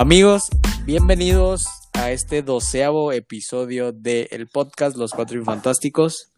Amigos, 0.00 0.44
bienvenidos 0.86 1.64
a 1.92 2.12
este 2.12 2.42
doceavo 2.42 3.10
episodio 3.10 3.90
del 3.90 4.46
podcast 4.46 4.96
Los 4.96 5.10
Cuatro 5.10 5.42
Fantásticos. 5.42 6.28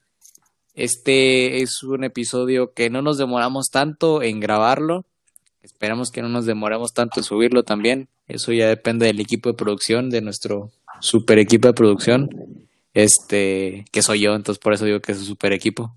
Este 0.73 1.61
es 1.61 1.83
un 1.83 2.03
episodio 2.03 2.73
que 2.73 2.89
no 2.89 3.03
nos 3.03 3.19
demoramos 3.19 3.69
tanto 3.69 4.23
en 4.23 4.41
grabarlo. 4.41 5.05
Esperamos 5.63 6.11
que 6.11 6.23
no 6.23 6.31
nos 6.31 6.47
demoremos 6.47 6.95
tanto 6.95 7.21
en 7.21 7.25
subirlo 7.25 7.63
también. 7.63 8.09
Eso 8.29 8.51
ya 8.55 8.67
depende 8.67 9.05
del 9.05 9.21
equipo 9.21 9.51
de 9.51 9.57
producción, 9.57 10.09
de 10.09 10.23
nuestro 10.23 10.71
super 11.01 11.39
equipo 11.39 11.69
de 11.69 11.75
producción. 11.75 12.31
Este, 12.95 13.85
que 13.93 14.01
soy 14.01 14.21
yo, 14.21 14.35
entonces 14.37 14.59
por 14.59 14.73
eso 14.73 14.87
digo 14.87 15.01
que 15.01 15.13
es 15.13 15.19
un 15.19 15.27
super 15.27 15.53
equipo. 15.53 15.95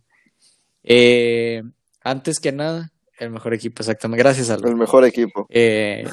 Eh, 0.83 1.63
antes 2.03 2.41
que 2.41 2.51
nada, 2.51 2.91
el 3.19 3.29
mejor 3.29 3.53
equipo, 3.53 3.81
exactamente. 3.81 4.23
Gracias, 4.23 4.49
Aldo. 4.49 4.67
El 4.67 4.75
mejor 4.75 5.05
equipo. 5.05 5.47
Eh, 5.49 6.05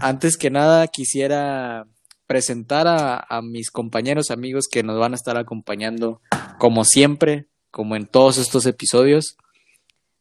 antes 0.00 0.36
que 0.36 0.50
nada, 0.50 0.86
quisiera 0.88 1.86
presentar 2.26 2.86
a, 2.86 3.24
a, 3.28 3.42
mis 3.42 3.70
compañeros, 3.70 4.30
amigos 4.30 4.66
que 4.70 4.82
nos 4.82 4.98
van 4.98 5.12
a 5.12 5.16
estar 5.16 5.36
acompañando, 5.38 6.20
como 6.58 6.84
siempre, 6.84 7.46
como 7.70 7.96
en 7.96 8.06
todos 8.06 8.38
estos 8.38 8.66
episodios, 8.66 9.36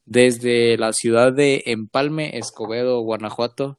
desde 0.06 0.78
la 0.78 0.94
ciudad 0.94 1.34
de 1.34 1.64
Empalme, 1.66 2.38
Escobedo, 2.38 3.02
Guanajuato, 3.02 3.78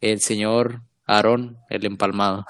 el 0.00 0.20
señor 0.20 0.82
Aarón, 1.06 1.58
el 1.68 1.84
empalmado. 1.84 2.46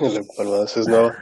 El 0.76 0.88
nuevo. 0.88 1.12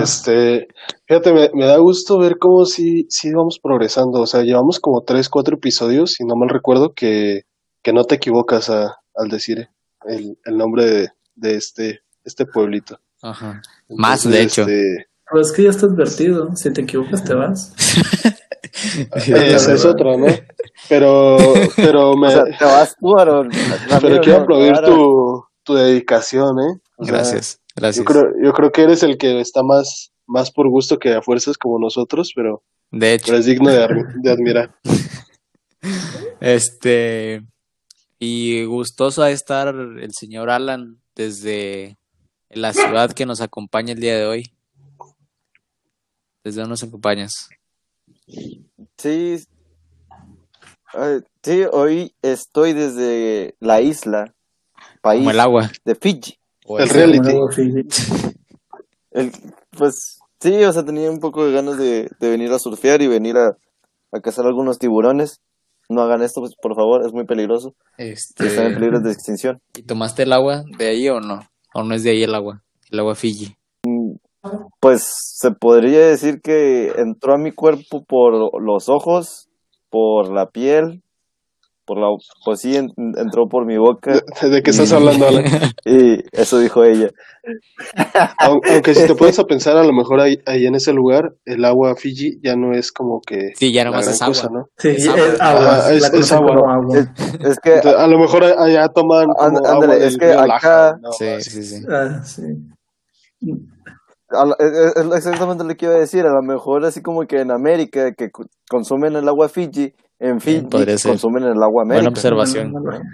Este, 0.00 0.68
fíjate, 1.06 1.32
me, 1.32 1.50
me, 1.54 1.66
da 1.66 1.78
gusto 1.78 2.18
ver 2.18 2.38
cómo 2.38 2.64
sí, 2.64 3.06
sí 3.08 3.32
vamos 3.32 3.58
progresando. 3.62 4.20
O 4.20 4.26
sea, 4.26 4.42
llevamos 4.42 4.78
como 4.80 5.02
tres, 5.02 5.28
cuatro 5.28 5.56
episodios, 5.56 6.12
si 6.12 6.24
no 6.24 6.34
mal 6.36 6.48
recuerdo, 6.48 6.92
que, 6.94 7.42
que 7.82 7.92
no 7.92 8.04
te 8.04 8.16
equivocas 8.16 8.70
a, 8.70 8.96
al 9.14 9.28
decir 9.28 9.68
el, 10.06 10.38
el 10.44 10.56
nombre 10.56 10.84
de, 10.84 11.08
de, 11.34 11.54
este, 11.54 12.00
este 12.24 12.46
pueblito. 12.46 12.98
Ajá. 13.22 13.60
Entonces, 13.88 13.98
Más, 13.98 14.30
de 14.30 14.42
hecho. 14.42 14.62
Este... 14.62 15.06
Pero 15.30 15.42
es 15.42 15.52
que 15.52 15.62
ya 15.64 15.70
está 15.70 15.86
advertido. 15.86 16.48
Si 16.56 16.72
te 16.72 16.82
equivocas, 16.82 17.24
te 17.24 17.34
vas. 17.34 17.74
Esa 19.26 19.74
es 19.74 19.84
otra, 19.84 20.16
¿no? 20.16 20.26
Pero, 20.88 21.36
pero 21.76 22.16
me. 22.16 22.28
O 22.28 22.30
sea, 22.30 22.44
te 22.44 22.64
vas 22.64 22.96
tú, 22.96 23.18
Aaron. 23.18 23.50
Pero 24.00 24.20
quiero 24.20 24.42
aplaudir 24.42 24.74
tu, 24.84 25.44
tu 25.64 25.74
dedicación, 25.74 26.58
¿eh? 26.60 26.80
O 26.96 27.04
gracias, 27.04 27.46
sea, 27.46 27.60
gracias. 27.78 28.04
Yo 28.04 28.04
creo, 28.04 28.32
yo 28.42 28.52
creo 28.52 28.72
que 28.72 28.82
eres 28.82 29.02
el 29.02 29.18
que 29.18 29.40
está 29.40 29.62
más, 29.62 30.12
más 30.26 30.50
por 30.50 30.68
gusto 30.68 30.98
que 30.98 31.14
a 31.14 31.22
fuerzas 31.22 31.56
como 31.56 31.78
nosotros, 31.78 32.32
pero, 32.34 32.62
de 32.90 33.14
hecho. 33.14 33.26
pero 33.26 33.38
es 33.38 33.46
digno 33.46 33.70
de, 33.70 34.04
de 34.22 34.30
admirar. 34.30 34.74
Este. 36.40 37.42
Y 38.18 38.64
gustoso 38.64 39.22
a 39.22 39.30
estar 39.30 39.68
el 39.68 40.12
señor 40.12 40.50
Alan 40.50 41.00
desde 41.14 41.98
la 42.50 42.72
ciudad 42.72 43.12
que 43.12 43.26
nos 43.26 43.40
acompaña 43.40 43.92
el 43.92 44.00
día 44.00 44.16
de 44.16 44.26
hoy. 44.26 44.52
¿Desde 46.44 46.60
dónde 46.60 46.70
nos 46.70 46.82
acompañas? 46.82 47.48
Sí. 48.96 49.44
Uh, 50.94 51.20
sí, 51.42 51.62
hoy 51.70 52.14
estoy 52.22 52.72
desde 52.72 53.54
la 53.60 53.80
isla, 53.80 54.34
país 55.02 55.20
Como 55.20 55.30
el 55.30 55.40
agua. 55.40 55.70
de 55.84 55.94
Fiji. 55.94 56.37
O 56.68 56.78
el 56.78 56.88
reality. 56.88 57.32
El, 59.10 59.32
pues 59.76 60.18
sí, 60.38 60.62
o 60.64 60.72
sea, 60.72 60.84
tenía 60.84 61.10
un 61.10 61.18
poco 61.18 61.46
de 61.46 61.52
ganas 61.52 61.78
de, 61.78 62.10
de 62.20 62.30
venir 62.30 62.52
a 62.52 62.58
surfear 62.58 63.00
y 63.00 63.06
venir 63.06 63.36
a, 63.38 63.56
a, 64.12 64.20
cazar 64.20 64.46
algunos 64.46 64.78
tiburones. 64.78 65.40
No 65.88 66.02
hagan 66.02 66.22
esto, 66.22 66.42
pues, 66.42 66.52
por 66.60 66.76
favor, 66.76 67.04
es 67.06 67.14
muy 67.14 67.24
peligroso. 67.24 67.74
Este... 67.96 68.46
Están 68.46 68.66
en 68.66 68.74
peligro 68.74 69.00
de 69.00 69.10
extinción. 69.10 69.60
¿Y 69.74 69.82
tomaste 69.82 70.24
el 70.24 70.32
agua 70.34 70.62
de 70.76 70.88
ahí 70.88 71.08
o 71.08 71.20
no? 71.20 71.40
¿O 71.74 71.82
no 71.82 71.94
es 71.94 72.02
de 72.02 72.10
ahí 72.10 72.22
el 72.22 72.34
agua? 72.34 72.62
El 72.90 73.00
agua 73.00 73.14
Fiji. 73.14 73.56
Pues 74.78 75.04
se 75.08 75.50
podría 75.52 76.06
decir 76.06 76.40
que 76.42 76.92
entró 76.98 77.34
a 77.34 77.38
mi 77.38 77.52
cuerpo 77.52 78.04
por 78.04 78.62
los 78.62 78.90
ojos, 78.90 79.48
por 79.88 80.30
la 80.30 80.50
piel, 80.50 81.02
por 81.88 81.98
la 81.98 82.08
pues 82.44 82.60
sí 82.60 82.76
en, 82.76 82.92
entró 83.16 83.48
por 83.48 83.64
mi 83.64 83.78
boca. 83.78 84.20
¿De, 84.42 84.50
de 84.50 84.62
qué 84.62 84.70
estás 84.70 84.92
hablando, 84.92 85.26
Alan? 85.26 85.44
Y 85.86 86.22
eso 86.32 86.58
dijo 86.58 86.84
ella. 86.84 87.08
Aunque, 88.38 88.94
si 88.94 89.06
te 89.06 89.14
pones 89.14 89.38
a 89.38 89.44
pensar, 89.44 89.76
a 89.78 89.82
lo 89.82 89.92
mejor 89.94 90.20
ahí, 90.20 90.38
ahí, 90.44 90.66
en 90.66 90.74
ese 90.74 90.92
lugar, 90.92 91.32
el 91.46 91.64
agua 91.64 91.96
Fiji 91.96 92.38
ya 92.42 92.56
no 92.56 92.74
es 92.74 92.92
como 92.92 93.22
que. 93.26 93.52
Sí, 93.56 93.72
ya 93.72 93.84
nomás 93.84 94.06
es 94.06 94.20
agua. 94.20 94.34
Cosa, 94.34 94.48
¿no? 94.52 94.66
Sí, 94.76 94.88
es 94.88 95.08
agua. 95.08 95.90
es, 95.90 96.12
es 96.12 96.32
agua. 96.32 96.74
agua. 96.74 96.98
Es, 97.40 97.58
que 97.58 97.76
Entonces, 97.76 98.00
a 98.00 98.06
lo 98.06 98.18
mejor 98.18 98.44
allá 98.44 98.88
toman 98.88 99.28
como 99.28 99.66
ándale, 99.66 99.94
agua 99.94 99.96
es 99.96 100.18
que 100.18 100.32
acá 100.32 100.46
Laja, 100.46 100.98
¿no? 101.00 101.12
Sí, 101.12 101.40
sí, 101.40 101.62
sí. 101.62 101.86
Ah, 101.88 102.22
sí. 102.22 102.42
la- 104.28 104.56
es, 104.58 105.16
exactamente 105.16 105.64
lo 105.64 105.74
que 105.74 105.86
iba 105.86 105.94
a 105.94 106.00
decir. 106.00 106.26
A 106.26 106.34
lo 106.34 106.42
mejor 106.42 106.84
así 106.84 107.00
como 107.00 107.26
que 107.26 107.40
en 107.40 107.50
América 107.50 108.12
que 108.12 108.30
consumen 108.68 109.16
el 109.16 109.26
agua 109.26 109.48
Fiji, 109.48 109.94
en 110.20 110.40
ser. 110.98 111.10
consumen 111.12 111.44
el 111.44 111.62
agua 111.62 111.84
Buena 111.84 111.94
América. 111.94 112.08
observación. 112.10 112.72
Bueno, 112.72 112.90
bueno, 112.90 113.04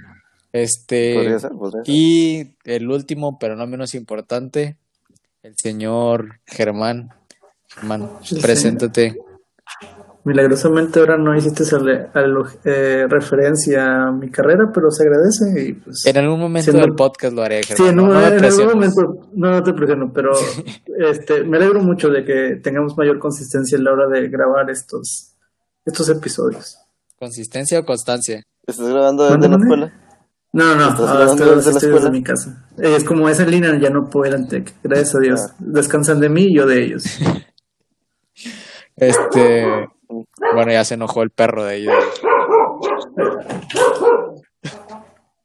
Este. 0.53 1.15
Podría 1.15 1.39
ser, 1.39 1.51
podría 1.53 1.85
ser. 1.85 1.95
Y 1.95 2.57
el 2.65 2.89
último, 2.91 3.39
pero 3.39 3.57
no 3.57 3.67
menos 3.67 3.95
importante, 3.95 4.77
el 5.43 5.55
señor 5.57 6.41
Germán. 6.47 7.11
Germán, 7.69 8.09
Sí, 8.23 8.37
sí. 8.37 8.41
preséntate. 8.43 9.17
Milagrosamente 10.27 11.01
ahora 11.01 11.19
no 11.19 11.37
hiciste 11.37 11.65
eh, 12.65 13.05
referencia 13.11 14.05
a 14.07 14.11
mi 14.13 14.31
carrera, 14.31 14.71
pero 14.73 14.91
se 14.91 15.03
agradece 15.03 15.69
y 15.69 15.73
pues... 15.75 16.07
En 16.07 16.17
algún 16.17 16.41
momento 16.41 16.71
Siendo- 16.71 16.87
del 16.87 16.95
podcast 16.95 17.35
lo 17.35 17.43
haré, 17.43 17.63
Germán. 17.63 17.77
Sí, 17.87 17.93
en, 17.93 18.01
un- 18.01 18.09
no, 18.09 18.27
en 18.27 18.43
algún 18.45 18.67
momento, 18.67 19.03
no, 19.35 19.51
no 19.51 19.63
te 19.63 19.75
presiono, 19.75 20.11
pero 20.15 20.31
este, 21.11 21.45
me 21.45 21.59
alegro 21.59 21.81
mucho 21.81 22.09
de 22.09 22.25
que 22.25 22.59
tengamos 22.63 22.97
mayor 22.97 23.19
consistencia 23.19 23.77
a 23.77 23.83
la 23.83 23.93
hora 23.93 24.07
de 24.09 24.29
grabar 24.29 24.71
estos, 24.71 25.35
estos 25.85 26.09
episodios. 26.09 26.79
¿Consistencia 27.25 27.81
o 27.81 27.85
constancia? 27.87 28.43
¿Estás 28.67 28.87
grabando 28.87 29.25
desde 29.25 29.49
la 29.49 29.57
escuela? 29.57 29.93
No, 30.53 30.75
no, 30.75 30.91
¿Estás 30.91 31.09
ahora 31.09 31.25
estoy, 31.25 31.57
desde 31.57 31.73
la 31.73 31.79
escuela? 31.79 32.11
mi 32.11 32.23
casa. 32.23 32.67
Eh, 32.77 32.97
Es 32.97 33.05
como 33.05 33.31
es 33.31 33.41
en 33.41 33.51
línea, 33.51 33.79
ya 33.81 33.89
no 33.89 34.11
puedo 34.11 34.29
ir 34.31 34.35
al 34.37 34.47
TEC, 34.47 34.75
gracias 34.83 35.15
a 35.15 35.21
Dios. 35.21 35.41
Ah. 35.49 35.55
Descansan 35.59 36.21
de 36.21 36.29
mí 36.29 36.43
y 36.43 36.57
yo 36.57 36.67
de 36.67 36.85
ellos. 36.85 37.05
Este. 38.97 39.67
Bueno, 40.55 40.71
ya 40.71 40.85
se 40.85 40.95
enojó 40.95 41.23
el 41.23 41.31
perro 41.31 41.65
de 41.65 41.77
ellos. 41.79 41.95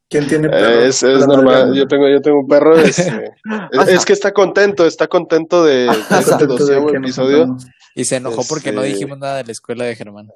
¿Quién 0.09 0.28
tiene 0.28 0.47
Eh, 0.47 0.52
perro? 0.52 0.80
Es, 0.86 1.03
normal, 1.03 1.74
yo 1.75 1.88
tengo, 1.88 2.09
yo 2.09 2.22
tengo 2.22 2.40
un 2.40 2.47
perro, 2.47 2.78
es, 2.80 2.97
es 3.90 4.06
que 4.06 4.14
está 4.14 4.31
contento, 4.34 4.86
está 4.86 5.08
contento 5.08 5.64
de, 5.64 5.86
de 5.86 5.92
este 6.20 6.47
doceavo 6.47 6.88
que 6.88 7.00
nos 7.00 7.09
episodio. 7.09 7.58
Y 7.96 8.06
se 8.06 8.16
enojó 8.18 8.44
porque 8.48 8.72
no 8.72 8.81
Este- 8.81 8.94
dijimos 8.94 9.19
nada 9.19 9.38
de 9.38 9.44
la 9.46 9.52
escuela 9.52 9.84
de 9.86 9.96
Germán. 9.96 10.30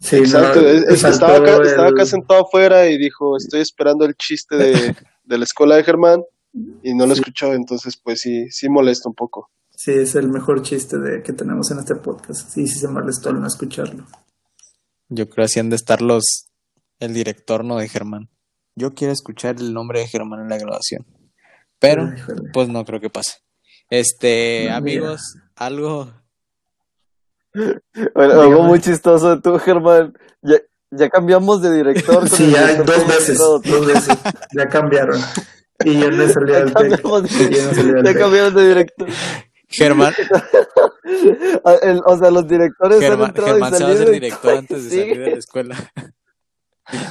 Sí, 0.00 0.16
Exacto, 0.16 0.60
no, 0.60 0.68
es, 0.68 0.82
es 0.82 0.88
que 0.88 0.96
saltó 0.96 1.14
estaba 1.26 1.36
acá, 1.38 1.56
el- 1.56 1.66
estaba 1.66 1.88
acá 1.88 2.06
sentado 2.06 2.42
afuera 2.46 2.86
y 2.88 2.98
dijo, 2.98 3.36
estoy 3.36 3.60
esperando 3.60 4.04
el 4.04 4.14
chiste 4.14 4.56
de, 4.56 4.96
de 5.24 5.38
la 5.38 5.44
escuela 5.44 5.76
de 5.76 5.84
Germán 5.84 6.22
y 6.82 6.94
no 6.94 7.06
lo 7.06 7.12
escuchó, 7.14 7.52
entonces 7.54 7.96
pues 8.02 8.20
sí, 8.20 8.50
sí 8.50 8.68
molesta 8.68 9.08
un 9.08 9.14
poco. 9.14 9.50
Sí, 9.74 9.92
es 9.92 10.16
el 10.16 10.28
mejor 10.28 10.62
chiste 10.62 10.98
de, 10.98 11.22
que 11.22 11.32
tenemos 11.32 11.70
en 11.70 11.78
este 11.78 11.94
podcast. 11.94 12.50
Sí, 12.50 12.66
sí 12.66 12.80
se 12.80 12.88
molestó 12.88 13.28
al 13.30 13.40
no 13.40 13.46
escucharlo. 13.46 14.04
Yo 15.08 15.28
creo 15.28 15.44
así 15.44 15.60
han 15.60 15.70
de 15.70 15.76
estar 15.76 16.02
los. 16.02 16.48
El 16.98 17.14
director, 17.14 17.64
no 17.64 17.76
de 17.78 17.88
Germán. 17.88 18.28
Yo 18.78 18.94
quiero 18.94 19.12
escuchar 19.12 19.56
el 19.58 19.72
nombre 19.74 20.00
de 20.00 20.06
Germán 20.06 20.40
en 20.42 20.48
la 20.48 20.56
grabación. 20.58 21.04
Pero, 21.80 22.12
Híjole. 22.16 22.50
pues 22.52 22.68
no 22.68 22.84
creo 22.84 23.00
que 23.00 23.10
pase. 23.10 23.38
Este, 23.90 24.66
No, 24.70 24.76
amigos, 24.76 25.34
algo. 25.56 26.12
Bueno, 28.14 28.40
algo 28.40 28.62
muy 28.62 28.80
chistoso 28.80 29.34
de 29.36 29.42
tú, 29.42 29.58
Germán. 29.58 30.12
Ya, 30.42 30.56
ya 30.90 31.08
cambiamos 31.08 31.60
de 31.62 31.74
director. 31.74 32.28
Sí, 32.28 32.50
ya 32.50 32.66
director 32.68 32.96
dos 32.96 33.06
veces, 33.08 33.38
dos 33.38 33.86
veces. 33.86 34.16
Ya 34.56 34.66
cambiaron. 34.68 35.20
Y 35.84 35.98
yo 35.98 36.10
no 36.10 36.24
Ya 36.46 36.58
al 36.58 36.74
TEC. 36.74 37.00
cambiamos, 37.02 37.30
Y 37.40 37.50
yo 37.54 37.64
no 37.64 37.74
salí 37.74 37.90
al 37.90 37.96
ya 37.96 38.02
TEC. 38.12 38.18
cambiamos 38.18 38.54
de 38.54 38.68
director. 38.68 39.08
Germán, 39.70 40.14
Ah, 41.64 41.74
el- 41.82 42.00
o 42.06 42.18
sea, 42.18 42.30
los 42.30 42.46
directores 42.48 42.96
han 42.96 43.02
Germán, 43.02 43.28
entrado 43.28 43.50
Germán 43.52 43.74
y 43.74 43.76
se 43.76 43.84
va 43.84 43.90
a 43.90 43.96
ser 43.96 44.10
director 44.10 44.54
antes 44.58 44.84
de 44.84 44.90
sigue. 44.90 45.02
salir 45.10 45.18
de 45.24 45.30
la 45.32 45.36
escuela. 45.38 45.92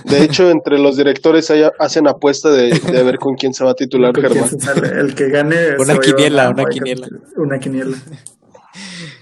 De 0.05 0.23
hecho, 0.23 0.49
entre 0.49 0.79
los 0.79 0.97
directores 0.97 1.49
hay- 1.51 1.69
hacen 1.79 2.07
apuesta 2.07 2.49
de, 2.49 2.71
de 2.71 3.03
ver 3.03 3.19
con 3.19 3.35
quién 3.35 3.53
se 3.53 3.63
va 3.63 3.71
a 3.71 3.75
titular 3.75 4.11
¿Con 4.13 4.23
quién 4.23 4.43
Germán. 4.59 4.97
El 4.99 5.15
que 5.15 5.29
gane. 5.29 5.77
Una 5.77 5.97
quiniela, 5.99 6.49
una 6.49 6.65
quiniela. 6.65 7.07
Una 7.35 7.59
quiniela. 7.59 7.97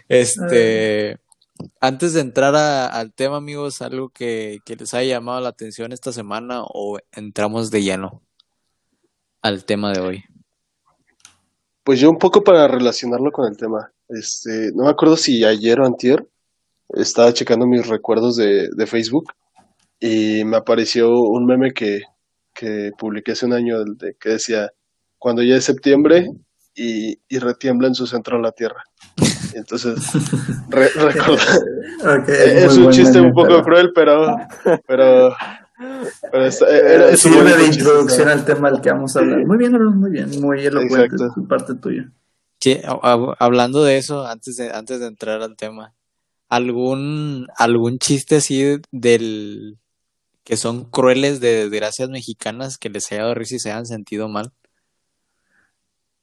Este, 0.08 1.18
antes 1.80 2.14
de 2.14 2.22
entrar 2.22 2.56
a- 2.56 2.88
al 2.88 3.14
tema, 3.14 3.38
amigos, 3.38 3.82
algo 3.82 4.10
que, 4.10 4.60
que 4.66 4.76
les 4.76 4.94
haya 4.94 5.16
llamado 5.16 5.42
la 5.42 5.50
atención 5.50 5.92
esta 5.92 6.12
semana 6.12 6.62
o 6.64 7.00
entramos 7.12 7.72
de 7.72 7.84
lleno 7.84 8.22
al 9.42 9.66
tema 9.66 9.92
de 9.94 10.00
hoy. 10.02 10.24
Pues 11.84 12.00
yo 12.00 12.10
un 12.10 12.18
poco 12.18 12.44
para 12.44 12.68
relacionarlo 12.68 13.32
con 13.32 13.48
el 13.52 13.58
tema. 13.58 13.92
Este, 14.10 14.72
no 14.74 14.84
me 14.86 14.90
acuerdo 14.90 15.18
si 15.18 15.44
ayer 15.44 15.80
o 15.80 15.86
antier 15.86 16.26
estaba 16.90 17.34
checando 17.34 17.66
mis 17.68 17.88
recuerdos 17.88 18.36
de, 18.38 18.70
de 18.76 18.88
Facebook 18.88 19.32
y 20.00 20.44
me 20.46 20.58
apareció 20.58 21.20
un 21.20 21.46
meme 21.46 21.72
que, 21.72 22.02
que 22.54 22.92
publiqué 22.98 23.34
hace 23.34 23.46
un 23.46 23.54
año 23.54 23.84
de, 23.84 24.16
que 24.20 24.30
decía, 24.30 24.70
cuando 25.18 25.44
ya 25.44 25.56
es 25.56 25.64
septiembre 25.64 26.30
y, 26.76 27.18
y 27.28 27.40
retiembla 27.40 27.88
en 27.88 27.96
su 27.96 28.08
centro 28.08 28.40
la 28.40 28.52
Tierra. 28.52 28.84
Entonces, 29.56 29.98
re, 30.70 30.88
es, 32.28 32.78
un 32.78 32.92
chiste 32.92 33.22
un 33.22 33.34
poco 33.34 33.62
cruel, 33.64 33.92
pero, 33.96 34.36
pero, 34.86 35.34
pero 36.32 36.46
es, 36.46 36.62
es 36.62 37.26
una 37.26 37.56
de 37.56 37.68
introducción 37.68 38.28
al 38.28 38.44
tema 38.44 38.68
al 38.68 38.82
que 38.82 38.92
vamos 38.92 39.16
a 39.16 39.20
hablar. 39.20 39.46
Muy 39.46 39.58
bien, 39.58 39.72
muy 39.72 40.12
bien, 40.12 40.30
muy 40.42 40.66
elocuente 40.66 41.24
parte 41.48 41.76
tuya. 41.76 42.12
Sí, 42.60 42.82
hablando 43.40 43.84
de 43.84 43.98
eso, 43.98 44.26
antes 44.26 44.58
de, 44.58 44.72
antes 44.72 45.00
de 45.00 45.08
entrar 45.08 45.42
al 45.42 45.56
tema, 45.56 45.94
¿algún, 46.50 47.48
algún 47.58 48.00
chiste 48.00 48.38
así 48.38 48.82
del 48.92 49.78
que 50.46 50.56
son 50.56 50.86
crueles 50.86 51.42
de 51.42 51.68
desgracias 51.68 52.10
mexicanas 52.10 52.78
que 52.78 52.90
les 52.90 53.12
haya 53.12 53.24
dado 53.24 53.34
risa 53.34 53.56
y 53.56 53.60
se 53.60 53.72
hayan 53.72 53.86
sentido 53.86 54.30
mal? 54.30 54.54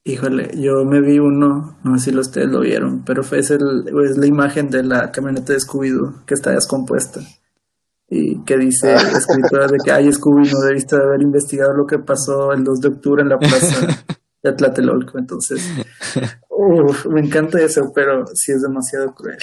Híjole, 0.04 0.50
yo 0.56 0.84
me 0.84 1.00
vi 1.00 1.18
uno, 1.18 1.78
no 1.84 1.98
sé 1.98 2.10
si 2.10 2.16
ustedes 2.16 2.48
lo 2.48 2.60
vieron, 2.60 3.04
pero 3.04 3.22
fue 3.22 3.40
es, 3.40 3.50
el, 3.50 3.84
es 4.04 4.16
la 4.16 4.26
imagen 4.26 4.70
de 4.70 4.82
la 4.82 5.12
camioneta 5.12 5.52
de 5.52 5.60
scooby 5.60 5.92
que 6.26 6.34
está 6.34 6.50
descompuesta 6.52 7.20
y 8.14 8.44
que 8.44 8.58
dice 8.58 8.94
la 8.94 9.00
escritora 9.18 9.66
de 9.66 9.78
que 9.82 9.90
ay 9.90 10.12
Scooby 10.12 10.50
no 10.50 10.60
debiste 10.60 10.96
haber 10.96 11.22
investigado 11.22 11.72
lo 11.72 11.86
que 11.86 11.98
pasó 11.98 12.52
el 12.52 12.62
2 12.62 12.80
de 12.80 12.88
octubre 12.88 13.22
en 13.22 13.30
la 13.30 13.38
plaza 13.38 13.86
de 14.42 14.52
Tlatelolco, 14.52 15.18
entonces 15.18 15.66
me 17.08 17.20
encanta 17.20 17.60
eso, 17.60 17.90
pero 17.94 18.24
sí 18.34 18.52
es 18.52 18.62
demasiado 18.62 19.14
cruel. 19.14 19.38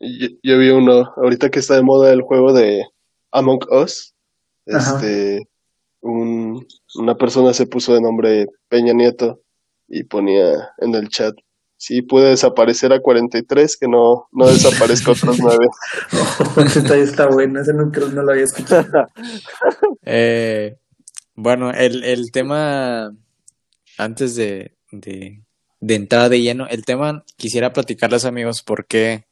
Yo, 0.00 0.58
vi 0.58 0.70
uno, 0.70 1.12
ahorita 1.16 1.50
que 1.50 1.60
está 1.60 1.74
de 1.74 1.82
moda 1.82 2.12
el 2.12 2.22
juego 2.22 2.52
de 2.52 2.82
Among 3.30 3.60
Us, 3.70 4.14
este, 4.66 5.48
un, 6.00 6.66
una 6.96 7.16
persona 7.16 7.52
se 7.52 7.66
puso 7.66 7.94
de 7.94 8.00
nombre 8.00 8.46
Peña 8.68 8.92
Nieto 8.92 9.40
y 9.88 10.04
ponía 10.04 10.70
en 10.78 10.94
el 10.94 11.08
chat, 11.08 11.34
si 11.78 12.02
puede 12.02 12.30
desaparecer 12.30 12.92
a 12.92 13.00
43, 13.00 13.76
que 13.76 13.86
no, 13.86 14.28
no 14.32 14.48
desaparezca 14.48 15.12
otros 15.12 15.38
9. 15.40 15.66
está 17.02 17.28
bueno, 17.28 17.60
ese 17.60 17.72
no, 17.72 17.86
no 17.86 18.22
lo 18.22 18.32
había 18.32 18.44
escuchado. 18.44 19.06
Eh, 20.10 20.78
bueno, 21.34 21.70
el, 21.70 22.02
el 22.02 22.32
tema, 22.32 23.14
antes 23.98 24.36
de, 24.36 24.74
de, 24.90 25.42
de 25.80 25.94
entrar 25.94 26.30
de 26.30 26.40
lleno, 26.40 26.66
el 26.66 26.86
tema, 26.86 27.24
quisiera 27.36 27.74
platicarles 27.74 28.24
amigos 28.24 28.62
por 28.62 28.86
qué, 28.86 29.26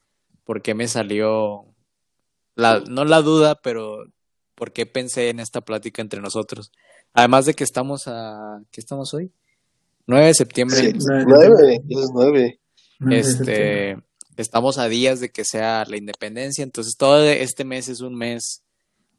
por 0.45 0.61
qué 0.61 0.75
me 0.75 0.87
salió, 0.87 1.65
la, 2.57 2.81
no 2.81 3.05
la 3.05 3.23
duda, 3.23 3.61
pero 3.63 4.05
por 4.57 4.73
qué 4.73 4.87
pensé 4.87 5.29
en 5.29 5.39
esta 5.39 5.61
plática 5.61 6.03
entre 6.03 6.21
nosotros. 6.21 6.73
Además 7.13 7.47
de 7.47 7.55
que 7.55 7.63
estamos 7.63 8.09
a, 8.09 8.61
¿qué 8.73 8.81
estamos 8.81 9.15
hoy? 9.15 9.31
9 10.07 10.27
de 10.27 10.35
septiembre. 10.35 10.77
Sí, 10.77 10.93
9, 10.99 11.83
es 11.89 12.11
9. 12.13 12.61
Este, 13.11 13.99
estamos 14.37 14.79
a 14.79 14.89
días 14.89 15.21
de 15.21 15.31
que 15.31 15.45
sea 15.45 15.85
la 15.87 15.97
independencia, 15.97 16.63
entonces 16.63 16.97
todo 16.97 17.23
este 17.23 17.65
mes 17.65 17.89
es 17.89 18.01
un 18.01 18.17
mes. 18.17 18.63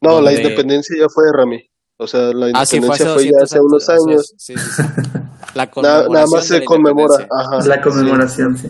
No, 0.01 0.19
la 0.19 0.33
independencia 0.33 0.95
ya 0.99 1.07
fue, 1.07 1.25
Rami. 1.31 1.69
O 1.97 2.07
sea, 2.07 2.33
la 2.33 2.49
independencia 2.49 3.13
fue, 3.13 3.25
ya 3.25 3.43
hace 3.43 3.59
unos 3.59 3.87
años. 3.89 4.33
Sí, 4.37 4.55
sí, 4.55 4.63
sí. 4.75 4.83
La 5.53 5.71
nada, 5.81 6.25
más 6.31 6.45
se 6.45 6.63
conmemora. 6.63 7.27
Ajá, 7.31 7.65
la 7.65 7.81
conmemoración, 7.81 8.57
sí. 8.57 8.69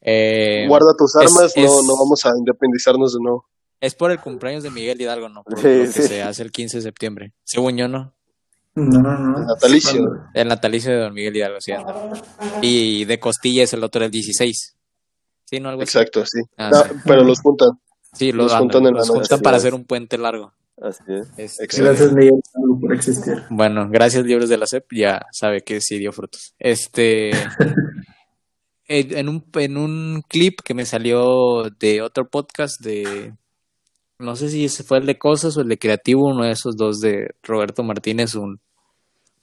Eh, 0.00 0.64
Guarda 0.66 0.96
tus 0.98 1.14
armas, 1.14 1.52
no, 1.56 1.82
no 1.82 1.96
vamos 1.96 2.24
a 2.26 2.30
independizarnos 2.36 3.12
de 3.14 3.20
nuevo. 3.20 3.46
Es 3.80 3.94
por 3.94 4.10
el 4.10 4.20
cumpleaños 4.20 4.62
de 4.62 4.70
Miguel 4.70 5.00
Hidalgo, 5.00 5.28
¿no? 5.28 5.44
Por 5.44 5.60
que 5.60 5.86
se 5.86 6.22
hace 6.22 6.42
el 6.42 6.50
15 6.50 6.78
de 6.78 6.82
septiembre. 6.82 7.32
Según 7.44 7.76
yo, 7.76 7.88
¿no? 7.88 8.14
No, 8.74 9.00
no, 9.00 9.38
El 9.38 9.46
natalicio. 9.46 10.28
El 10.34 10.48
natalicio 10.48 10.92
de 10.92 10.98
Don 10.98 11.14
Miguel 11.14 11.36
Hidalgo, 11.36 11.60
sí. 11.60 11.72
Y 12.62 13.04
de 13.04 13.18
Costilla 13.18 13.64
es 13.64 13.72
el 13.72 13.82
otro, 13.84 14.04
el 14.04 14.10
16. 14.10 14.76
¿Sí, 15.44 15.60
no? 15.60 15.68
Algo 15.68 15.82
Exacto, 15.82 16.24
sí. 16.26 16.40
Ah, 16.58 16.84
pero 17.04 17.22
los 17.22 17.40
juntan. 17.40 17.70
Sí, 18.12 18.32
los, 18.32 18.52
juntan, 18.52 18.84
los 18.92 19.08
juntan 19.08 19.40
para 19.40 19.58
hacer 19.58 19.74
un 19.74 19.84
puente 19.84 20.18
largo. 20.18 20.52
Así 20.80 21.02
es. 21.08 21.28
Este, 21.38 21.82
gracias, 21.82 22.12
Miguel, 22.12 22.40
por 22.80 22.94
existir. 22.94 23.42
Bueno, 23.48 23.88
gracias, 23.90 24.24
libros 24.24 24.48
de 24.48 24.58
la 24.58 24.66
SEP. 24.66 24.92
Ya 24.92 25.26
sabe 25.32 25.62
que 25.62 25.80
sí 25.80 25.98
dio 25.98 26.12
frutos. 26.12 26.54
Este. 26.58 27.30
en, 28.88 29.28
un, 29.28 29.44
en 29.54 29.76
un 29.76 30.22
clip 30.28 30.60
que 30.62 30.74
me 30.74 30.84
salió 30.84 31.70
de 31.78 32.02
otro 32.02 32.28
podcast 32.28 32.80
de. 32.80 33.32
No 34.18 34.34
sé 34.36 34.48
si 34.48 34.64
ese 34.64 34.82
fue 34.82 34.98
el 34.98 35.06
de 35.06 35.18
Cosas 35.18 35.56
o 35.56 35.60
el 35.60 35.68
de 35.68 35.78
Creativo, 35.78 36.28
uno 36.28 36.44
de 36.44 36.52
esos 36.52 36.76
dos 36.76 37.00
de 37.00 37.34
Roberto 37.42 37.82
Martínez, 37.82 38.34
un 38.34 38.60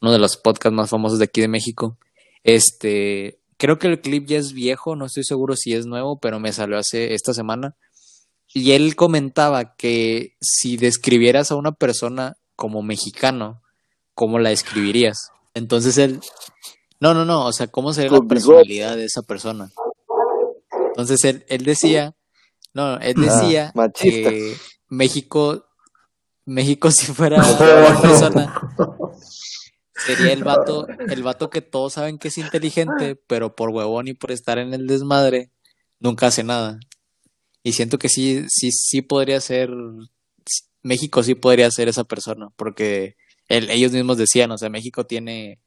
uno 0.03 0.11
de 0.11 0.19
los 0.19 0.35
podcasts 0.35 0.75
más 0.75 0.89
famosos 0.89 1.17
de 1.19 1.25
aquí 1.25 1.39
de 1.39 1.47
México. 1.47 1.97
Este, 2.43 3.39
creo 3.55 3.79
que 3.79 3.87
el 3.87 4.01
clip 4.01 4.25
ya 4.27 4.37
es 4.37 4.51
viejo, 4.51 4.97
no 4.97 5.05
estoy 5.05 5.23
seguro 5.23 5.55
si 5.55 5.73
es 5.73 5.85
nuevo, 5.85 6.19
pero 6.19 6.41
me 6.41 6.51
salió 6.51 6.77
hace 6.77 7.13
esta 7.13 7.33
semana. 7.33 7.77
Y 8.53 8.73
él 8.73 8.97
comentaba 8.97 9.75
que 9.75 10.35
si 10.41 10.75
describieras 10.75 11.51
a 11.51 11.55
una 11.55 11.71
persona 11.71 12.35
como 12.57 12.81
mexicano, 12.81 13.61
¿cómo 14.13 14.39
la 14.39 14.49
describirías? 14.49 15.29
Entonces 15.53 15.97
él, 15.97 16.19
no, 16.99 17.13
no, 17.13 17.23
no, 17.23 17.45
o 17.45 17.53
sea, 17.53 17.67
¿cómo 17.67 17.93
sería 17.93 18.11
la 18.11 18.27
personalidad 18.27 18.97
de 18.97 19.05
esa 19.05 19.21
persona? 19.21 19.71
Entonces 20.87 21.23
él, 21.23 21.45
él 21.47 21.63
decía, 21.63 22.13
no, 22.73 22.97
él 22.99 23.15
ah, 23.17 23.21
decía 23.21 23.73
que 23.93 24.55
México, 24.89 25.65
México 26.45 26.91
si 26.91 27.07
fuera 27.13 27.37
una 27.37 28.01
persona 28.01 28.53
Sería 30.05 30.33
el 30.33 30.43
vato, 30.43 30.87
el 30.87 31.23
vato 31.23 31.49
que 31.49 31.61
todos 31.61 31.93
saben 31.93 32.17
que 32.17 32.27
es 32.27 32.37
inteligente, 32.37 33.15
pero 33.15 33.55
por 33.55 33.69
huevón 33.69 34.07
y 34.07 34.13
por 34.13 34.31
estar 34.31 34.57
en 34.57 34.73
el 34.73 34.85
desmadre, 34.85 35.49
nunca 35.99 36.27
hace 36.27 36.43
nada. 36.43 36.79
Y 37.63 37.73
siento 37.73 37.97
que 37.97 38.09
sí, 38.09 38.43
sí, 38.49 38.71
sí 38.71 39.01
podría 39.01 39.39
ser, 39.39 39.69
México 40.81 41.23
sí 41.23 41.35
podría 41.35 41.71
ser 41.71 41.87
esa 41.87 42.03
persona, 42.03 42.49
porque 42.57 43.15
ellos 43.47 43.93
mismos 43.93 44.17
decían, 44.17 44.51
o 44.51 44.57
sea, 44.57 44.69
México 44.69 45.05
tiene 45.05 45.59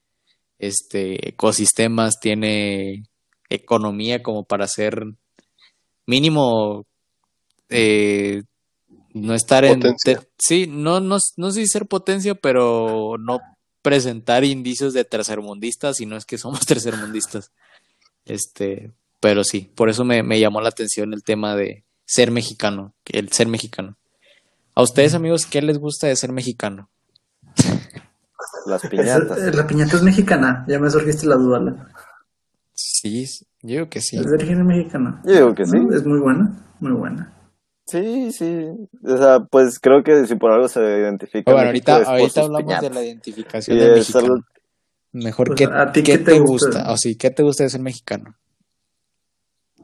este 0.58 1.30
ecosistemas, 1.30 2.20
tiene 2.20 3.04
economía 3.48 4.22
como 4.22 4.44
para 4.44 4.66
ser 4.66 5.02
mínimo 6.04 6.86
eh, 7.68 8.42
no 9.12 9.34
estar 9.34 9.64
en 9.64 9.82
sí 10.38 10.66
no 10.66 11.00
no 11.00 11.18
no 11.36 11.50
sé 11.50 11.60
si 11.62 11.66
ser 11.66 11.86
potencia 11.86 12.34
pero 12.34 13.16
no 13.18 13.40
presentar 13.86 14.42
indicios 14.42 14.94
de 14.94 15.04
tercermundistas 15.04 16.00
y 16.00 16.06
no 16.06 16.16
es 16.16 16.24
que 16.24 16.38
somos 16.38 16.58
tercermundistas. 16.66 17.52
Este, 18.24 18.90
pero 19.20 19.44
sí, 19.44 19.70
por 19.76 19.88
eso 19.88 20.04
me, 20.04 20.40
llamó 20.40 20.60
la 20.60 20.70
atención 20.70 21.12
el 21.12 21.22
tema 21.22 21.54
de 21.54 21.84
ser 22.04 22.32
mexicano, 22.32 22.94
el 23.04 23.30
ser 23.30 23.46
mexicano. 23.46 23.96
A 24.74 24.82
ustedes, 24.82 25.14
amigos, 25.14 25.46
¿qué 25.46 25.62
les 25.62 25.78
gusta 25.78 26.08
de 26.08 26.16
ser 26.16 26.32
mexicano? 26.32 26.90
Las 28.66 28.82
piñatas. 28.88 29.54
la 29.54 29.64
piñata 29.68 29.94
es 29.98 30.02
mexicana, 30.02 30.64
ya 30.66 30.80
me 30.80 30.90
surgiste 30.90 31.24
la 31.28 31.36
duda. 31.36 31.88
Sí, 32.74 33.24
yo 33.62 33.68
digo 33.68 33.88
que 33.88 34.00
sí. 34.00 34.16
Es 34.16 34.26
de 34.26 34.34
origen 34.34 34.66
mexicana. 34.66 35.22
Yo 35.24 35.32
digo 35.32 35.54
que 35.54 35.64
sí. 35.64 35.76
Es 35.94 36.04
muy 36.04 36.18
buena, 36.18 36.50
muy 36.80 36.90
buena. 36.90 37.32
Sí, 37.86 38.32
sí. 38.32 38.66
O 39.04 39.16
sea, 39.16 39.40
pues 39.48 39.78
creo 39.78 40.02
que 40.02 40.26
si 40.26 40.34
por 40.34 40.50
algo 40.50 40.68
se 40.68 40.80
identifica. 40.80 41.52
Bueno, 41.52 41.68
ahorita, 41.68 42.02
ahorita 42.02 42.40
hablamos 42.42 42.80
de 42.80 42.90
la 42.90 43.04
identificación 43.04 43.78
de 43.78 43.90
mexicano. 43.92 44.34
Mejor, 45.12 45.46
pues, 45.48 45.58
¿qué, 45.94 46.02
¿qué, 46.02 46.18
te, 46.18 46.38
gusta? 46.40 46.92
O 46.92 46.96
sí, 46.96 47.16
¿qué 47.16 47.30
te 47.30 47.42
gusta 47.42 47.64
de 47.64 47.70
ser 47.70 47.80
mexicano? 47.80 48.36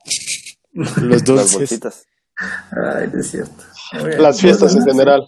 Los 0.73 1.25
dulces. 1.25 1.52
Las 1.52 1.54
bolsitas. 1.54 2.06
Ay, 2.37 3.09
es 3.18 3.30
cierto. 3.30 3.62
Las 4.18 4.40
fiestas 4.40 4.75
en 4.75 4.85
general. 4.85 5.21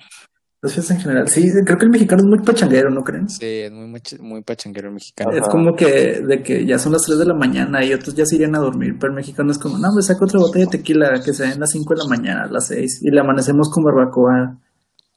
Las 0.65 0.73
fiestas 0.73 0.97
en 0.97 1.03
general. 1.03 1.29
Sí, 1.29 1.47
creo 1.63 1.77
que 1.77 1.85
el 1.85 1.91
mexicano 1.91 2.23
es 2.23 2.27
muy 2.27 2.39
pachanguero, 2.43 2.89
¿no 2.89 3.03
creen? 3.03 3.29
Sí, 3.29 3.45
es 3.45 3.71
muy, 3.71 4.01
muy 4.21 4.43
pachanguero 4.43 4.89
el 4.89 4.95
mexicano. 4.95 5.31
Es 5.33 5.47
como 5.47 5.77
que 5.77 6.23
de 6.27 6.43
que 6.43 6.65
ya 6.65 6.79
son 6.79 6.93
las 6.93 7.03
3 7.03 7.19
de 7.19 7.27
la 7.27 7.35
mañana 7.35 7.85
y 7.85 7.93
otros 7.93 8.15
ya 8.15 8.25
se 8.25 8.37
irían 8.37 8.57
a 8.57 8.61
dormir, 8.61 8.95
pero 8.99 9.13
el 9.13 9.17
mexicano 9.17 9.53
es 9.53 9.59
como, 9.59 9.77
no, 9.77 9.89
me 9.95 10.01
saco 10.01 10.25
otra 10.25 10.41
botella 10.41 10.65
de 10.65 10.79
tequila 10.79 11.21
que 11.23 11.35
se 11.35 11.47
den 11.47 11.61
las 11.61 11.71
5 11.71 11.95
de 11.95 12.01
la 12.01 12.09
mañana, 12.09 12.45
a 12.45 12.51
las 12.51 12.69
6, 12.69 13.01
y 13.03 13.11
le 13.11 13.21
amanecemos 13.21 13.69
con 13.71 13.85
barbacoa. 13.85 14.59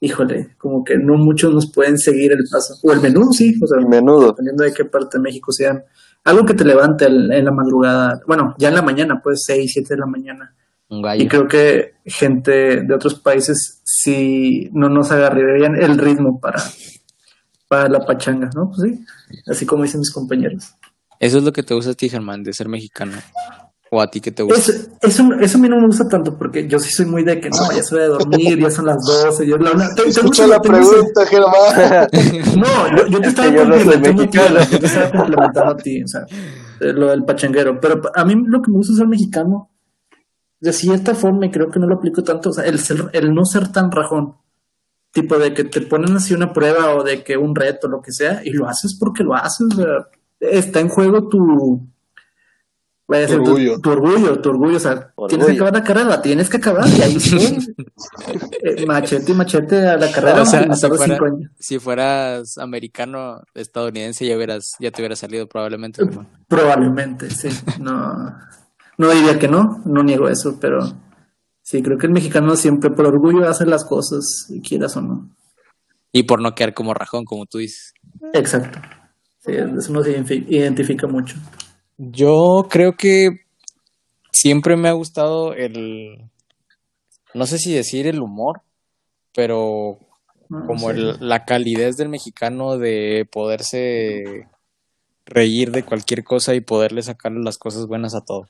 Híjole, 0.00 0.54
como 0.58 0.84
que 0.84 0.96
no 0.98 1.14
muchos 1.16 1.50
nos 1.54 1.72
pueden 1.72 1.96
seguir 1.96 2.32
el 2.32 2.44
paso. 2.52 2.74
O 2.82 2.92
el 2.92 3.00
menudo, 3.00 3.32
sí, 3.32 3.54
o 3.62 3.66
sea, 3.66 3.78
el 3.80 3.88
menudo. 3.88 4.26
dependiendo 4.26 4.64
de 4.64 4.74
qué 4.74 4.84
parte 4.84 5.16
de 5.16 5.22
México 5.22 5.50
sean. 5.50 5.82
Algo 6.24 6.44
que 6.44 6.52
te 6.52 6.66
levante 6.66 7.06
en 7.06 7.42
la 7.42 7.52
madrugada, 7.52 8.20
bueno, 8.26 8.54
ya 8.58 8.68
en 8.68 8.74
la 8.74 8.82
mañana, 8.82 9.18
pues 9.24 9.44
6, 9.46 9.70
7 9.72 9.94
de 9.94 9.98
la 9.98 10.06
mañana 10.06 10.54
y 10.90 11.28
creo 11.28 11.46
que 11.46 11.94
gente 12.04 12.82
de 12.82 12.94
otros 12.94 13.20
países 13.20 13.82
sí 13.84 14.70
no 14.72 14.88
nos 14.88 15.10
agarrarían 15.12 15.76
el 15.76 15.98
ritmo 15.98 16.40
para, 16.40 16.62
para 17.68 17.88
la 17.88 18.00
pachanga, 18.00 18.48
¿no? 18.54 18.70
Pues 18.70 18.90
sí, 18.90 19.04
así 19.46 19.66
como 19.66 19.82
dicen 19.82 20.00
mis 20.00 20.12
compañeros. 20.12 20.74
Eso 21.20 21.38
es 21.38 21.44
lo 21.44 21.52
que 21.52 21.62
te 21.62 21.74
gusta 21.74 21.90
a 21.90 21.94
ti, 21.94 22.08
Germán, 22.08 22.42
de 22.42 22.52
ser 22.52 22.68
mexicano. 22.68 23.18
¿O 23.90 24.00
a 24.02 24.10
ti 24.10 24.20
qué 24.20 24.30
te 24.30 24.42
gusta? 24.42 24.60
Eso, 24.60 24.72
eso, 25.00 25.22
eso 25.40 25.58
a 25.58 25.60
mí 25.60 25.68
no 25.68 25.76
me 25.76 25.86
gusta 25.86 26.06
tanto 26.06 26.36
porque 26.36 26.68
yo 26.68 26.78
sí 26.78 26.90
soy 26.90 27.06
muy 27.06 27.24
de 27.24 27.40
que 27.40 27.48
no, 27.48 27.72
ya 27.74 27.82
se 27.82 27.96
va 27.96 28.02
a 28.02 28.08
dormir, 28.08 28.58
ya 28.58 28.70
son 28.70 28.86
las 28.86 28.98
12. 29.04 29.46
Yo, 29.46 29.56
la, 29.56 29.72
la, 29.72 29.94
te, 29.94 30.08
Escucha 30.08 30.46
la 30.46 30.60
pregunta, 30.60 31.26
Germán. 31.26 32.08
No, 32.58 32.96
yo, 32.96 33.06
yo 33.08 33.20
te 33.20 33.28
estaba 33.28 33.48
yo 33.48 33.62
complementando 33.62 33.96
a 33.96 34.02
ti, 34.02 34.14
mexicano. 34.14 34.60
yo 34.70 34.78
te 34.78 34.86
estaba 34.86 35.10
complementando 35.10 35.70
a 35.70 35.76
ti, 35.76 36.02
o 36.02 36.06
sea, 36.06 36.20
lo 36.80 37.10
del 37.10 37.24
pachanguero. 37.24 37.78
Pero 37.80 38.02
a 38.14 38.24
mí 38.24 38.34
lo 38.46 38.60
que 38.60 38.70
me 38.70 38.76
gusta 38.76 38.92
es 38.92 39.00
el 39.00 39.08
mexicano. 39.08 39.67
De 40.60 40.72
cierta 40.72 41.14
forma, 41.14 41.46
y 41.46 41.50
creo 41.50 41.70
que 41.70 41.78
no 41.78 41.86
lo 41.86 41.96
aplico 41.96 42.22
tanto, 42.24 42.50
o 42.50 42.52
sea, 42.52 42.64
el, 42.64 42.78
ser, 42.80 43.10
el 43.12 43.32
no 43.34 43.44
ser 43.44 43.70
tan 43.70 43.90
rajón. 43.92 44.34
Tipo 45.12 45.38
de 45.38 45.54
que 45.54 45.64
te 45.64 45.80
ponen 45.82 46.16
así 46.16 46.34
una 46.34 46.52
prueba 46.52 46.94
o 46.94 47.02
de 47.04 47.22
que 47.24 47.36
un 47.36 47.54
reto, 47.54 47.88
lo 47.88 48.02
que 48.02 48.12
sea, 48.12 48.42
y 48.44 48.50
lo 48.50 48.68
haces 48.68 48.96
porque 48.98 49.22
lo 49.24 49.34
haces. 49.34 49.68
está 50.40 50.80
en 50.80 50.88
juego 50.88 51.28
tu. 51.28 51.86
vaya 53.06 53.24
a 53.24 53.26
Tu 53.28 53.32
ser 53.34 53.42
tu- 53.42 53.50
orgullo. 53.50 53.80
Tu, 53.80 53.90
orgullo, 53.90 54.40
tu 54.40 54.48
orgullo. 54.50 54.76
O 54.76 54.80
sea, 54.80 55.12
Orgullo. 55.14 55.28
tienes 55.28 55.46
que 55.46 55.52
acabar 55.54 55.72
la 55.72 55.84
carrera, 55.84 56.08
la 56.08 56.22
tienes 56.22 56.48
que 56.50 56.56
acabar, 56.58 56.88
y 56.88 57.00
ahí 57.02 57.20
sí. 57.20 57.58
Eh, 58.62 58.84
machete 58.86 59.32
y 59.32 59.34
machete 59.34 59.86
a 59.88 59.96
la 59.96 60.10
carrera. 60.12 60.42
O 60.42 60.46
sea, 60.46 60.74
si 60.74 60.86
fuera- 60.88 61.04
cinco 61.04 61.24
años. 61.24 61.50
Si 61.58 61.78
fueras 61.78 62.58
americano, 62.58 63.40
estadounidense, 63.54 64.26
ya 64.26 64.36
hubieras, 64.36 64.74
ya 64.78 64.90
te 64.90 65.00
hubiera 65.00 65.16
salido 65.16 65.46
probablemente. 65.48 66.02
Probablemente, 66.48 67.30
sí. 67.30 67.48
No, 67.80 68.34
no 68.98 69.10
diría 69.10 69.38
que 69.38 69.48
no, 69.48 69.80
no 69.86 70.02
niego 70.02 70.28
eso, 70.28 70.58
pero 70.60 70.80
sí, 71.62 71.82
creo 71.82 71.96
que 71.98 72.06
el 72.06 72.12
mexicano 72.12 72.54
siempre 72.56 72.90
por 72.90 73.06
orgullo 73.06 73.48
hace 73.48 73.64
las 73.66 73.84
cosas, 73.84 74.48
quieras 74.66 74.96
o 74.96 75.00
no. 75.02 75.30
Y 76.12 76.24
por 76.24 76.40
no 76.42 76.54
quedar 76.54 76.74
como 76.74 76.94
rajón, 76.94 77.24
como 77.24 77.46
tú 77.46 77.58
dices. 77.58 77.92
Exacto. 78.32 78.78
Sí, 79.40 79.52
eso 79.52 79.92
nos 79.92 80.06
identifi- 80.06 80.46
identifica 80.48 81.06
mucho. 81.06 81.36
Yo 81.96 82.66
creo 82.70 82.94
que 82.96 83.40
siempre 84.32 84.76
me 84.76 84.88
ha 84.88 84.92
gustado 84.92 85.52
el, 85.54 86.30
no 87.34 87.46
sé 87.46 87.58
si 87.58 87.72
decir 87.74 88.06
el 88.06 88.20
humor, 88.20 88.62
pero 89.34 89.98
No, 90.48 90.66
como 90.66 90.90
sí. 90.90 90.96
el- 90.96 91.16
la 91.20 91.44
calidez 91.44 91.96
del 91.96 92.08
mexicano 92.08 92.78
de 92.78 93.28
poderse 93.30 94.48
reír 95.26 95.70
de 95.72 95.82
cualquier 95.84 96.24
cosa 96.24 96.54
y 96.54 96.60
poderle 96.62 97.02
sacarle 97.02 97.40
las 97.44 97.58
cosas 97.58 97.86
buenas 97.86 98.14
a 98.14 98.22
todo. 98.22 98.48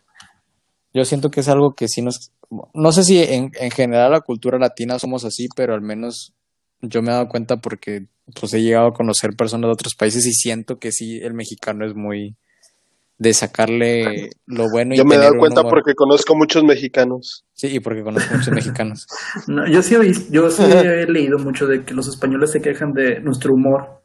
Yo 0.95 1.04
siento 1.04 1.30
que 1.30 1.40
es 1.40 1.49
algo 1.49 1.75
que 1.75 1.88
sí 1.88 2.02
nos... 2.02 2.33
No 2.75 2.92
sé 2.92 3.04
si 3.04 3.18
en, 3.23 3.52
en 3.61 3.71
general 3.71 4.12
la 4.12 4.21
cultura 4.21 4.59
latina 4.59 4.99
somos 4.99 5.25
así, 5.25 5.49
pero 5.54 5.75
al 5.75 5.83
menos 5.83 6.33
yo 6.80 7.02
me 7.02 7.09
he 7.11 7.12
dado 7.14 7.28
cuenta 7.28 7.59
porque 7.59 8.07
pues 8.40 8.52
he 8.54 8.62
llegado 8.62 8.88
a 8.88 8.95
conocer 8.95 9.35
personas 9.37 9.68
de 9.68 9.73
otros 9.73 9.95
países 9.95 10.26
y 10.26 10.33
siento 10.33 10.78
que 10.78 10.92
sí, 10.92 11.18
el 11.18 11.35
mexicano 11.35 11.85
es 11.87 11.95
muy 11.95 12.37
de 13.18 13.35
sacarle 13.35 14.30
lo 14.47 14.71
bueno 14.71 14.95
y 14.95 14.99
Yo 14.99 15.04
me 15.04 15.16
he 15.16 15.18
dado 15.18 15.37
cuenta 15.38 15.62
humor- 15.62 15.71
porque 15.71 15.95
conozco 15.95 16.37
muchos 16.37 16.62
mexicanos. 16.62 17.45
Sí, 17.52 17.66
y 17.66 17.80
porque 17.80 18.02
conozco 18.02 18.33
muchos 18.35 18.54
mexicanos. 18.54 19.07
No, 19.49 19.66
yo 19.66 19.83
sí, 19.83 19.97
yo 20.30 20.50
sí 20.50 20.62
he 20.62 21.04
leído 21.07 21.38
mucho 21.38 21.66
de 21.66 21.85
que 21.85 21.95
los 21.95 22.07
españoles 22.09 22.52
se 22.52 22.61
quejan 22.62 22.92
de 22.92 23.21
nuestro 23.21 23.54
humor. 23.54 24.02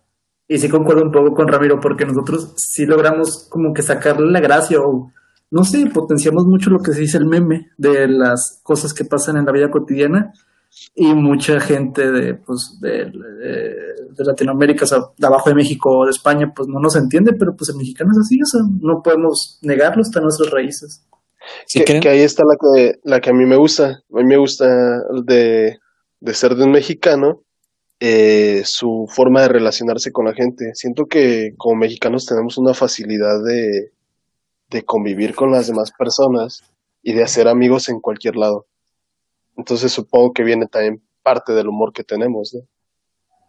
Y 0.47 0.57
sí 0.57 0.67
concuerdo 0.67 1.03
un 1.03 1.11
poco 1.11 1.33
con 1.33 1.47
Ramiro, 1.47 1.79
porque 1.79 2.05
nosotros 2.05 2.53
sí 2.57 2.85
logramos 2.85 3.47
como 3.49 3.73
que 3.73 3.81
sacarle 3.83 4.29
la 4.31 4.39
gracia 4.41 4.79
o, 4.81 5.11
no 5.53 5.63
sé, 5.63 5.85
potenciamos 5.93 6.45
mucho 6.45 6.69
lo 6.69 6.79
que 6.79 6.93
se 6.93 7.01
dice 7.01 7.17
el 7.17 7.25
meme 7.27 7.67
de 7.77 8.07
las 8.07 8.59
cosas 8.63 8.93
que 8.93 9.05
pasan 9.05 9.37
en 9.37 9.45
la 9.45 9.51
vida 9.51 9.69
cotidiana. 9.71 10.33
Y 10.95 11.13
mucha 11.13 11.59
gente 11.59 12.11
de, 12.11 12.33
pues, 12.33 12.79
de, 12.81 13.05
de- 13.05 13.93
de 14.15 14.23
Latinoamérica, 14.25 14.85
o 14.85 14.87
sea, 14.87 14.99
de 15.17 15.27
abajo 15.27 15.49
de 15.49 15.55
México 15.55 15.99
o 15.99 16.05
de 16.05 16.11
España, 16.11 16.51
pues 16.55 16.67
no 16.67 16.79
nos 16.79 16.95
entiende, 16.95 17.33
pero 17.37 17.55
pues 17.55 17.69
el 17.69 17.77
mexicano 17.77 18.09
es 18.11 18.19
así, 18.25 18.39
o 18.41 18.45
sea, 18.45 18.61
no 18.81 19.01
podemos 19.03 19.59
negarlo, 19.61 20.01
está 20.01 20.19
en 20.19 20.23
nuestras 20.23 20.49
raíces. 20.51 21.03
¿Sí 21.67 21.83
que, 21.83 21.99
que 21.99 22.09
ahí 22.09 22.21
está 22.21 22.43
la 22.43 22.55
que, 22.59 22.99
la 23.03 23.19
que 23.21 23.29
a 23.29 23.33
mí 23.33 23.45
me 23.45 23.55
gusta. 23.55 23.85
A 24.13 24.17
mí 24.17 24.23
me 24.23 24.37
gusta 24.37 24.65
de, 25.25 25.77
de 26.19 26.33
ser 26.33 26.55
de 26.55 26.63
un 26.63 26.71
mexicano, 26.71 27.41
eh, 27.99 28.61
su 28.65 29.05
forma 29.09 29.41
de 29.41 29.49
relacionarse 29.49 30.11
con 30.11 30.25
la 30.25 30.33
gente. 30.33 30.71
Siento 30.73 31.05
que 31.05 31.53
como 31.57 31.75
mexicanos 31.81 32.25
tenemos 32.25 32.57
una 32.57 32.73
facilidad 32.73 33.43
de, 33.45 33.91
de 34.73 34.83
convivir 34.83 35.33
con 35.35 35.51
las 35.51 35.67
demás 35.67 35.91
personas 35.97 36.63
y 37.01 37.13
de 37.13 37.23
hacer 37.23 37.47
amigos 37.47 37.87
en 37.89 38.01
cualquier 38.01 38.35
lado. 38.35 38.67
Entonces 39.55 39.91
supongo 39.91 40.33
que 40.33 40.43
viene 40.43 40.67
también 40.67 41.01
parte 41.21 41.53
del 41.53 41.67
humor 41.69 41.93
que 41.93 42.03
tenemos, 42.03 42.53
¿no? 42.53 42.61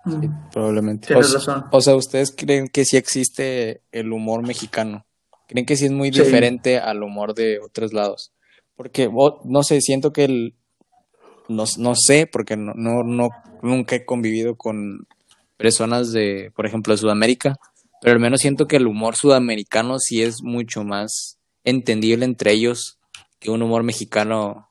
Mm, 0.04 0.50
Probablemente. 0.52 1.06
O, 1.06 1.08
Tienes 1.08 1.26
s- 1.28 1.34
razón. 1.38 1.64
o 1.72 1.80
sea, 1.80 1.96
¿ustedes 1.96 2.30
creen 2.36 2.68
que 2.68 2.84
sí 2.84 2.96
existe 2.96 3.82
el 3.90 4.12
humor 4.12 4.46
mexicano? 4.46 5.06
¿Creen 5.48 5.66
que 5.66 5.76
sí 5.76 5.86
es 5.86 5.92
muy 5.92 6.12
Sí. 6.12 6.20
diferente 6.22 6.78
al 6.78 7.02
humor 7.02 7.34
de 7.34 7.58
otros 7.58 7.92
lados? 7.92 8.32
Porque, 8.76 9.10
no 9.44 9.62
sé, 9.62 9.80
siento 9.80 10.12
que 10.12 10.24
el... 10.24 10.54
No, 11.48 11.64
no 11.78 11.94
sé, 11.94 12.26
porque 12.30 12.56
no, 12.56 12.72
no, 12.74 13.02
no, 13.02 13.28
nunca 13.62 13.96
he 13.96 14.04
convivido 14.04 14.56
con 14.56 15.06
personas 15.56 16.12
de, 16.12 16.50
por 16.56 16.66
ejemplo, 16.66 16.92
de 16.94 16.98
Sudamérica, 16.98 17.56
pero 18.04 18.14
al 18.16 18.20
menos 18.20 18.40
siento 18.40 18.66
que 18.66 18.76
el 18.76 18.86
humor 18.86 19.16
sudamericano 19.16 19.98
sí 19.98 20.22
es 20.22 20.42
mucho 20.42 20.84
más 20.84 21.38
entendible 21.64 22.24
entre 22.26 22.52
ellos 22.52 22.98
que 23.40 23.50
un 23.50 23.62
humor 23.62 23.82
mexicano 23.82 24.68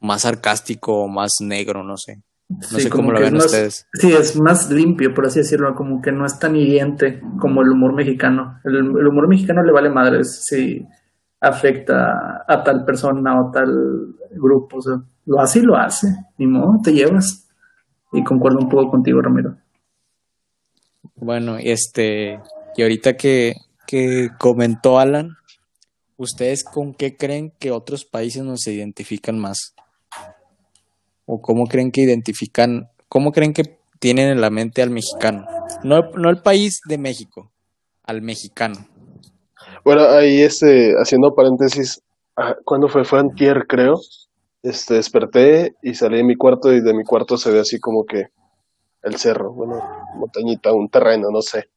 más 0.00 0.22
sarcástico 0.22 1.02
o 1.02 1.08
más 1.08 1.32
negro, 1.40 1.82
no 1.82 1.96
sé. 1.96 2.22
No 2.48 2.60
Sí, 2.62 2.82
sé 2.82 2.90
como 2.90 3.04
cómo 3.04 3.12
lo 3.12 3.20
ven 3.20 3.34
más- 3.34 3.46
ustedes. 3.46 3.86
Sí, 3.94 4.12
es 4.12 4.38
más 4.38 4.70
limpio, 4.70 5.14
por 5.14 5.24
así 5.26 5.38
decirlo, 5.38 5.74
como 5.74 6.02
que 6.02 6.12
no 6.12 6.26
es 6.26 6.38
tan 6.38 6.54
hiriente 6.54 7.22
como 7.40 7.62
el 7.62 7.70
humor 7.70 7.94
mexicano. 7.94 8.58
El, 8.64 8.76
el 8.76 9.06
humor 9.06 9.26
mexicano 9.28 9.62
le 9.62 9.72
vale 9.72 9.88
madres 9.88 10.42
si 10.44 10.84
afecta 11.40 12.44
a 12.46 12.62
tal 12.62 12.84
persona 12.84 13.40
o 13.40 13.50
tal 13.50 14.14
grupo. 14.32 14.78
O 14.78 14.82
sea, 14.82 15.02
lo 15.26 15.40
hace 15.40 15.60
y 15.60 15.62
lo 15.62 15.76
hace. 15.76 16.08
Ni 16.38 16.46
modo, 16.46 16.78
te 16.82 16.92
llevas. 16.92 17.48
Y 18.12 18.22
concuerdo 18.22 18.58
un 18.58 18.68
poco 18.68 18.90
contigo, 18.90 19.22
Ramiro. 19.22 19.56
Bueno, 21.22 21.60
y 21.60 21.70
este, 21.70 22.40
y 22.76 22.82
ahorita 22.82 23.16
que, 23.16 23.54
que 23.86 24.30
comentó 24.40 24.98
Alan, 24.98 25.36
¿ustedes 26.16 26.64
con 26.64 26.94
qué 26.94 27.16
creen 27.16 27.52
que 27.60 27.70
otros 27.70 28.04
países 28.04 28.42
nos 28.42 28.66
identifican 28.66 29.38
más? 29.38 29.76
¿O 31.24 31.40
cómo 31.40 31.66
creen 31.66 31.92
que 31.92 32.00
identifican, 32.00 32.90
cómo 33.08 33.30
creen 33.30 33.52
que 33.52 33.78
tienen 34.00 34.30
en 34.30 34.40
la 34.40 34.50
mente 34.50 34.82
al 34.82 34.90
mexicano? 34.90 35.46
No, 35.84 36.00
no 36.16 36.28
el 36.28 36.42
país 36.42 36.80
de 36.88 36.98
México, 36.98 37.52
al 38.02 38.20
mexicano. 38.20 38.84
Bueno, 39.84 40.02
ahí 40.08 40.42
este, 40.42 40.94
haciendo 41.00 41.36
paréntesis, 41.36 42.02
ah, 42.36 42.56
¿cuándo 42.64 42.88
fue? 42.88 43.04
Fue 43.04 43.20
antier, 43.20 43.68
creo. 43.68 43.94
Este, 44.64 44.94
desperté 44.94 45.76
y 45.84 45.94
salí 45.94 46.16
de 46.16 46.24
mi 46.24 46.34
cuarto 46.34 46.72
y 46.72 46.80
de 46.80 46.94
mi 46.94 47.04
cuarto 47.04 47.36
se 47.36 47.52
ve 47.52 47.60
así 47.60 47.78
como 47.78 48.04
que 48.06 48.24
el 49.02 49.16
cerro, 49.16 49.52
bueno, 49.52 49.80
montañita, 50.16 50.72
un 50.72 50.88
terreno, 50.88 51.28
no 51.30 51.42
sé. 51.42 51.70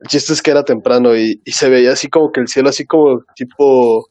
El 0.00 0.08
chiste 0.08 0.32
es 0.32 0.42
que 0.42 0.50
era 0.52 0.64
temprano 0.64 1.16
y, 1.16 1.40
y 1.44 1.52
se 1.52 1.68
veía 1.70 1.92
así 1.92 2.08
como 2.08 2.32
que 2.32 2.40
el 2.40 2.48
cielo 2.48 2.70
así 2.70 2.86
como 2.86 3.22
tipo 3.36 4.08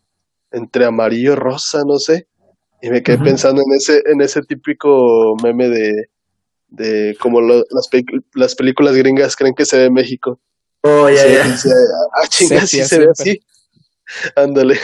entre 0.51 0.86
amarillo 0.86 1.34
y 1.34 1.36
rosa, 1.36 1.84
no 1.86 2.00
sé. 2.00 2.27
Y 2.82 2.89
me 2.89 3.03
quedé 3.03 3.18
pensando 3.20 3.62
en 3.62 3.74
ese, 3.75 4.01
en 4.06 4.22
ese 4.22 4.41
típico 4.44 5.36
meme 5.44 5.70
de, 5.70 6.10
de 6.70 7.18
como 7.22 7.41
lo- 7.41 7.63
las, 7.72 7.88
pe- 7.89 8.06
las 8.36 8.56
películas 8.56 8.96
gringas 8.96 9.36
creen 9.36 9.56
que 9.56 9.65
se 9.65 9.77
ve 9.77 9.86
en 9.86 9.94
México. 9.94 10.39
Oh, 10.84 11.08
ya, 11.10 11.24
Sí, 11.24 11.34
ya. 11.34 11.44
ah, 12.15 12.27
chinga, 12.27 12.65
sí 12.68 12.84
se 12.84 13.00
ve 13.00 13.08
así. 13.12 13.39
Ándale. 14.36 14.80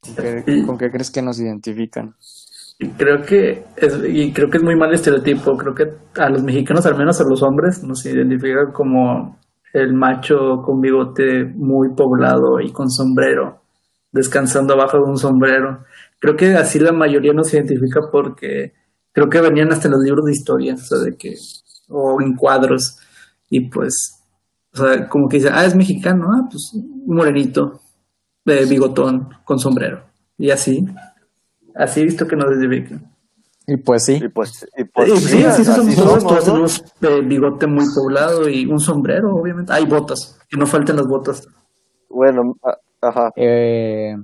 ¿Con 0.00 0.16
qué, 0.16 0.44
con 0.66 0.78
qué 0.78 0.90
crees 0.90 1.10
que 1.10 1.22
nos 1.22 1.38
identifican? 1.40 2.16
Creo 2.96 3.22
que 3.22 3.64
es, 3.76 4.00
y 4.08 4.32
creo 4.32 4.48
que 4.48 4.58
es 4.58 4.62
muy 4.62 4.76
mal 4.76 4.94
estereotipo. 4.94 5.56
Creo 5.56 5.74
que 5.74 6.20
a 6.20 6.30
los 6.30 6.42
mexicanos, 6.44 6.86
al 6.86 6.96
menos 6.96 7.20
a 7.20 7.24
los 7.28 7.42
hombres, 7.42 7.82
nos 7.82 8.04
identifican 8.06 8.72
como 8.72 9.38
el 9.72 9.94
macho 9.94 10.62
con 10.64 10.80
bigote 10.80 11.44
muy 11.56 11.94
poblado 11.94 12.60
y 12.60 12.72
con 12.72 12.88
sombrero, 12.88 13.62
descansando 14.12 14.74
abajo 14.74 14.98
de 14.98 15.10
un 15.10 15.16
sombrero. 15.16 15.84
Creo 16.20 16.36
que 16.36 16.54
así 16.54 16.78
la 16.78 16.92
mayoría 16.92 17.32
nos 17.32 17.52
identifica 17.52 18.00
porque 18.10 18.72
creo 19.12 19.28
que 19.28 19.40
venían 19.40 19.72
hasta 19.72 19.88
en 19.88 19.92
los 19.92 20.02
libros 20.02 20.24
de 20.26 20.32
historia, 20.32 20.74
o 20.74 20.78
sea, 20.78 20.98
de 20.98 21.16
que, 21.16 21.34
o 21.88 22.20
en 22.20 22.34
cuadros, 22.34 22.98
y 23.50 23.68
pues, 23.68 24.22
o 24.72 24.76
sea, 24.76 25.08
como 25.08 25.28
que 25.28 25.38
dicen, 25.38 25.52
ah, 25.54 25.64
es 25.64 25.74
mexicano, 25.74 26.26
ah, 26.30 26.48
pues 26.50 26.72
morenito, 27.06 27.80
de 28.44 28.64
bigotón, 28.66 29.28
con 29.44 29.58
sombrero, 29.58 30.04
y 30.36 30.50
así. 30.50 30.84
Así 31.78 32.00
he 32.00 32.04
visto 32.04 32.26
que 32.26 32.34
nos 32.34 32.50
identifican. 32.50 33.08
Y 33.68 33.76
pues 33.76 34.04
sí, 34.04 34.14
Y 34.14 34.28
pues, 34.28 34.66
y 34.76 34.84
pues 34.84 35.08
Y 35.10 35.16
sí, 35.18 35.44
así 35.44 35.64
somos 35.64 35.94
todos, 35.94 36.44
tenemos 36.44 36.84
eh, 37.02 37.20
bigote 37.22 37.66
muy 37.66 37.84
poblado 37.94 38.48
y 38.48 38.66
un 38.66 38.80
sombrero, 38.80 39.30
obviamente. 39.34 39.72
Hay 39.72 39.84
botas, 39.84 40.40
que 40.48 40.56
no 40.56 40.66
falten 40.66 40.96
las 40.96 41.06
botas. 41.06 41.46
Bueno, 42.08 42.56
ajá. 43.00 43.30
Eh, 43.36 44.16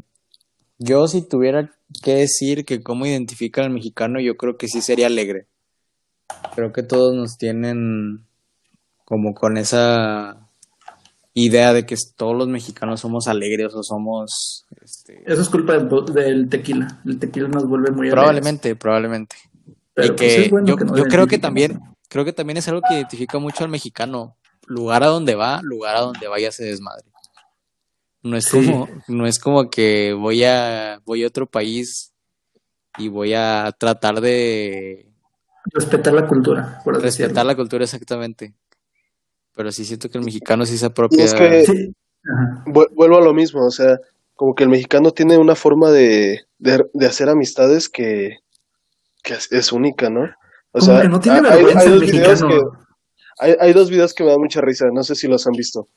yo 0.78 1.06
si 1.06 1.28
tuviera 1.28 1.70
que 2.02 2.16
decir 2.16 2.64
que 2.64 2.82
cómo 2.82 3.06
identifican 3.06 3.66
al 3.66 3.70
mexicano, 3.70 4.18
yo 4.20 4.36
creo 4.36 4.56
que 4.56 4.66
sí 4.66 4.80
sería 4.80 5.06
alegre. 5.06 5.46
Creo 6.56 6.72
que 6.72 6.82
todos 6.82 7.14
nos 7.14 7.36
tienen 7.36 8.26
como 9.04 9.34
con 9.34 9.58
esa 9.58 10.43
idea 11.34 11.72
de 11.72 11.84
que 11.84 11.96
todos 12.16 12.36
los 12.36 12.48
mexicanos 12.48 13.00
somos 13.00 13.26
alegres 13.26 13.74
o 13.74 13.82
somos... 13.82 14.66
Este... 14.80 15.22
Eso 15.26 15.42
es 15.42 15.48
culpa 15.48 15.76
del, 15.76 15.88
del, 16.14 16.48
tequila. 16.48 17.00
El 17.04 17.18
tequila 17.18 17.48
nos 17.48 17.66
vuelve 17.68 17.90
muy 17.90 18.10
Probablemente, 18.10 18.68
alegres. 18.68 18.80
probablemente. 18.80 19.36
Pero 19.92 20.14
y 20.14 20.16
que, 20.16 20.36
pues 20.36 20.50
bueno 20.50 20.66
yo, 20.66 20.76
que 20.76 20.84
yo 20.96 21.04
creo 21.04 21.26
que 21.26 21.38
también, 21.38 21.80
creo 22.08 22.24
que 22.24 22.32
también 22.32 22.56
es 22.56 22.68
algo 22.68 22.82
que 22.88 22.94
identifica 22.94 23.38
mucho 23.38 23.64
al 23.64 23.70
mexicano. 23.70 24.36
Lugar 24.66 25.02
a 25.02 25.08
donde 25.08 25.34
va, 25.34 25.60
lugar 25.62 25.96
a 25.96 26.00
donde 26.00 26.26
vaya 26.26 26.50
se 26.50 26.64
desmadre. 26.64 27.04
No 28.22 28.38
es 28.38 28.46
sí. 28.46 28.64
como, 28.64 28.88
no 29.08 29.26
es 29.26 29.38
como 29.38 29.68
que 29.68 30.14
voy 30.14 30.44
a, 30.44 31.00
voy 31.04 31.22
a 31.24 31.26
otro 31.26 31.46
país 31.46 32.14
y 32.96 33.08
voy 33.08 33.34
a 33.34 33.74
tratar 33.78 34.20
de 34.22 35.12
respetar 35.66 36.14
la 36.14 36.26
cultura. 36.26 36.80
Por 36.84 36.94
respetar 36.94 37.28
decirlo. 37.28 37.44
la 37.44 37.56
cultura 37.56 37.84
exactamente. 37.84 38.54
Pero 39.54 39.70
sí 39.72 39.84
siento 39.84 40.08
que 40.08 40.18
el 40.18 40.24
mexicano 40.24 40.66
sí 40.66 40.76
se 40.78 40.86
apropia. 40.86 41.20
Y 41.20 41.24
es 41.24 41.34
que 41.34 41.64
sí. 41.64 41.94
vuelvo 42.66 43.18
a 43.18 43.24
lo 43.24 43.32
mismo, 43.34 43.64
o 43.66 43.70
sea, 43.70 43.98
como 44.34 44.54
que 44.54 44.64
el 44.64 44.70
mexicano 44.70 45.12
tiene 45.12 45.38
una 45.38 45.54
forma 45.54 45.90
de, 45.90 46.40
de, 46.58 46.84
de 46.92 47.06
hacer 47.06 47.28
amistades 47.28 47.88
que, 47.88 48.38
que 49.22 49.34
es, 49.34 49.50
es, 49.52 49.72
única, 49.72 50.10
¿no? 50.10 50.24
O 50.72 50.80
como 50.80 50.84
sea, 50.92 51.02
que 51.02 51.08
no 51.08 51.20
tiene 51.20 51.38
hay, 51.48 51.62
vergüenza 51.64 51.80
hay 51.80 51.88
dos 51.90 52.00
videos 52.02 52.42
que 52.42 52.60
hay, 53.38 53.54
hay 53.60 53.72
dos 53.72 53.90
videos 53.90 54.14
que 54.14 54.24
me 54.24 54.30
dan 54.30 54.40
mucha 54.40 54.60
risa, 54.60 54.86
no 54.92 55.02
sé 55.02 55.14
si 55.14 55.28
los 55.28 55.46
han 55.46 55.52
visto. 55.52 55.88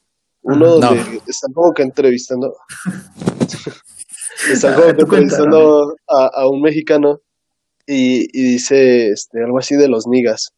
Uno 0.42 0.78
donde 0.78 1.04
No. 1.04 1.22
están 1.28 1.52
como 1.54 1.74
que 1.74 1.82
entrevistando. 1.84 2.56
están 4.52 4.74
Ah, 4.74 4.76
como 4.76 4.88
que 4.88 4.94
tú 4.94 5.08
cuenta, 5.08 5.36
entrevistando 5.36 5.96
a, 6.08 6.28
a 6.34 6.48
un 6.48 6.62
mexicano 6.62 7.22
y, 7.86 8.28
y 8.40 8.52
dice 8.54 9.10
este, 9.10 9.44
algo 9.44 9.58
así 9.60 9.76
de 9.76 9.88
los 9.88 10.06
nigas. 10.08 10.54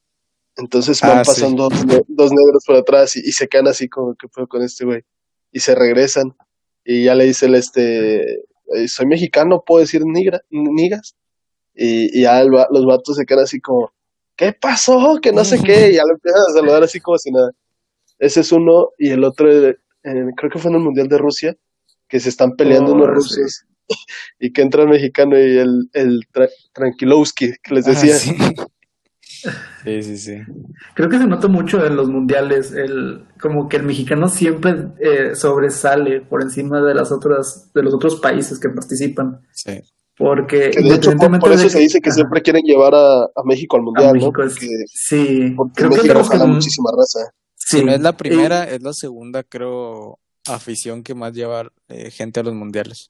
Entonces 0.59 0.99
van 1.01 1.19
Ah, 1.19 1.23
sí. 1.25 1.29
pasando 1.31 1.69
dos, 1.69 2.05
dos 2.07 2.31
negros 2.31 2.63
por 2.65 2.75
atrás 2.75 3.15
y, 3.15 3.19
y 3.19 3.31
se 3.31 3.47
quedan 3.47 3.67
así 3.67 3.87
como 3.89 4.15
que 4.15 4.27
fue 4.29 4.47
con 4.47 4.61
este 4.61 4.85
güey. 4.85 5.03
Y 5.51 5.59
se 5.61 5.73
regresan. 5.75 6.35
Y 6.83 7.03
ya 7.05 7.15
le 7.15 7.25
dice 7.25 7.45
el 7.47 7.55
este, 7.55 8.21
eh, 8.33 8.87
soy 8.87 9.05
mexicano, 9.05 9.63
puedo 9.65 9.81
decir 9.81 10.01
nigra, 10.05 10.41
nigas. 10.49 11.15
Y, 11.73 12.17
y 12.19 12.23
ya 12.23 12.41
el 12.41 12.49
los 12.49 12.85
vatos 12.85 13.15
se 13.15 13.25
quedan 13.25 13.43
así 13.43 13.59
como, 13.61 13.91
¿qué 14.35 14.53
pasó? 14.53 15.19
Que 15.21 15.31
no 15.31 15.45
sé 15.45 15.59
qué. 15.63 15.91
Y 15.91 15.95
ya 15.95 16.03
le 16.03 16.13
empiezan 16.13 16.41
a 16.49 16.53
saludar 16.53 16.83
así 16.83 16.99
como 16.99 17.17
si 17.17 17.31
nada. 17.31 17.51
Ese 18.17 18.41
es 18.41 18.51
uno. 18.51 18.89
Y 18.97 19.11
el 19.11 19.23
otro, 19.23 19.51
eh, 19.51 19.77
creo 20.03 20.51
que 20.51 20.59
fue 20.59 20.71
en 20.71 20.77
el 20.77 20.83
Mundial 20.83 21.07
de 21.07 21.17
Rusia, 21.17 21.55
que 22.07 22.19
se 22.19 22.29
están 22.29 22.55
peleando 22.55 22.91
Oh, 22.91 22.95
unos 22.95 23.07
sí. 23.33 23.39
rusos. 23.41 23.65
Y 24.39 24.51
que 24.53 24.61
entra 24.61 24.83
el 24.83 24.89
mexicano 24.89 25.35
y 25.37 25.57
el, 25.57 25.89
el 25.93 26.21
tra- 26.31 26.49
Tranquilowski, 26.73 27.53
que 27.63 27.73
les 27.73 27.85
decía. 27.85 28.15
Ah, 28.15 28.19
sí. 28.19 28.35
Sí, 29.83 30.03
sí, 30.03 30.17
sí. 30.17 30.35
Creo 30.95 31.09
que 31.09 31.17
se 31.17 31.27
nota 31.27 31.47
mucho 31.47 31.85
en 31.85 31.95
los 31.95 32.09
mundiales, 32.09 32.71
el, 32.71 33.25
como 33.41 33.67
que 33.69 33.77
el 33.77 33.83
mexicano 33.83 34.27
siempre 34.29 34.87
eh, 34.99 35.35
sobresale 35.35 36.21
por 36.21 36.41
encima 36.41 36.81
de 36.81 36.93
las 36.93 37.11
otras, 37.11 37.71
de 37.73 37.83
los 37.83 37.93
otros 37.93 38.19
países 38.19 38.59
que 38.59 38.69
participan. 38.69 39.41
sí. 39.51 39.81
Porque 40.17 40.71
Que 40.71 40.81
de 40.81 40.95
hecho, 40.95 41.11
por, 41.15 41.53
eso 41.53 41.63
de 41.63 41.69
se 41.69 41.79
dice 41.79 42.01
que 42.01 42.09
ajá, 42.09 42.15
siempre 42.17 42.41
quieren 42.41 42.63
llevar 42.63 42.93
a, 42.93 43.21
a 43.23 43.43
México 43.45 43.77
al 43.77 43.83
a 43.83 43.85
Mundial, 43.85 44.11
¿no? 44.17 44.19
Es- 44.19 44.25
Porque, 44.25 44.67
sí, 44.87 45.53
porque 45.55 45.73
creo 45.75 45.89
que 45.91 45.95
México 45.95 46.29
que 46.29 46.37
muchísima 46.45 46.89
raza. 46.91 47.31
Si 47.55 47.77
sí. 47.79 47.85
no 47.85 47.93
es 47.93 48.01
la 48.01 48.09
Y- 48.09 48.13
primera, 48.13 48.65
es 48.65 48.81
la 48.81 48.91
segunda, 48.91 49.43
creo, 49.43 50.19
afición 50.45 51.03
que 51.03 51.15
más 51.15 51.31
lleva 51.31 51.71
eh, 51.87 52.11
gente 52.11 52.41
a 52.41 52.43
los 52.43 52.53
mundiales. 52.53 53.07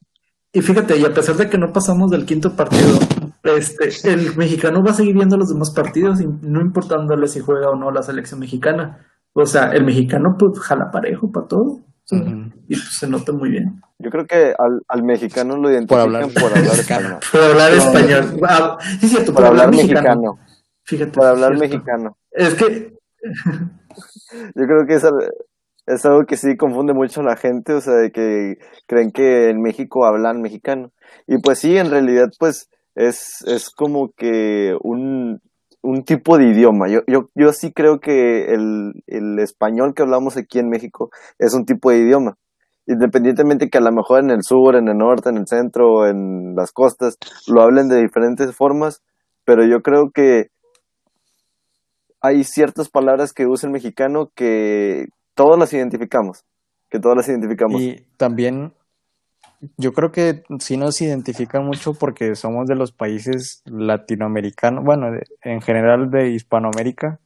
Y 0.51 0.61
fíjate, 0.61 0.97
y 0.97 1.05
a 1.05 1.13
pesar 1.13 1.35
de 1.35 1.49
que 1.49 1.57
no 1.57 1.71
pasamos 1.71 2.09
del 2.09 2.25
quinto 2.25 2.55
partido, 2.55 2.97
este, 3.43 3.89
el 4.11 4.35
mexicano 4.35 4.81
va 4.83 4.91
a 4.91 4.95
seguir 4.95 5.13
viendo 5.13 5.37
los 5.37 5.49
demás 5.49 5.71
partidos, 5.75 6.19
y 6.21 6.25
no 6.41 6.61
importándole 6.61 7.27
si 7.27 7.39
juega 7.39 7.69
o 7.69 7.75
no 7.75 7.91
la 7.91 8.01
selección 8.01 8.39
mexicana. 8.39 9.05
O 9.33 9.45
sea, 9.45 9.67
el 9.71 9.85
mexicano 9.85 10.35
pues 10.39 10.59
jala 10.59 10.89
parejo 10.91 11.31
para 11.31 11.47
todo. 11.47 11.81
Y 12.11 12.73
pues, 12.75 12.97
se 12.99 13.07
nota 13.07 13.31
muy 13.31 13.51
bien. 13.51 13.79
Yo 13.99 14.09
creo 14.09 14.25
que 14.25 14.53
al, 14.57 14.81
al 14.87 15.03
mexicano 15.03 15.55
lo 15.57 15.69
identifican 15.69 16.01
hablar 16.01 16.23
por 16.33 16.51
hablar 16.57 16.73
español. 16.79 17.17
Por 17.31 17.41
hablar 17.41 17.73
español. 17.73 18.39
Ah, 18.47 18.77
sí, 18.81 19.05
es 19.05 19.11
cierto, 19.11 19.33
Por 19.33 19.45
hablar 19.45 19.69
mexicano. 19.69 20.39
Fíjate. 20.83 21.11
Por 21.11 21.27
hablar 21.27 21.53
es 21.53 21.59
mexicano. 21.59 22.17
Es 22.31 22.55
que, 22.55 22.93
Yo 24.55 24.65
creo 24.65 24.85
que 24.87 24.95
es, 24.95 25.03
al- 25.03 25.31
es 25.89 26.05
algo 26.05 26.25
que 26.25 26.37
sí 26.37 26.55
confunde 26.55 26.93
mucho 26.93 27.21
a 27.21 27.23
la 27.23 27.35
gente, 27.35 27.73
o 27.73 27.81
sea, 27.81 27.95
de 27.95 28.11
que 28.11 28.57
creen 28.85 29.11
que 29.11 29.49
en 29.49 29.59
México 29.59 30.05
hablan 30.05 30.39
mexicano. 30.41 30.91
Y 31.27 31.39
pues 31.39 31.59
sí, 31.59 31.77
en 31.77 31.89
realidad, 31.89 32.29
pues 32.37 32.69
es, 32.93 33.43
es 33.47 33.71
como 33.71 34.11
que 34.15 34.75
un, 34.81 35.41
un 35.81 36.03
tipo 36.03 36.37
de 36.37 36.45
idioma. 36.45 36.87
Yo, 36.89 36.99
yo, 37.07 37.29
yo 37.33 37.51
sí 37.53 37.73
creo 37.73 37.99
que 37.99 38.53
el, 38.53 39.03
el 39.07 39.39
español 39.39 39.93
que 39.95 40.03
hablamos 40.03 40.37
aquí 40.37 40.59
en 40.59 40.69
México 40.69 41.09
es 41.39 41.55
un 41.55 41.65
tipo 41.65 41.89
de 41.89 41.97
idioma. 41.97 42.37
Independientemente 42.85 43.69
que 43.69 43.79
a 43.79 43.81
lo 43.81 43.91
mejor 43.91 44.23
en 44.23 44.29
el 44.29 44.43
sur, 44.43 44.75
en 44.75 44.87
el 44.89 44.97
norte, 44.97 45.29
en 45.29 45.37
el 45.37 45.47
centro, 45.47 46.07
en 46.07 46.55
las 46.55 46.71
costas, 46.71 47.17
lo 47.47 47.63
hablen 47.63 47.87
de 47.87 48.01
diferentes 48.01 48.55
formas, 48.55 49.01
pero 49.43 49.65
yo 49.65 49.81
creo 49.81 50.11
que 50.13 50.49
hay 52.21 52.43
ciertas 52.43 52.89
palabras 52.89 53.33
que 53.33 53.47
usa 53.47 53.67
el 53.67 53.73
mexicano 53.73 54.29
que 54.35 55.07
todos 55.39 55.57
las 55.57 55.71
identificamos, 55.71 56.43
que 56.89 56.99
todos 56.99 57.15
las 57.15 57.29
identificamos. 57.29 57.79
Y 57.79 58.05
también 58.17 58.73
yo 59.77 59.93
creo 59.93 60.11
que 60.11 60.43
sí 60.59 60.75
nos 60.75 60.99
identifican 60.99 61.65
mucho 61.65 61.93
porque 61.93 62.35
somos 62.35 62.67
de 62.67 62.75
los 62.75 62.91
países 62.91 63.61
latinoamericanos, 63.63 64.83
bueno, 64.83 65.17
en 65.43 65.61
general 65.61 66.11
de 66.11 66.31
Hispanoamérica, 66.31 67.21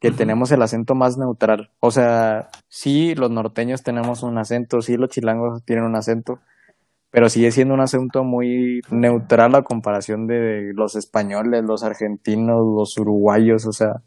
que 0.00 0.10
tenemos 0.10 0.50
el 0.50 0.60
acento 0.60 0.96
más 0.96 1.16
neutral. 1.18 1.70
O 1.78 1.92
sea, 1.92 2.48
sí, 2.66 3.14
los 3.14 3.30
norteños 3.30 3.84
tenemos 3.84 4.24
un 4.24 4.38
acento, 4.38 4.82
sí, 4.82 4.96
los 4.96 5.10
chilangos 5.10 5.64
tienen 5.64 5.84
un 5.84 5.94
acento, 5.94 6.40
pero 7.12 7.28
sigue 7.28 7.52
siendo 7.52 7.74
un 7.74 7.80
acento 7.80 8.24
muy 8.24 8.80
neutral 8.90 9.54
a 9.54 9.62
comparación 9.62 10.26
de 10.26 10.72
los 10.74 10.96
españoles, 10.96 11.62
los 11.62 11.84
argentinos, 11.84 12.58
los 12.76 12.98
uruguayos, 12.98 13.66
o 13.66 13.72
sea, 13.72 14.02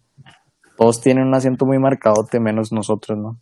todos 0.78 1.02
tienen 1.02 1.26
un 1.28 1.34
acento 1.34 1.66
muy 1.66 1.80
marcadote, 1.80 2.40
menos 2.40 2.72
nosotros, 2.72 3.18
¿no? 3.18 3.40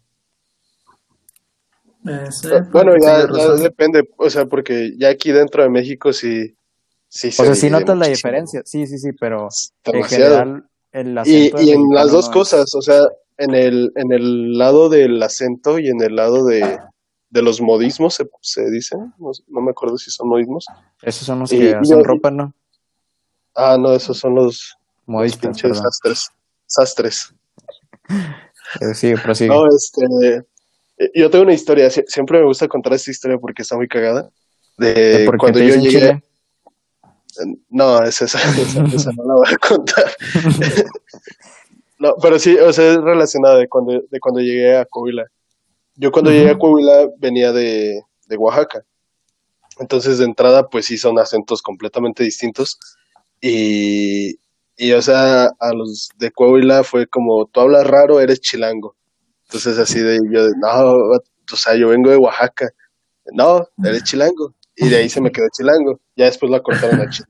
es, 2.06 2.44
eh, 2.46 2.62
Bueno, 2.72 2.94
ya, 3.02 3.26
depende, 3.62 4.10
o 4.18 4.30
sea, 4.30 4.46
porque 4.46 4.92
ya 4.98 5.10
aquí 5.10 5.32
dentro 5.32 5.64
de 5.64 5.70
México 5.70 6.12
sí, 6.12 6.56
sí 7.08 7.30
O 7.30 7.32
sea, 7.32 7.56
sí 7.56 7.70
notas 7.70 7.98
la 7.98 8.08
diferencia, 8.08 8.62
sí, 8.66 8.86
sí, 8.88 8.98
sí, 8.98 9.12
pero 9.14 9.48
en 9.86 10.04
general 10.04 10.68
el 10.92 11.12
Y, 11.12 11.18
acento 11.18 11.58
del 11.58 11.68
y 11.68 11.72
en 11.72 11.82
las 11.92 12.12
dos 12.12 12.26
no 12.26 12.32
es- 12.32 12.34
cosas, 12.34 12.76
o 12.76 12.82
sea, 12.82 13.00
en 13.38 13.56
el, 13.56 13.92
en 13.96 14.12
el 14.12 14.58
lado 14.58 14.90
del 14.90 15.22
acento 15.24 15.80
y 15.80 15.88
en 15.88 16.02
el 16.02 16.16
lado 16.16 16.46
de, 16.46 16.78
de 17.30 17.42
los 17.42 17.62
modismos, 17.62 18.14
se, 18.16 18.30
se 18.42 18.70
dice, 18.70 18.96
no, 19.18 19.32
no 19.48 19.62
me 19.62 19.72
acuerdo 19.72 19.98
si 19.98 20.12
son 20.12 20.28
modismos. 20.30 20.66
Esos 21.02 21.26
son 21.26 21.40
los 21.40 21.52
Y- 21.52 21.58
que 21.58 21.70
y 21.70 21.74
hacen 21.74 21.98
yo- 22.00 22.04
ropa, 22.04 22.30
¿no? 22.32 22.54
Ah, 23.56 23.78
no, 23.80 23.94
esos 23.94 24.18
son 24.18 24.36
los, 24.36 24.46
los 24.46 24.76
Modistas, 25.08 25.62
pinches. 25.62 25.82
Sastres. 26.66 27.34
Eh, 28.82 28.94
Sí, 28.94 29.14
prosigue. 29.16 29.50
No, 29.50 29.68
este, 29.68 30.06
eh, 30.98 31.12
yo 31.16 31.30
tengo 31.30 31.44
una 31.44 31.54
historia, 31.54 31.88
sie- 31.90 32.06
siempre 32.08 32.40
me 32.40 32.46
gusta 32.46 32.68
contar 32.68 32.94
esta 32.94 33.12
historia 33.12 33.38
porque 33.38 33.62
está 33.62 33.76
muy 33.76 33.88
cagada. 33.88 34.30
De 34.78 35.24
¿Por 35.26 35.36
qué 35.36 35.38
cuando 35.38 35.60
yo 35.60 35.76
llegué, 35.76 35.90
Chile? 35.90 36.24
No, 37.70 38.04
es 38.04 38.22
esa, 38.22 38.38
esa, 38.62 38.84
esa 38.86 39.12
no 39.14 39.24
la 39.26 39.34
voy 39.36 39.48
a 39.54 39.58
contar. 39.58 40.12
No, 42.00 42.16
pero 42.22 42.38
sí, 42.38 42.58
o 42.58 42.74
sea, 42.74 42.92
es 42.92 42.98
relacionada 43.02 43.58
de 43.60 43.70
cuando, 43.70 44.02
de 44.10 44.20
cuando 44.20 44.42
llegué 44.42 44.76
a 44.76 44.84
Coahuila. 44.84 45.26
Yo 45.96 46.12
cuando 46.12 46.32
llegué 46.32 46.50
a 46.50 46.58
Coahuila 46.58 47.08
venía 47.18 47.54
de, 47.54 48.02
de 48.28 48.36
Oaxaca. 48.38 48.84
Entonces, 49.80 50.18
de 50.18 50.26
entrada, 50.26 50.68
pues 50.68 50.88
sí 50.88 50.98
son 50.98 51.18
acentos 51.18 51.62
completamente 51.62 52.24
distintos. 52.24 52.78
Y, 53.40 54.38
y, 54.78 54.92
o 54.94 55.02
sea, 55.02 55.50
a 55.60 55.74
los 55.74 56.10
de 56.18 56.32
Coahuila 56.32 56.84
fue 56.84 57.08
como, 57.08 57.46
tú 57.46 57.60
hablas 57.60 57.86
raro, 57.86 58.20
eres 58.20 58.42
chilango. 58.42 58.96
Entonces, 59.46 59.78
así 59.78 60.00
de, 60.00 60.20
yo, 60.32 60.48
no, 60.58 60.94
o 61.52 61.56
sea, 61.56 61.76
yo 61.76 61.90
vengo 61.90 62.10
de 62.10 62.18
Oaxaca. 62.18 62.70
No, 63.34 63.68
eres 63.84 64.04
chilango. 64.04 64.54
Y 64.76 64.90
de 64.90 64.98
ahí 64.98 65.10
se 65.10 65.22
me 65.22 65.32
quedó 65.32 65.46
chilango. 65.56 66.00
Ya 66.16 66.26
después 66.26 66.52
la 66.52 66.62
cortaron 66.62 67.02
a 67.02 67.10
chile. 67.10 67.28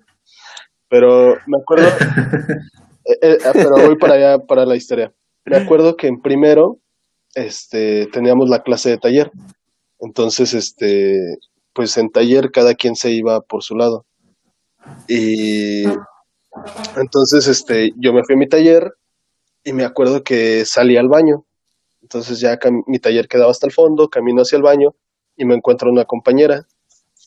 Pero 0.88 1.38
me 1.48 1.58
acuerdo, 1.58 1.88
eh, 3.06 3.18
eh, 3.22 3.38
pero 3.52 3.72
voy 3.72 3.98
para 3.98 4.14
allá, 4.14 4.40
para 4.40 4.66
la 4.66 4.76
historia. 4.76 5.14
Me 5.46 5.58
acuerdo 5.58 5.98
que 5.98 6.08
en 6.08 6.22
primero, 6.22 6.80
este, 7.36 8.08
teníamos 8.08 8.48
la 8.50 8.64
clase 8.64 8.92
de 8.92 8.98
taller. 8.98 9.32
Entonces, 10.00 10.54
este, 10.54 11.38
pues 11.74 11.98
en 11.98 12.10
taller 12.10 12.52
cada 12.52 12.76
quien 12.76 12.96
se 12.96 13.12
iba 13.12 13.42
por 13.42 13.64
su 13.64 13.76
lado. 13.76 14.06
Y 15.08 15.86
entonces, 16.96 17.48
este, 17.48 17.94
yo 17.98 18.14
me 18.14 18.24
fui 18.24 18.36
a 18.36 18.38
mi 18.38 18.48
taller 18.48 18.94
y 19.64 19.74
me 19.74 19.84
acuerdo 19.84 20.24
que 20.24 20.66
salí 20.66 20.98
al 20.98 21.08
baño. 21.08 21.46
Entonces 22.02 22.40
ya 22.40 22.60
mi 22.86 23.00
taller 23.00 23.28
quedaba 23.28 23.52
hasta 23.52 23.66
el 23.66 23.72
fondo, 23.72 24.10
camino 24.10 24.42
hacia 24.42 24.58
el 24.58 24.62
baño 24.62 24.94
y 25.38 25.46
me 25.46 25.56
encuentro 25.56 25.90
una 25.90 26.06
compañera. 26.06 26.68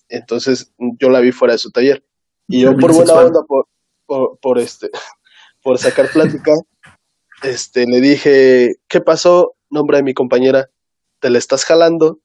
Entonces 0.09 0.73
yo 0.79 1.09
la 1.09 1.21
vi 1.21 1.33
fuera 1.33 1.55
de 1.55 1.59
su 1.59 1.71
taller. 1.71 2.05
Y 2.47 2.61
yo 2.61 2.77
por 2.77 2.95
buena 2.95 3.15
onda, 3.15 3.43
por, 3.43 3.67
por, 4.05 4.39
por 4.39 4.59
este, 4.59 4.91
por 5.63 5.79
sacar 5.79 6.11
plática, 6.11 6.53
este, 7.43 7.87
le 7.87 8.01
dije, 8.01 8.77
¿qué 8.87 9.01
pasó? 9.01 9.57
Nombre 9.71 9.97
de 9.97 10.03
mi 10.05 10.15
compañera, 10.15 10.71
te 11.19 11.31
la 11.31 11.39
estás 11.39 11.65
jalando, 11.65 12.21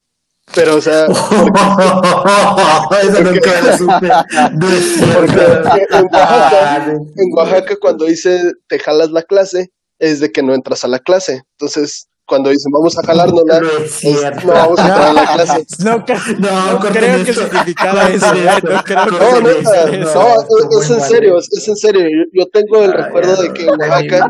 pero 0.54 0.76
o 0.78 0.82
sea, 0.82 1.06
Eso 3.04 3.24
nunca 3.24 3.62
lo 3.62 3.78
supe. 3.78 4.10
Porque 5.14 5.88
en 5.92 6.06
Oaxaca, 6.06 6.76
Ah, 6.76 6.86
en 6.88 7.34
Oaxaca 7.36 7.76
cuando 7.80 8.06
dice 8.06 8.52
te 8.68 8.80
jalas 8.80 9.12
la 9.12 9.24
clase, 9.24 9.72
es 10.00 10.20
de 10.20 10.32
que 10.32 10.44
no 10.44 10.54
entras 10.54 10.84
a 10.84 10.88
la 10.88 11.00
clase. 11.00 11.44
Entonces, 11.60 12.08
cuando 12.26 12.50
dicen 12.50 12.72
vamos 12.72 12.98
a 12.98 13.04
jalárnosla, 13.06 13.60
No 13.60 13.70
es 13.70 14.04
no 14.46 14.54
vamos 14.54 14.80
a 14.80 14.88
entrar 14.88 15.08
a 15.10 15.14
la 15.14 15.26
clase. 15.34 15.66
No, 15.80 16.04
No, 16.40 16.74
no 16.74 16.80
creo 16.80 17.24
que 17.26 17.32
esto. 17.32 17.50
Corten 17.50 18.16
eso. 18.16 18.34
No 18.34 18.84
creo 18.84 18.84
que 18.84 18.96
No, 18.96 19.36
significara 19.36 19.42
no, 19.42 19.50
eso. 19.50 20.36
es, 20.80 20.86
es 20.86 20.92
en 20.92 21.02
serio, 21.02 21.38
es, 21.40 21.48
es 21.52 21.68
en 21.68 21.76
serio. 21.76 22.02
Yo, 22.04 22.42
yo 22.44 22.46
tengo 22.52 22.84
el 22.84 22.92
Ay, 22.92 22.98
recuerdo 23.04 23.36
de 23.42 23.54
que 23.54 23.64
en 23.64 23.70
Oaxaca. 23.82 24.30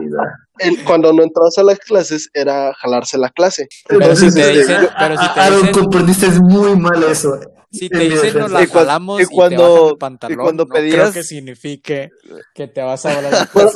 El- 0.61 0.83
cuando 0.83 1.11
no 1.13 1.23
entrabas 1.23 1.57
a 1.57 1.63
las 1.63 1.79
clases, 1.79 2.29
era 2.33 2.73
jalarse 2.75 3.17
la 3.17 3.29
clase. 3.29 3.67
Pero 3.87 4.15
si 4.15 4.31
te 4.33 4.49
dicen, 4.49 4.87
pero 4.97 5.17
si 5.17 5.27
te 5.33 5.51
dicen, 5.51 5.71
comprendiste 5.73 6.27
muy 6.41 6.75
mal 6.77 7.03
eso. 7.03 7.39
si 7.71 7.85
en 7.85 7.91
te 7.91 7.99
dicen 7.99 8.17
nos 8.37 8.51
defensa. 8.51 8.59
la 8.59 8.67
jalamos 8.67 9.21
y 9.21 9.23
y, 9.23 9.25
cuando- 9.27 9.57
te 9.57 9.69
bajan 9.71 9.87
el 9.87 9.93
y 9.93 9.97
pantalón, 9.97 10.37
cuando 10.39 10.63
no 10.65 10.69
creo 10.69 10.81
pedías- 10.83 11.13
que 11.13 11.23
signifique 11.23 12.09
que 12.53 12.67
te 12.67 12.81
vas 12.81 13.05
a 13.05 13.15
volar 13.15 13.31
la 13.31 13.45
Cuando, 13.47 13.71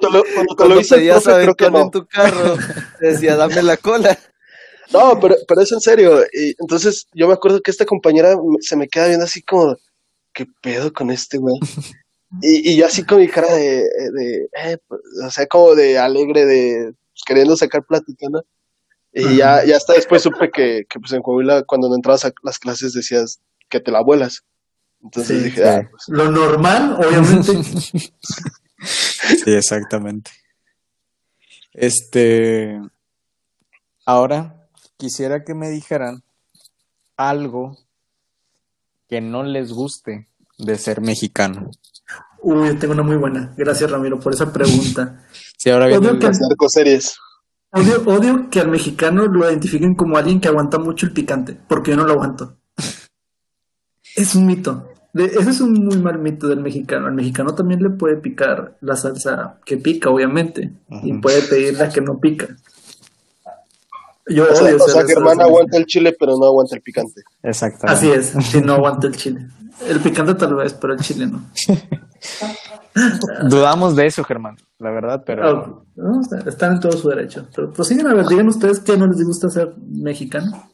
te 0.00 0.10
lo, 0.10 0.24
cuando 0.34 0.54
te 0.56 0.68
lo 0.68 0.80
pedías 0.80 1.22
profe, 1.22 1.42
creo 1.42 1.54
que 1.54 1.70
no. 1.70 1.80
en 1.82 1.90
tu 1.90 2.06
carro, 2.06 2.56
decía, 3.00 3.36
dame 3.36 3.62
la 3.62 3.76
cola. 3.76 4.18
No, 4.92 5.20
pero, 5.20 5.36
pero 5.46 5.60
es 5.60 5.70
en 5.70 5.80
serio. 5.80 6.22
Y 6.32 6.54
entonces 6.58 7.06
yo 7.12 7.28
me 7.28 7.34
acuerdo 7.34 7.60
que 7.60 7.70
esta 7.70 7.84
compañera 7.84 8.34
se 8.60 8.74
me 8.74 8.88
queda 8.88 9.06
viendo 9.06 9.26
así 9.26 9.42
como, 9.42 9.76
¿qué 10.32 10.46
pedo 10.62 10.92
con 10.92 11.10
este 11.10 11.36
güey? 11.38 11.56
Y, 12.42 12.72
y 12.72 12.76
yo 12.76 12.86
así 12.86 13.04
con 13.04 13.18
mi 13.18 13.28
cara 13.28 13.52
de, 13.54 13.84
de 14.12 14.48
eh, 14.62 14.78
pues, 14.86 15.00
o 15.24 15.30
sea, 15.30 15.46
como 15.46 15.74
de 15.74 15.98
alegre, 15.98 16.44
de 16.44 16.92
pues, 16.92 17.22
queriendo 17.26 17.56
sacar 17.56 17.84
plática, 17.84 18.26
¿no? 18.30 18.42
Y 19.12 19.36
ya, 19.36 19.64
ya 19.64 19.76
hasta 19.76 19.94
después 19.94 20.22
supe 20.22 20.50
que, 20.50 20.84
que 20.88 21.00
pues 21.00 21.12
en 21.12 21.22
Coahuila 21.22 21.64
cuando 21.64 21.88
no 21.88 21.94
entrabas 21.94 22.24
a 22.24 22.32
las 22.42 22.58
clases 22.58 22.92
decías 22.92 23.40
que 23.68 23.80
te 23.80 23.90
la 23.90 24.02
vuelas. 24.02 24.44
Entonces 25.02 25.38
Sí, 25.38 25.44
dije, 25.44 25.68
ah, 25.68 25.88
pues, 25.90 26.04
Lo 26.08 26.30
normal, 26.30 26.96
obviamente. 26.98 27.52
Sí, 28.80 29.52
exactamente. 29.52 30.30
Este, 31.72 32.80
ahora 34.04 34.68
quisiera 34.96 35.42
que 35.42 35.54
me 35.54 35.68
dijeran 35.68 36.22
algo 37.16 37.76
que 39.08 39.20
no 39.20 39.42
les 39.42 39.72
guste 39.72 40.28
de 40.58 40.78
ser 40.78 41.00
mexicano. 41.00 41.70
Uy, 42.42 42.68
yo 42.68 42.78
tengo 42.78 42.94
una 42.94 43.02
muy 43.02 43.16
buena. 43.16 43.52
Gracias, 43.56 43.90
Ramiro, 43.90 44.18
por 44.20 44.32
esa 44.32 44.52
pregunta. 44.52 45.24
Si 45.58 45.70
ahora 45.70 45.88
las 45.88 46.40
narcoseries. 46.40 47.16
Odio, 47.72 48.02
odio 48.06 48.48
que 48.48 48.60
al 48.60 48.68
mexicano 48.68 49.26
lo 49.26 49.44
identifiquen 49.44 49.96
como 49.96 50.16
alguien 50.16 50.40
que 50.40 50.46
aguanta 50.46 50.78
mucho 50.78 51.04
el 51.04 51.12
picante, 51.12 51.56
porque 51.68 51.90
yo 51.90 51.96
no 51.96 52.04
lo 52.04 52.12
aguanto. 52.12 52.56
Es 54.14 54.36
un 54.36 54.46
mito. 54.46 54.88
De- 55.12 55.24
ese 55.24 55.50
es 55.50 55.60
un 55.60 55.72
muy 55.72 55.98
mal 55.98 56.18
mito 56.20 56.46
del 56.46 56.60
mexicano. 56.60 57.08
Al 57.08 57.14
mexicano 57.14 57.54
también 57.56 57.82
le 57.82 57.90
puede 57.90 58.16
picar 58.18 58.76
la 58.80 58.94
salsa 58.94 59.58
que 59.64 59.76
pica, 59.78 60.10
obviamente, 60.10 60.72
y 61.02 61.14
puede 61.14 61.42
pedir 61.42 61.74
la 61.76 61.88
que 61.88 62.00
no 62.00 62.20
pica. 62.20 62.46
Yo 64.28 64.44
O 64.44 64.54
sea, 64.54 64.66
odio 64.66 64.76
o 64.84 64.88
sea, 64.88 65.06
Germán 65.06 65.40
aguanta 65.40 65.76
el 65.78 65.86
chile, 65.86 66.14
pero 66.18 66.36
no 66.38 66.46
aguanta 66.46 66.76
el 66.76 66.82
picante. 66.82 67.22
Exactamente. 67.42 67.92
Así 67.98 68.10
es, 68.12 68.32
si 68.46 68.60
no 68.60 68.74
aguanta 68.74 69.06
el 69.08 69.16
chile. 69.16 69.46
El 69.86 70.00
picante 70.00 70.34
tal 70.34 70.54
vez, 70.54 70.74
pero 70.74 70.94
el 70.94 71.00
chile 71.00 71.26
no. 71.26 71.44
Dudamos 73.48 73.94
de 73.94 74.06
eso, 74.06 74.24
Germán, 74.24 74.56
la 74.78 74.90
verdad, 74.90 75.22
pero 75.24 75.86
no, 75.94 76.20
está- 76.20 76.48
están 76.48 76.72
en 76.74 76.80
todo 76.80 76.92
su 76.92 77.08
derecho. 77.08 77.46
Pero 77.54 77.72
prosiguen 77.72 78.06
a 78.08 78.14
ver, 78.14 78.26
digan 78.26 78.48
ustedes 78.48 78.80
que 78.80 78.96
no 78.96 79.06
les 79.06 79.22
gusta 79.24 79.48
ser 79.48 79.74
mexicano. 79.78 80.68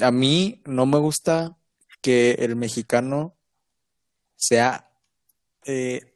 a 0.00 0.10
mí 0.10 0.60
no 0.66 0.86
me 0.86 0.98
gusta 0.98 1.56
que 2.00 2.32
el 2.40 2.56
mexicano 2.56 3.36
sea, 4.34 4.90
eh, 5.64 6.12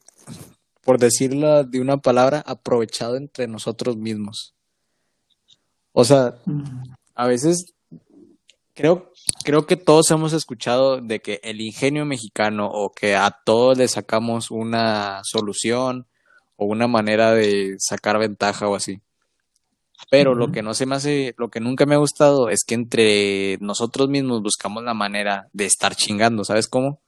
por 0.83 0.99
decirlo 0.99 1.63
de 1.63 1.81
una 1.81 1.99
palabra, 1.99 2.43
aprovechado 2.45 3.17
entre 3.17 3.47
nosotros 3.47 3.97
mismos. 3.97 4.55
O 5.93 6.05
sea, 6.05 6.35
a 7.15 7.27
veces 7.29 7.75
creo, 8.77 9.11
creo 9.43 9.67
que 9.67 9.77
todos 9.77 10.11
hemos 10.11 10.33
escuchado 10.35 11.01
de 11.01 11.21
que 11.21 11.41
el 11.43 11.61
ingenio 11.61 12.05
mexicano 12.05 12.69
o 12.71 12.93
que 12.93 13.17
a 13.17 13.31
todos 13.31 13.77
le 13.77 13.89
sacamos 13.89 14.51
una 14.51 15.21
solución 15.25 16.07
o 16.57 16.67
una 16.67 16.87
manera 16.87 17.33
de 17.33 17.77
sacar 17.79 18.19
ventaja 18.19 18.69
o 18.69 18.77
así. 18.77 19.01
Pero 20.11 20.35
lo 20.35 20.53
que 20.53 20.63
no 20.63 20.75
se 20.75 20.85
me 20.85 20.95
hace, 20.95 21.35
lo 21.39 21.49
que 21.49 21.59
nunca 21.59 21.87
me 21.87 21.95
ha 21.95 21.99
gustado 21.99 22.51
es 22.51 22.65
que 22.65 22.75
entre 22.75 23.57
nosotros 23.61 24.09
mismos 24.09 24.43
buscamos 24.43 24.85
la 24.85 24.95
manera 24.95 25.49
de 25.53 25.65
estar 25.65 25.97
chingando, 25.97 26.45
¿sabes 26.45 26.69
cómo? 26.69 27.01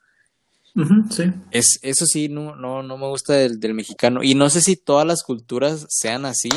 Sí. 1.10 1.24
Es, 1.50 1.78
eso 1.82 2.06
sí, 2.06 2.28
no, 2.28 2.56
no, 2.56 2.82
no 2.82 2.96
me 2.96 3.06
gusta 3.08 3.34
del, 3.34 3.60
del 3.60 3.74
mexicano. 3.74 4.22
Y 4.22 4.34
no 4.34 4.48
sé 4.48 4.62
si 4.62 4.76
todas 4.76 5.06
las 5.06 5.22
culturas 5.22 5.86
sean 5.90 6.24
así, 6.24 6.48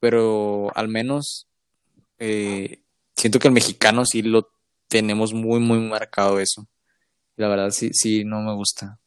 pero 0.00 0.70
al 0.74 0.88
menos 0.88 1.46
eh, 2.18 2.80
siento 3.18 3.38
que 3.38 3.48
el 3.48 3.54
mexicano 3.54 4.06
sí 4.06 4.22
lo 4.22 4.48
tenemos 4.88 5.34
muy, 5.34 5.60
muy 5.60 5.80
marcado 5.80 6.38
eso. 6.38 6.66
La 7.36 7.48
verdad 7.48 7.70
sí, 7.70 7.90
sí, 7.92 8.24
no 8.24 8.40
me 8.40 8.54
gusta. 8.54 8.98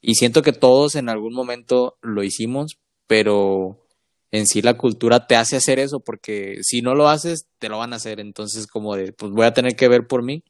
Y 0.00 0.14
siento 0.14 0.42
que 0.42 0.52
todos 0.52 0.94
en 0.94 1.08
algún 1.08 1.34
momento 1.34 1.98
lo 2.00 2.22
hicimos, 2.22 2.78
pero 3.06 3.84
en 4.30 4.46
sí 4.46 4.62
la 4.62 4.74
cultura 4.74 5.26
te 5.26 5.36
hace 5.36 5.56
hacer 5.56 5.78
eso, 5.78 6.00
porque 6.00 6.58
si 6.62 6.82
no 6.82 6.94
lo 6.94 7.08
haces, 7.08 7.46
te 7.58 7.68
lo 7.68 7.78
van 7.78 7.92
a 7.92 7.96
hacer. 7.96 8.20
Entonces, 8.20 8.66
como 8.66 8.94
de, 8.94 9.12
pues 9.12 9.32
voy 9.32 9.46
a 9.46 9.54
tener 9.54 9.74
que 9.74 9.88
ver 9.88 10.06
por 10.06 10.22
mí, 10.22 10.44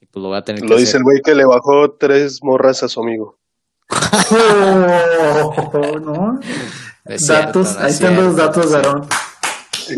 y 0.00 0.06
pues 0.06 0.22
lo 0.22 0.30
voy 0.30 0.38
a 0.38 0.42
tener 0.42 0.62
que 0.62 0.68
Lo 0.68 0.76
dice 0.76 0.90
hacer. 0.90 0.98
el 1.00 1.04
güey 1.04 1.20
que 1.22 1.34
le 1.34 1.44
bajó 1.44 1.92
tres 1.92 2.38
morras 2.42 2.82
a 2.82 2.88
su 2.88 3.00
amigo. 3.00 3.38
Oh, 4.30 5.98
¿no? 6.00 6.40
Cierto, 7.16 7.62
datos, 7.62 7.74
no 7.74 7.80
ahí 7.80 7.88
es 7.88 7.94
están 7.94 8.16
los 8.16 8.36
datos 8.36 8.74
Aarón. 8.74 9.08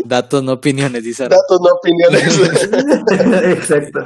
Datos, 0.05 0.43
no 0.43 0.53
opiniones, 0.53 1.03
dice 1.03 1.23
Aarón. 1.23 1.39
Datos, 1.39 1.61
no 1.61 1.75
opiniones. 1.75 2.39
Exacto. 3.57 3.99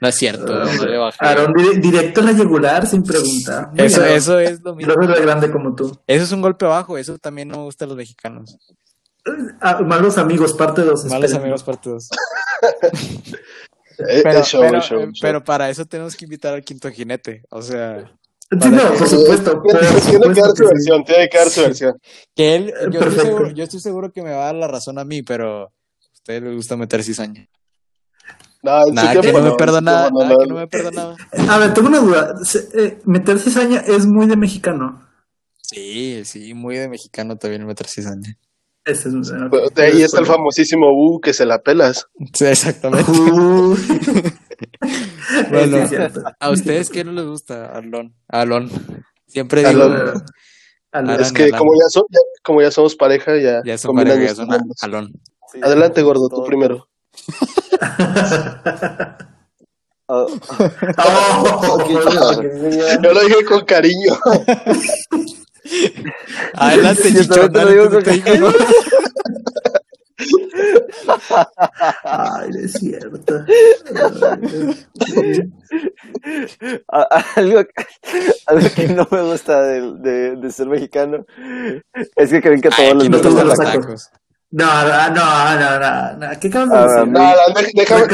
No 0.00 0.08
es 0.08 0.14
cierto, 0.14 0.46
no 0.64 0.84
le 0.86 0.96
bajé. 0.98 1.18
Aarón, 1.20 1.52
dire- 1.54 1.80
directo 1.80 2.20
a 2.20 2.24
la 2.24 2.32
yugular 2.32 2.86
sin 2.86 3.02
preguntar. 3.02 3.68
Muy 3.72 3.86
Eso, 3.86 4.02
bien, 4.02 4.12
eso 4.14 4.38
es 4.38 4.60
lo 4.62 4.74
mismo. 4.74 4.94
Yo 4.94 5.14
soy 5.14 5.22
grande 5.22 5.50
como 5.50 5.74
tú. 5.74 5.98
Eso 6.06 6.24
es 6.24 6.32
un 6.32 6.42
golpe 6.42 6.64
bajo, 6.66 6.98
eso 6.98 7.18
también 7.18 7.48
no 7.48 7.58
me 7.58 7.64
gusta 7.64 7.84
a 7.84 7.88
los 7.88 7.96
mexicanos. 7.96 8.56
Ah, 9.60 9.80
malos 9.82 10.18
amigos, 10.18 10.52
parte 10.52 10.82
2. 10.82 11.06
Malos 11.06 11.34
amigos 11.34 11.62
partidos. 11.64 12.08
Eh, 13.98 14.20
Pero, 14.22 14.42
pero, 14.52 15.10
pero 15.22 15.42
para 15.44 15.70
eso 15.70 15.86
tenemos 15.86 16.14
que 16.14 16.26
invitar 16.26 16.52
al 16.52 16.62
quinto 16.62 16.90
jinete. 16.90 17.42
O 17.48 17.62
sea, 17.62 18.12
Sí, 18.50 18.68
no, 18.70 18.94
por 18.94 19.08
supuesto. 19.08 19.62
Tiene, 20.08 20.34
que 20.34 20.40
dar 20.40 20.56
su 20.56 20.64
versión, 20.64 21.04
tiene 21.04 21.28
que 21.28 21.38
dar 21.38 21.48
su 21.48 21.60
versión. 21.62 21.94
que 22.34 22.54
él, 22.54 22.72
yo 22.92 23.00
estoy, 23.00 23.24
seguro, 23.24 23.50
yo 23.50 23.64
estoy 23.64 23.80
seguro 23.80 24.12
que 24.12 24.22
me 24.22 24.30
va 24.30 24.42
a 24.42 24.46
dar 24.46 24.54
la 24.54 24.68
razón 24.68 24.98
a 24.98 25.04
mí, 25.04 25.22
pero 25.22 25.64
a 25.64 25.70
usted 26.12 26.42
le 26.42 26.54
gusta 26.54 26.76
meter 26.76 27.02
cizaña. 27.02 27.48
No, 28.62 28.84
que 29.22 29.32
no 29.32 29.42
me 29.42 29.52
perdonaba, 29.52 30.10
tiempo 30.10 30.22
nada 30.22 30.32
no, 30.32 30.38
que 30.38 30.46
no. 30.46 30.54
no 30.54 30.60
me 30.60 30.66
perdonaba. 30.66 31.16
A 31.48 31.58
ver, 31.58 31.74
tengo 31.74 31.88
una 31.88 32.00
duda. 32.00 32.34
Eh, 32.74 32.98
meter 33.04 33.38
cizaña 33.38 33.80
es 33.80 34.06
muy 34.06 34.26
de 34.26 34.36
mexicano. 34.36 35.06
Sí, 35.60 36.22
sí, 36.24 36.54
muy 36.54 36.76
de 36.76 36.88
mexicano 36.88 37.36
también 37.36 37.66
meter 37.66 37.88
cizaña. 37.88 38.36
Ese 38.84 39.08
es 39.08 39.14
un- 39.14 39.50
De 39.74 39.82
ahí 39.82 40.02
está 40.02 40.20
el 40.20 40.26
famosísimo 40.26 40.86
U 40.92 41.20
que 41.20 41.32
se 41.32 41.44
la 41.44 41.58
pelas. 41.58 42.06
Sí, 42.32 42.44
exactamente. 42.44 43.10
Uy. 43.10 43.76
Bueno. 45.50 45.86
Sí. 45.88 45.96
¿A 46.40 46.50
ustedes 46.50 46.88
qué 46.90 47.04
no 47.04 47.12
les 47.12 47.24
gusta, 47.26 47.66
Alon? 47.76 48.14
Alon. 48.28 48.70
Siempre 49.26 49.64
Alon. 49.66 49.94
digo, 49.96 50.12
Al- 50.92 51.10
Alan 51.10 51.20
Es 51.20 51.32
que 51.32 51.50
como 51.50 51.72
ya, 51.74 51.88
so- 51.90 52.06
ya- 52.10 52.20
como 52.42 52.62
ya 52.62 52.70
somos 52.70 52.94
pareja, 52.96 53.36
ya, 53.36 53.62
ya 53.64 53.76
son 53.78 53.94
pareja, 53.96 54.20
ya 54.22 54.34
son. 54.34 54.48
Alon. 54.82 55.12
Sí, 55.52 55.60
Adelante, 55.62 56.02
gordo, 56.02 56.28
tú 56.28 56.44
primero. 56.44 56.88
Ah, 60.08 60.24
Oh, 61.42 61.82
chido. 61.84 62.42
Yo 63.02 63.12
lo 63.12 63.20
dije 63.22 63.44
con 63.44 63.64
cariño. 63.64 64.14
Adelante, 66.54 67.12
yo 67.12 67.22
chichón. 67.22 67.52
también 67.52 67.52
te 67.52 67.64
lo 67.64 67.70
digo 67.70 67.84
dale, 67.86 67.94
con 67.94 68.04
te 68.04 68.12
Ay, 72.04 72.50
es 72.64 72.72
cierto. 72.74 73.44
Algo, 76.88 77.60
algo 78.46 78.68
que 78.74 78.88
no 78.88 79.06
me 79.10 79.22
gusta 79.22 79.62
de, 79.62 79.92
de, 79.98 80.36
de 80.36 80.50
ser 80.50 80.66
mexicano 80.68 81.24
es 82.16 82.30
que 82.30 82.40
creen 82.42 82.60
que 82.60 82.68
Ay, 82.76 82.90
todos 82.90 83.02
aquí 83.04 83.08
los 83.08 83.22
no 83.22 83.30
gustan 83.30 83.48
los 83.48 83.58
tacos. 83.58 83.84
tacos. 83.84 84.10
No, 84.50 84.64
no, 84.64 85.10
no, 85.10 85.60
no, 85.60 85.80
no, 85.80 86.16
no. 86.18 86.40
¿Qué 86.40 86.48
acabas 86.48 86.68
de 86.70 86.76
Ah, 86.76 86.82
decir? 86.86 87.08
No, 87.12 87.20
no, 87.20 87.28
déjame, 87.48 87.70
déjame 87.74 88.06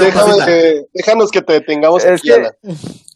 que- 0.44 0.84
déjanos 0.94 1.30
que 1.30 1.42
te 1.42 1.52
detengamos 1.52 2.04
Es 2.04 2.10
aquí, 2.20 2.28
que- 2.28 2.34
Alan. 2.34 2.52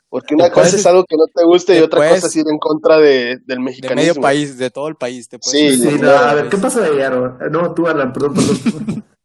Porque 0.08 0.34
una 0.34 0.50
cosa 0.50 0.76
es 0.76 0.86
algo 0.86 1.04
que 1.04 1.16
no 1.16 1.24
te 1.34 1.44
guste 1.44 1.76
y 1.78 1.80
otra 1.82 1.98
puedes- 1.98 2.14
cosa 2.16 2.26
es 2.28 2.36
ir 2.36 2.44
en 2.50 2.58
contra 2.58 2.98
de, 2.98 3.38
del 3.44 3.58
De 3.58 3.58
mexicanismo. 3.58 4.00
medio 4.00 4.14
país, 4.22 4.56
de 4.56 4.70
todo 4.70 4.88
el 4.88 4.94
país. 4.96 5.28
Te 5.28 5.38
Sí, 5.42 5.76
Sí, 5.76 5.98
no, 6.00 6.06
no, 6.06 6.10
a 6.12 6.34
ver, 6.34 6.48
¿qué 6.48 6.56
pasa 6.58 6.80
de 6.80 7.04
Aaron? 7.04 7.36
No, 7.50 7.74
tú, 7.74 7.86
Alan, 7.88 8.12
perdón, 8.12 8.34
perdón. 8.34 9.04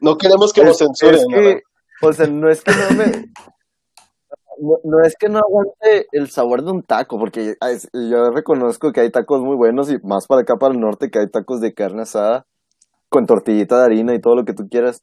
No 0.00 0.16
queremos 0.16 0.52
que 0.52 0.64
nos 0.64 0.78
censuren. 0.78 1.20
Es 1.20 1.26
que, 1.26 1.62
o 2.02 2.12
sea, 2.12 2.26
no 2.26 2.48
es 2.48 2.62
que 2.62 2.72
no 2.72 2.96
me... 2.96 3.32
No, 4.60 4.76
no, 4.82 5.00
es 5.04 5.14
que 5.16 5.28
no 5.28 5.38
aguante 5.38 6.08
el 6.10 6.30
sabor 6.30 6.64
de 6.64 6.72
un 6.72 6.82
taco, 6.82 7.16
porque 7.16 7.54
yo 7.92 8.30
reconozco 8.30 8.90
que 8.90 9.00
hay 9.00 9.10
tacos 9.10 9.40
muy 9.40 9.56
buenos 9.56 9.88
y 9.88 9.98
más 10.02 10.26
para 10.26 10.40
acá 10.40 10.56
para 10.56 10.74
el 10.74 10.80
norte 10.80 11.10
que 11.10 11.20
hay 11.20 11.30
tacos 11.30 11.60
de 11.60 11.74
carne 11.74 12.02
asada 12.02 12.44
con 13.08 13.26
tortillita 13.26 13.78
de 13.78 13.84
harina 13.84 14.14
y 14.14 14.20
todo 14.20 14.36
lo 14.36 14.44
que 14.44 14.54
tú 14.54 14.68
quieras. 14.68 15.02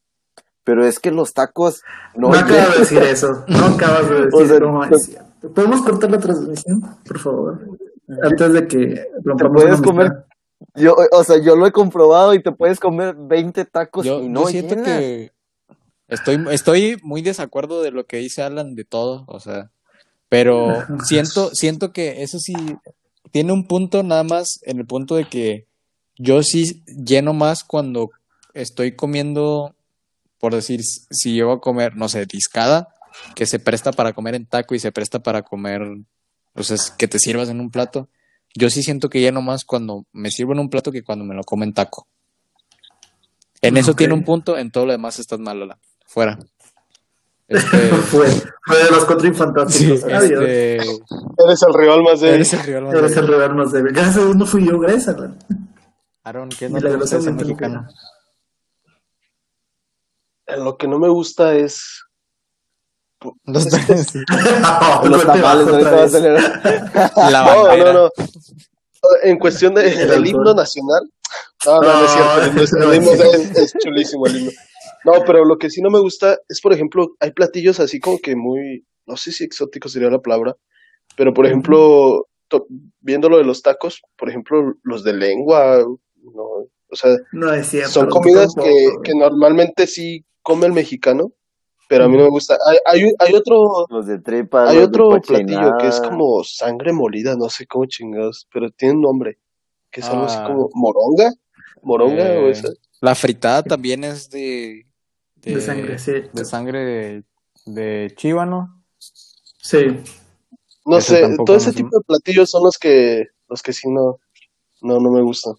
Pero 0.64 0.84
es 0.84 0.98
que 0.98 1.10
los 1.10 1.32
tacos 1.32 1.82
no. 2.14 2.28
No 2.28 2.38
acabas 2.38 2.74
de 2.74 2.78
decir 2.80 2.98
eso. 2.98 3.44
No 3.46 3.66
acabas 3.66 4.08
de 4.10 4.26
decir 4.38 4.64
o 4.64 5.50
¿Podemos 5.54 5.82
cortar 5.82 6.10
la 6.10 6.18
transmisión, 6.18 6.80
por 7.06 7.18
favor? 7.18 7.60
Antes 8.22 8.52
de 8.52 8.66
que 8.66 8.78
te 8.78 9.48
puedes 9.52 9.80
comer. 9.80 10.10
Yo, 10.74 10.96
o 11.12 11.24
sea, 11.24 11.38
yo 11.42 11.56
lo 11.56 11.66
he 11.66 11.72
comprobado 11.72 12.34
y 12.34 12.42
te 12.42 12.52
puedes 12.52 12.80
comer 12.80 13.14
20 13.16 13.64
tacos 13.66 14.06
y 14.06 14.28
no 14.28 14.42
yo 14.42 14.48
siento 14.48 14.82
que 14.82 15.32
estoy, 16.08 16.44
estoy 16.50 16.96
muy 17.02 17.22
desacuerdo 17.22 17.82
de 17.82 17.90
lo 17.90 18.06
que 18.06 18.18
dice 18.18 18.42
Alan 18.42 18.74
de 18.74 18.84
todo, 18.84 19.24
o 19.26 19.38
sea, 19.40 19.70
pero 20.28 20.82
siento, 21.04 21.50
siento 21.54 21.92
que 21.92 22.22
eso 22.22 22.38
sí 22.38 22.54
tiene 23.32 23.52
un 23.52 23.66
punto 23.66 24.02
nada 24.02 24.24
más 24.24 24.60
en 24.62 24.78
el 24.78 24.86
punto 24.86 25.16
de 25.16 25.28
que 25.28 25.66
yo 26.16 26.42
sí 26.42 26.82
lleno 26.86 27.34
más 27.34 27.64
cuando 27.64 28.10
estoy 28.54 28.96
comiendo 28.96 29.76
por 30.38 30.54
decir, 30.54 30.80
si 30.82 31.32
llevo 31.32 31.52
a 31.52 31.60
comer, 31.60 31.96
no 31.96 32.08
sé, 32.08 32.26
discada, 32.26 32.88
que 33.34 33.46
se 33.46 33.58
presta 33.58 33.92
para 33.92 34.12
comer 34.12 34.34
en 34.34 34.46
taco 34.46 34.74
y 34.74 34.78
se 34.78 34.92
presta 34.92 35.20
para 35.20 35.42
comer, 35.42 35.82
o 36.54 36.62
sea, 36.62 36.76
que 36.96 37.08
te 37.08 37.18
sirvas 37.18 37.48
en 37.48 37.60
un 37.60 37.70
plato, 37.70 38.08
yo 38.56 38.70
sí 38.70 38.82
siento 38.82 39.08
que 39.08 39.20
ya 39.20 39.32
no 39.32 39.42
más 39.42 39.64
cuando 39.64 40.04
me 40.12 40.30
sirvo 40.30 40.52
en 40.52 40.60
un 40.60 40.70
plato 40.70 40.92
que 40.92 41.02
cuando 41.02 41.24
me 41.24 41.34
lo 41.34 41.42
como 41.44 41.64
en 41.64 41.74
taco. 41.74 42.06
En 43.62 43.76
eso 43.76 43.94
tiene 43.94 44.14
un 44.14 44.24
punto, 44.24 44.58
en 44.58 44.70
todo 44.70 44.86
lo 44.86 44.92
demás 44.92 45.18
estás 45.18 45.38
mal, 45.38 45.76
Fuera. 46.06 46.38
Este... 47.48 47.78
fue, 48.10 48.26
fue 48.64 48.84
de 48.84 48.90
los 48.90 49.04
cuatro 49.04 49.26
infantásticos. 49.26 50.02
Este... 50.04 50.76
Eres 50.76 51.62
el 51.66 51.74
rival 51.74 52.02
más 52.02 52.20
débil. 52.20 52.34
Eres 52.36 52.52
el 52.52 52.62
rival 52.62 52.84
más 52.84 52.94
Eres 52.94 53.16
el 53.16 53.28
rival 53.28 53.54
más 53.54 53.72
débil. 53.72 53.92
Gracias 53.92 54.16
a 54.16 54.34
no 54.34 54.46
fui 54.46 54.66
yo, 54.66 54.78
gracias, 54.78 55.08
Alan. 55.08 55.38
Aaron, 56.24 56.48
¿qué 56.48 56.68
no 56.68 56.80
te 56.80 56.96
gusta 56.96 57.18
ese 57.18 57.32
mexicano? 57.32 57.86
lo 60.56 60.76
que 60.76 60.86
no 60.88 60.98
me 60.98 61.08
gusta 61.08 61.54
es. 61.54 62.05
Los, 63.46 63.64
los 65.04 65.26
tamales, 65.26 65.66
La 67.16 67.76
no, 67.76 67.76
no, 67.76 67.92
no. 67.92 68.10
En 69.22 69.38
cuestión 69.38 69.74
de, 69.74 69.82
del 70.06 70.26
himno 70.26 70.54
nacional. 70.54 71.10
No, 71.64 71.80
no, 71.80 71.92
no 71.92 72.04
es 72.04 72.10
cierto. 72.12 72.90
El 72.90 72.96
himno 72.96 73.12
es, 73.12 73.74
chulísimo 73.82 74.26
el 74.26 74.36
himno. 74.36 74.52
No, 75.04 75.24
pero 75.24 75.44
lo 75.44 75.56
que 75.56 75.70
sí 75.70 75.80
no 75.80 75.90
me 75.90 76.00
gusta 76.00 76.38
es, 76.48 76.60
por 76.60 76.72
ejemplo, 76.72 77.14
hay 77.20 77.30
platillos 77.32 77.80
así 77.80 78.00
como 78.00 78.18
que 78.18 78.34
muy. 78.36 78.84
No 79.06 79.16
sé 79.16 79.30
si 79.30 79.44
exótico 79.44 79.88
sería 79.88 80.10
la 80.10 80.20
palabra. 80.20 80.56
Pero, 81.16 81.32
por 81.32 81.46
ejemplo, 81.46 82.26
viendo 83.00 83.28
lo 83.28 83.38
de 83.38 83.44
los 83.44 83.62
tacos, 83.62 84.02
por 84.16 84.28
ejemplo, 84.28 84.74
los 84.82 85.04
de 85.04 85.12
lengua. 85.12 85.78
No, 86.34 86.66
o 86.88 86.96
sea, 86.96 87.16
no 87.32 87.52
es 87.52 87.68
cierto, 87.68 87.90
son 87.90 88.08
comidas 88.08 88.54
que, 88.54 88.88
que 89.02 89.14
normalmente 89.14 89.86
sí 89.86 90.24
come 90.42 90.66
el 90.66 90.72
mexicano, 90.72 91.32
pero 91.88 92.04
a 92.04 92.08
mí 92.08 92.16
no 92.16 92.24
me 92.24 92.30
gusta. 92.30 92.56
Hay, 92.66 92.78
hay, 92.84 93.12
hay 93.18 93.34
otro. 93.34 93.86
Los 93.88 94.06
de. 94.06 94.20
Hay 94.52 94.78
otro 94.78 95.20
platillo 95.20 95.76
que 95.78 95.88
es 95.88 96.00
como 96.00 96.42
sangre 96.44 96.92
molida, 96.92 97.34
no 97.36 97.48
sé 97.48 97.66
cómo 97.66 97.86
chingados, 97.86 98.48
pero 98.52 98.70
tiene 98.70 98.94
un 98.94 99.02
nombre. 99.02 99.38
Que 99.90 100.00
es 100.00 100.08
algo 100.08 100.24
así 100.24 100.38
ah. 100.40 100.46
como 100.46 100.68
moronga. 100.74 101.32
Moronga 101.82 102.24
o 102.24 102.46
eh, 102.46 102.50
esa. 102.50 102.68
La 103.00 103.14
fritada 103.14 103.62
también 103.62 104.04
es 104.04 104.28
de. 104.30 104.86
De, 105.36 105.60
sangre, 105.60 105.98
sí. 105.98 106.12
De 106.32 106.44
sangre 106.44 106.84
de, 106.84 107.24
de 107.66 108.14
chíbano. 108.16 108.82
Sí. 108.98 110.00
No 110.84 111.00
sé, 111.00 111.36
todo 111.44 111.56
ese 111.56 111.72
tipo 111.72 111.98
de 111.98 112.04
platillos 112.04 112.50
son 112.50 112.64
los 112.64 112.78
que, 112.78 113.26
los 113.48 113.62
que 113.62 113.72
sí 113.72 113.88
no, 113.88 114.18
no, 114.82 114.98
no 115.00 115.10
me 115.10 115.22
gustan. 115.22 115.54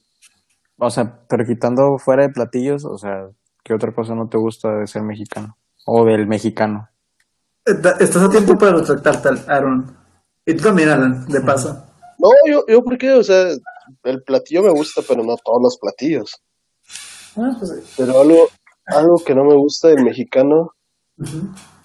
O 0.77 0.89
sea, 0.89 1.21
pero 1.27 1.45
quitando 1.45 1.97
fuera 1.97 2.23
de 2.23 2.29
platillos, 2.29 2.85
o 2.85 2.97
sea, 2.97 3.29
¿Qué 3.67 3.73
otra 3.73 3.93
cosa 3.93 4.15
no 4.15 4.29
te 4.29 4.37
gusta 4.37 4.77
de 4.77 4.87
ser 4.87 5.01
mexicano? 5.01 5.57
O 5.89 6.05
del 6.05 6.27
mexicano. 6.27 6.89
Estás 7.65 8.23
a 8.23 8.29
tiempo 8.29 8.57
para 8.57 8.73
retractarte, 8.73 9.29
Aaron. 9.47 9.97
Y 10.45 10.53
tú 10.53 10.63
también, 10.63 10.89
Alan, 10.89 11.25
de 11.25 11.41
paso. 11.41 11.83
No, 12.19 12.29
yo, 12.45 12.65
yo 12.67 12.83
porque, 12.83 13.11
o 13.11 13.23
sea, 13.23 13.51
el 14.03 14.23
platillo 14.23 14.63
me 14.63 14.71
gusta, 14.71 15.01
pero 15.07 15.23
no 15.23 15.35
todos 15.37 15.61
los 15.61 15.77
platillos. 15.77 16.41
Ah, 17.35 17.55
pues 17.57 17.93
pero 17.95 18.21
algo, 18.21 18.47
algo 18.85 19.17
que 19.25 19.35
no 19.35 19.43
me 19.43 19.55
gusta 19.55 19.89
del 19.89 20.03
mexicano, 20.03 20.73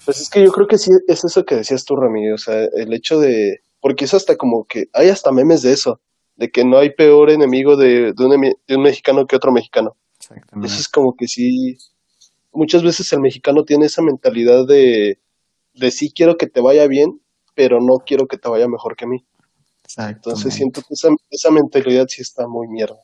pues 0.05 0.21
es 0.21 0.29
que 0.29 0.43
yo 0.43 0.51
creo 0.51 0.67
que 0.67 0.77
sí 0.77 0.91
es 1.07 1.23
eso 1.23 1.45
que 1.45 1.55
decías 1.55 1.85
tú, 1.85 1.95
Ramiro, 1.95 2.35
o 2.35 2.37
sea, 2.37 2.65
el 2.75 2.93
hecho 2.93 3.19
de, 3.19 3.59
porque 3.79 4.05
es 4.05 4.13
hasta 4.13 4.35
como 4.35 4.65
que, 4.65 4.85
hay 4.93 5.09
hasta 5.09 5.31
memes 5.31 5.61
de 5.61 5.73
eso, 5.73 6.01
de 6.35 6.49
que 6.49 6.65
no 6.65 6.77
hay 6.77 6.91
peor 6.91 7.29
enemigo 7.29 7.75
de, 7.75 8.13
de, 8.13 8.25
un, 8.25 8.41
de 8.67 8.75
un 8.75 8.81
mexicano 8.81 9.27
que 9.27 9.35
otro 9.35 9.51
mexicano. 9.51 9.95
Eso 10.19 10.79
es 10.79 10.87
como 10.87 11.15
que 11.15 11.27
sí, 11.27 11.77
muchas 12.53 12.83
veces 12.83 13.11
el 13.13 13.19
mexicano 13.19 13.63
tiene 13.63 13.85
esa 13.85 14.01
mentalidad 14.01 14.65
de, 14.65 15.19
de 15.73 15.91
sí 15.91 16.11
quiero 16.11 16.37
que 16.37 16.47
te 16.47 16.61
vaya 16.61 16.87
bien, 16.87 17.21
pero 17.55 17.79
no 17.81 17.99
quiero 18.05 18.27
que 18.27 18.37
te 18.37 18.49
vaya 18.49 18.67
mejor 18.67 18.95
que 18.95 19.05
a 19.05 19.07
mí. 19.07 19.25
Entonces 19.97 20.53
siento 20.53 20.81
que 20.81 20.93
esa, 20.93 21.09
esa 21.29 21.51
mentalidad 21.51 22.07
sí 22.07 22.21
está 22.21 22.47
muy 22.47 22.67
mierda. 22.67 22.97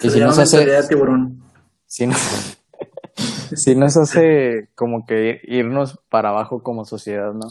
Y 0.00 0.10
si 0.10 0.20
nos 0.20 0.38
hace... 0.38 0.66
tiburón. 0.88 1.42
Si, 1.86 2.06
no, 2.06 2.14
si 3.56 3.74
nos 3.74 3.96
hace 3.96 4.68
como 4.74 5.06
que 5.06 5.40
irnos 5.44 5.98
para 6.08 6.28
abajo 6.28 6.62
como 6.62 6.84
sociedad, 6.84 7.32
¿no? 7.32 7.48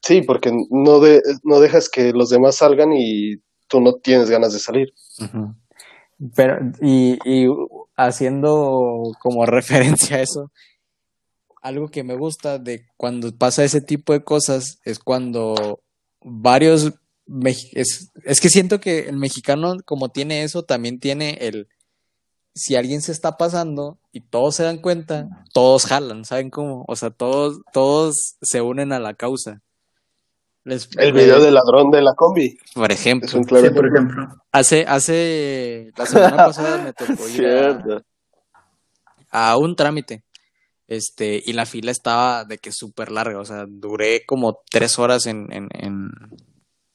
Sí, 0.00 0.22
porque 0.22 0.52
no, 0.70 1.00
de, 1.00 1.22
no 1.42 1.60
dejas 1.60 1.88
que 1.88 2.12
los 2.12 2.30
demás 2.30 2.56
salgan 2.56 2.92
y 2.92 3.36
tú 3.68 3.80
no 3.80 3.94
tienes 3.94 4.30
ganas 4.30 4.52
de 4.52 4.58
salir. 4.58 4.92
Pero, 6.36 6.58
y, 6.80 7.18
y 7.24 7.48
haciendo 7.96 9.12
como 9.20 9.46
referencia 9.46 10.16
a 10.16 10.22
eso, 10.22 10.50
algo 11.62 11.88
que 11.88 12.04
me 12.04 12.14
gusta 12.14 12.58
de 12.58 12.86
cuando 12.96 13.34
pasa 13.36 13.64
ese 13.64 13.80
tipo 13.80 14.12
de 14.12 14.22
cosas 14.22 14.80
es 14.84 14.98
cuando 14.98 15.80
varios 16.20 16.92
es, 17.72 18.12
es 18.22 18.40
que 18.40 18.50
siento 18.50 18.80
que 18.80 19.08
el 19.08 19.16
mexicano 19.16 19.76
como 19.86 20.10
tiene 20.10 20.42
eso 20.42 20.64
también 20.64 21.00
tiene 21.00 21.38
el 21.40 21.68
si 22.54 22.76
alguien 22.76 23.00
se 23.00 23.12
está 23.12 23.36
pasando 23.38 23.98
y 24.12 24.20
todos 24.20 24.54
se 24.54 24.62
dan 24.62 24.78
cuenta, 24.78 25.28
todos 25.52 25.86
jalan, 25.86 26.24
¿saben 26.24 26.50
cómo? 26.50 26.84
O 26.86 26.94
sea, 26.94 27.10
todos 27.10 27.62
todos 27.72 28.36
se 28.42 28.60
unen 28.60 28.92
a 28.92 29.00
la 29.00 29.14
causa 29.14 29.62
el 30.64 31.12
video 31.12 31.40
del 31.40 31.54
ladrón 31.54 31.90
de 31.90 32.00
la 32.02 32.14
combi. 32.14 32.58
Por 32.74 32.90
ejemplo. 32.90 33.28
por 33.46 33.86
ejemplo. 33.86 34.28
Hace, 34.50 34.84
hace, 34.86 35.92
la 35.96 36.06
semana 36.06 36.36
pasada 36.46 36.82
me 36.82 36.92
tocó 36.92 37.28
ir 37.28 38.02
a, 39.30 39.56
un 39.56 39.76
trámite. 39.76 40.24
Este, 40.86 41.42
y 41.44 41.52
la 41.54 41.66
fila 41.66 41.90
estaba 41.90 42.44
de 42.44 42.58
que 42.58 42.70
súper 42.70 43.10
larga, 43.10 43.40
o 43.40 43.44
sea, 43.44 43.64
duré 43.66 44.24
como 44.26 44.60
tres 44.70 44.98
horas 44.98 45.26
en, 45.26 45.50
en, 45.50 45.68
en, 45.72 46.10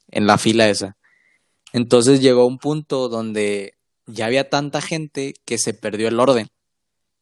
en 0.08 0.26
la 0.26 0.38
fila 0.38 0.68
esa. 0.68 0.96
Entonces 1.72 2.20
llegó 2.20 2.46
un 2.46 2.58
punto 2.58 3.08
donde 3.08 3.74
ya 4.06 4.26
había 4.26 4.48
tanta 4.48 4.80
gente 4.80 5.34
que 5.44 5.58
se 5.58 5.74
perdió 5.74 6.08
el 6.08 6.20
orden. 6.20 6.48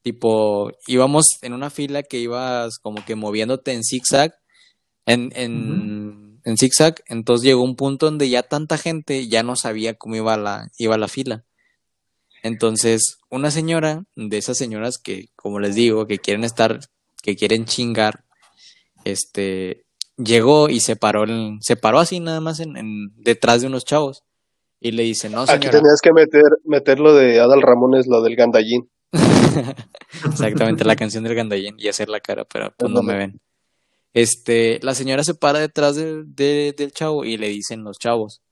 Tipo, 0.03 0.71
íbamos 0.87 1.27
en 1.43 1.53
una 1.53 1.71
fila 1.71 2.03
que 2.03 2.19
ibas 2.19 2.79
como 2.79 3.05
que 3.05 3.15
moviéndote 3.15 3.73
en 3.73 3.85
zigzag, 3.85 4.35
en, 5.07 5.33
en, 5.35 6.28
en 6.45 6.57
zigzag, 6.57 7.03
entonces 7.07 7.45
llegó 7.45 7.63
un 7.63 7.77
punto 7.77 8.07
donde 8.07 8.29
ya 8.29 8.43
tanta 8.43 8.79
gente 8.79 9.29
ya 9.29 9.43
no 9.43 9.57
sabía 9.57 9.95
cómo 9.95 10.17
iba 10.17 10.37
la, 10.37 10.69
iba 10.79 10.97
la 10.99 11.09
fila. 11.09 11.45
Entonces, 12.43 13.19
una 13.31 13.51
señora, 13.51 14.05
de 14.15 14.39
esas 14.39 14.57
señoras 14.57 14.99
que, 14.99 15.29
como 15.37 15.61
les 15.61 15.75
digo, 15.75 16.07
que 16.07 16.19
quieren 16.19 16.45
estar, 16.45 16.81
que 17.23 17.37
quieren 17.37 17.65
chingar, 17.65 18.25
este, 19.05 19.85
llegó 20.17 20.69
y 20.69 20.81
se 20.81 20.97
paró, 20.97 21.25
se 21.61 21.77
paró 21.77 21.99
así 21.99 22.21
nada 22.21 22.41
más 22.41 22.61
en, 22.61 23.13
detrás 23.17 23.61
de 23.61 23.67
unos 23.67 23.85
chavos. 23.85 24.25
Y 24.81 24.93
le 24.93 25.03
dice, 25.03 25.29
no, 25.29 25.47
señora. 25.47 25.57
Aquí 25.57 25.77
tenías 25.77 26.01
que 26.01 26.13
meter, 26.13 26.43
meter 26.65 27.01
lo 27.01 27.13
de 27.13 27.41
Adal 27.41 27.63
Ramones, 27.63 28.07
lo 28.07 28.23
del 28.23 28.37
gandallín. 28.37 28.89
Exactamente, 30.25 30.85
la 30.85 30.95
canción 30.95 31.25
del 31.25 31.35
gandallín 31.35 31.75
y 31.79 31.89
hacer 31.89 32.09
la 32.09 32.21
cara, 32.21 32.45
pero 32.45 32.73
pues 32.77 32.93
no 32.93 33.03
me 33.03 33.17
ven. 33.17 33.41
Este, 34.21 34.81
la 34.83 34.97
señora 34.97 35.23
se 35.23 35.35
para 35.35 35.61
detrás 35.61 35.95
de, 35.95 36.75
del 36.77 36.91
chavo 36.91 37.25
y 37.25 37.37
le 37.37 37.51
dicen 37.51 37.85
los 37.85 37.99
chavos, 37.99 38.43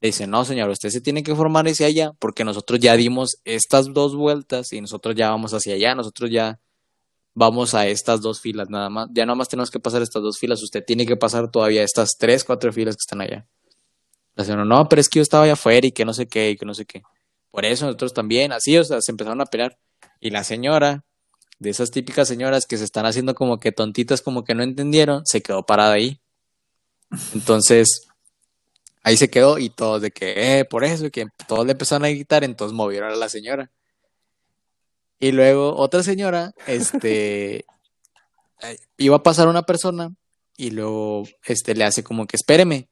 le 0.00 0.10
dicen, 0.10 0.30
no 0.30 0.44
señor, 0.44 0.70
usted 0.70 0.90
se 0.90 1.00
tiene 1.00 1.24
que 1.24 1.34
formar 1.34 1.66
hacia 1.66 1.88
allá 1.88 2.12
porque 2.20 2.44
nosotros 2.44 2.78
ya 2.78 2.94
dimos 2.96 3.40
estas 3.44 3.92
dos 3.92 4.14
vueltas 4.14 4.72
y 4.72 4.80
nosotros 4.80 5.16
ya 5.16 5.30
vamos 5.30 5.54
hacia 5.54 5.74
allá, 5.74 5.96
nosotros 5.96 6.30
ya 6.30 6.60
vamos 7.34 7.74
a 7.74 7.88
estas 7.88 8.20
dos 8.20 8.40
filas 8.40 8.70
nada 8.70 8.90
más, 8.90 9.08
ya 9.12 9.26
nada 9.26 9.34
más 9.34 9.48
tenemos 9.48 9.72
que 9.72 9.80
pasar 9.80 10.02
estas 10.02 10.22
dos 10.22 10.38
filas, 10.38 10.62
usted 10.62 10.84
tiene 10.86 11.04
que 11.04 11.16
pasar 11.16 11.50
todavía 11.50 11.82
estas 11.82 12.10
tres, 12.16 12.44
cuatro 12.44 12.72
filas 12.72 12.94
que 12.94 13.00
están 13.00 13.20
allá. 13.20 13.44
La 14.36 14.44
señora, 14.44 14.64
no, 14.64 14.88
pero 14.88 15.00
es 15.00 15.08
que 15.08 15.18
yo 15.18 15.22
estaba 15.24 15.42
allá 15.42 15.54
afuera 15.54 15.84
y 15.84 15.90
que 15.90 16.04
no 16.04 16.14
sé 16.14 16.28
qué 16.28 16.50
y 16.50 16.56
que 16.56 16.64
no 16.64 16.74
sé 16.74 16.84
qué. 16.84 17.02
Por 17.50 17.64
eso 17.64 17.86
nosotros 17.86 18.14
también, 18.14 18.52
así, 18.52 18.78
o 18.78 18.84
sea, 18.84 19.00
se 19.00 19.10
empezaron 19.10 19.40
a 19.40 19.46
pelear. 19.46 19.78
Y 20.20 20.30
la 20.30 20.44
señora 20.44 21.04
de 21.58 21.70
esas 21.70 21.90
típicas 21.90 22.28
señoras 22.28 22.66
que 22.66 22.76
se 22.76 22.84
están 22.84 23.06
haciendo 23.06 23.34
como 23.34 23.58
que 23.58 23.72
tontitas, 23.72 24.22
como 24.22 24.44
que 24.44 24.54
no 24.54 24.62
entendieron, 24.62 25.26
se 25.26 25.42
quedó 25.42 25.64
parada 25.64 25.94
ahí. 25.94 26.20
Entonces, 27.34 28.08
ahí 29.02 29.16
se 29.16 29.30
quedó 29.30 29.58
y 29.58 29.70
todos 29.70 30.02
de 30.02 30.10
que, 30.10 30.60
eh, 30.60 30.64
por 30.64 30.84
eso, 30.84 31.06
y 31.06 31.10
que 31.10 31.26
todos 31.46 31.66
le 31.66 31.72
empezaron 31.72 32.04
a 32.04 32.10
gritar, 32.10 32.44
entonces 32.44 32.74
movieron 32.74 33.12
a 33.12 33.16
la 33.16 33.28
señora. 33.28 33.70
Y 35.18 35.32
luego 35.32 35.74
otra 35.76 36.02
señora, 36.02 36.54
este, 36.66 37.64
iba 38.96 39.16
a 39.16 39.22
pasar 39.22 39.48
una 39.48 39.62
persona 39.62 40.14
y 40.56 40.70
luego, 40.70 41.24
este, 41.44 41.74
le 41.74 41.84
hace 41.84 42.04
como 42.04 42.26
que 42.26 42.36
espéreme. 42.36 42.88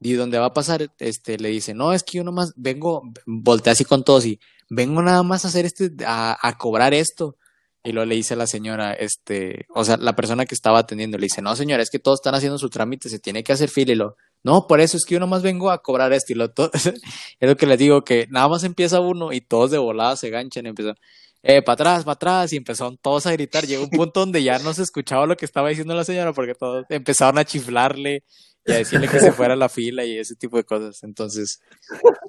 Y 0.00 0.14
donde 0.14 0.38
va 0.38 0.46
a 0.46 0.54
pasar, 0.54 0.90
este, 0.98 1.38
le 1.38 1.48
dice, 1.48 1.72
no, 1.72 1.92
es 1.92 2.02
que 2.02 2.18
yo 2.18 2.24
nomás 2.24 2.52
vengo, 2.56 3.04
voltea 3.24 3.72
así 3.72 3.84
con 3.84 4.04
todos 4.04 4.26
y 4.26 4.40
vengo 4.68 5.00
nada 5.00 5.22
más 5.22 5.44
a 5.44 5.48
hacer 5.48 5.64
este, 5.64 5.92
a 6.04 6.56
cobrar 6.58 6.92
esto. 6.92 7.36
Y 7.86 7.92
luego 7.92 8.06
le 8.06 8.14
dice 8.14 8.32
a 8.32 8.36
la 8.38 8.46
señora, 8.46 8.94
este, 8.94 9.66
o 9.68 9.84
sea, 9.84 9.98
la 9.98 10.16
persona 10.16 10.46
que 10.46 10.54
estaba 10.54 10.78
atendiendo, 10.78 11.18
le 11.18 11.24
dice, 11.26 11.42
no 11.42 11.54
señora, 11.54 11.82
es 11.82 11.90
que 11.90 11.98
todos 11.98 12.18
están 12.20 12.34
haciendo 12.34 12.56
su 12.58 12.70
trámite, 12.70 13.10
se 13.10 13.18
tiene 13.18 13.44
que 13.44 13.52
hacer 13.52 13.68
fila 13.68 13.92
y 13.92 13.96
lo, 13.96 14.16
no, 14.42 14.66
por 14.66 14.80
eso 14.80 14.96
es 14.96 15.04
que 15.04 15.14
yo 15.14 15.20
nomás 15.20 15.42
vengo 15.42 15.70
a 15.70 15.82
cobrar 15.82 16.10
esto 16.14 16.32
y 16.32 16.36
lo, 16.36 16.50
to- 16.50 16.70
es 16.72 16.92
lo 17.40 17.56
que 17.58 17.66
les 17.66 17.78
digo, 17.78 18.02
que 18.02 18.26
nada 18.30 18.48
más 18.48 18.64
empieza 18.64 19.00
uno 19.00 19.32
y 19.34 19.42
todos 19.42 19.70
de 19.70 19.76
volada 19.78 20.16
se 20.16 20.30
ganchan, 20.30 20.64
empezó, 20.66 20.94
eh, 21.42 21.60
para 21.60 21.74
atrás, 21.74 22.04
para 22.04 22.14
atrás, 22.14 22.52
y 22.54 22.56
empezaron 22.56 22.96
todos 22.96 23.26
a 23.26 23.32
gritar, 23.32 23.66
llegó 23.66 23.84
un 23.84 23.90
punto 23.90 24.20
donde 24.20 24.42
ya 24.42 24.58
no 24.60 24.72
se 24.72 24.82
escuchaba 24.82 25.26
lo 25.26 25.36
que 25.36 25.44
estaba 25.44 25.68
diciendo 25.68 25.94
la 25.94 26.04
señora 26.04 26.32
porque 26.32 26.54
todos 26.54 26.86
empezaron 26.88 27.36
a 27.38 27.44
chiflarle 27.44 28.24
y 28.64 28.72
a 28.72 28.76
decirle 28.76 29.08
que 29.08 29.20
se 29.20 29.30
fuera 29.32 29.52
a 29.52 29.56
la 29.58 29.68
fila 29.68 30.06
y 30.06 30.16
ese 30.16 30.36
tipo 30.36 30.56
de 30.56 30.64
cosas, 30.64 31.02
entonces, 31.02 31.60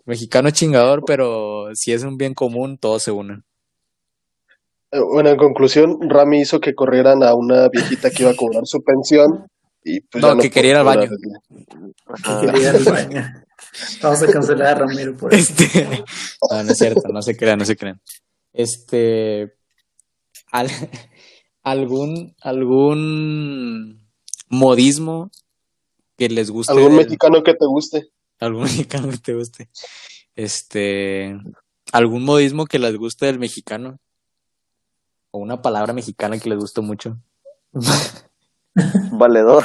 mexicano 0.05 0.51
chingador, 0.51 1.03
pero 1.05 1.69
si 1.75 1.93
es 1.93 2.03
un 2.03 2.17
bien 2.17 2.33
común, 2.33 2.77
todos 2.77 3.03
se 3.03 3.11
unen. 3.11 3.45
Bueno, 5.12 5.29
en 5.31 5.38
conclusión, 5.38 5.97
Rami 6.10 6.41
hizo 6.41 6.60
que 6.60 6.73
corrieran 6.75 7.23
a 7.23 7.34
una 7.36 7.67
viejita 7.69 8.10
que 8.12 8.23
iba 8.23 8.31
a 8.31 8.36
cobrar 8.36 8.63
su 8.65 8.81
pensión 8.84 9.45
y 9.84 10.01
pues 10.01 10.21
No, 10.23 10.36
ya 10.36 10.41
que 10.41 10.49
quería 10.51 10.71
ir 10.71 10.77
al 10.77 10.86
baño. 10.86 11.10
Que 11.12 12.45
quería 12.47 12.69
ir 12.69 12.75
al 12.75 12.84
baño. 12.84 13.23
Vamos 14.01 14.21
a 14.23 14.27
cancelar 14.27 14.67
a 14.67 14.75
Ramiro 14.75 15.15
por 15.17 15.34
eso. 15.34 15.53
Este, 15.53 16.03
no, 16.51 16.63
no 16.63 16.71
es 16.71 16.77
cierto, 16.77 17.01
no 17.12 17.21
se 17.21 17.36
crean, 17.38 17.60
no 17.60 17.65
se 17.65 17.75
crean. 17.75 17.99
Este, 18.53 19.53
al- 20.51 20.69
algún, 21.63 22.36
algún 22.41 24.08
modismo 24.49 25.31
que 26.17 26.29
les 26.29 26.49
guste, 26.51 26.71
¿Algún 26.73 26.95
del- 26.97 27.05
mexicano 27.05 27.43
que 27.43 27.53
te 27.53 27.65
guste? 27.65 28.08
algún 28.39 28.63
mexicano 28.63 29.10
que 29.10 29.17
te 29.17 29.34
guste, 29.34 29.69
este, 30.36 31.38
algún 31.91 32.23
modismo 32.23 32.65
que 32.65 32.79
les 32.79 32.95
guste 32.97 33.25
del 33.27 33.39
mexicano, 33.39 33.97
o 35.36 35.38
una 35.38 35.62
palabra 35.62 35.93
mexicana 35.93 36.39
que 36.39 36.50
les 36.50 36.58
guste 36.58 36.82
mucho, 36.82 37.17
Valedor. 39.19 39.63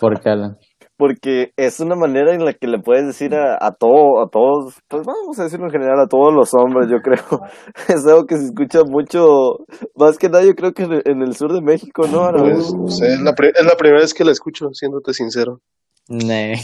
porque 0.00 0.30
Alan, 0.30 0.56
Porque 0.96 1.52
es 1.56 1.80
una 1.80 1.96
manera 1.96 2.34
en 2.34 2.46
la 2.46 2.54
que 2.54 2.66
le 2.66 2.78
puedes 2.78 3.06
decir 3.06 3.34
a, 3.34 3.58
a 3.60 3.72
todo, 3.72 4.22
a 4.22 4.30
todos, 4.30 4.80
pues 4.88 5.02
vamos 5.04 5.38
a 5.38 5.44
decirlo 5.44 5.66
en 5.66 5.72
general, 5.72 6.00
a 6.00 6.08
todos 6.08 6.32
los 6.32 6.54
hombres, 6.54 6.88
yo 6.90 6.98
creo. 7.02 7.40
Es 7.88 8.06
algo 8.06 8.24
que 8.24 8.36
se 8.36 8.46
escucha 8.46 8.84
mucho, 8.84 9.58
más 9.96 10.16
que 10.16 10.30
nada 10.30 10.44
yo 10.44 10.54
creo 10.54 10.72
que 10.72 10.84
en 10.84 11.20
el, 11.20 11.36
sur 11.36 11.52
de 11.52 11.60
México, 11.60 12.06
¿no? 12.06 12.30
Pues, 12.32 12.72
no 12.74 12.88
sé, 12.88 13.12
es, 13.12 13.20
la 13.20 13.32
es 13.32 13.66
la 13.66 13.76
primera 13.76 14.00
vez 14.00 14.14
que 14.14 14.24
la 14.24 14.32
escucho, 14.32 14.72
siéndote 14.72 15.12
sincero. 15.12 15.60
Nee. 16.08 16.54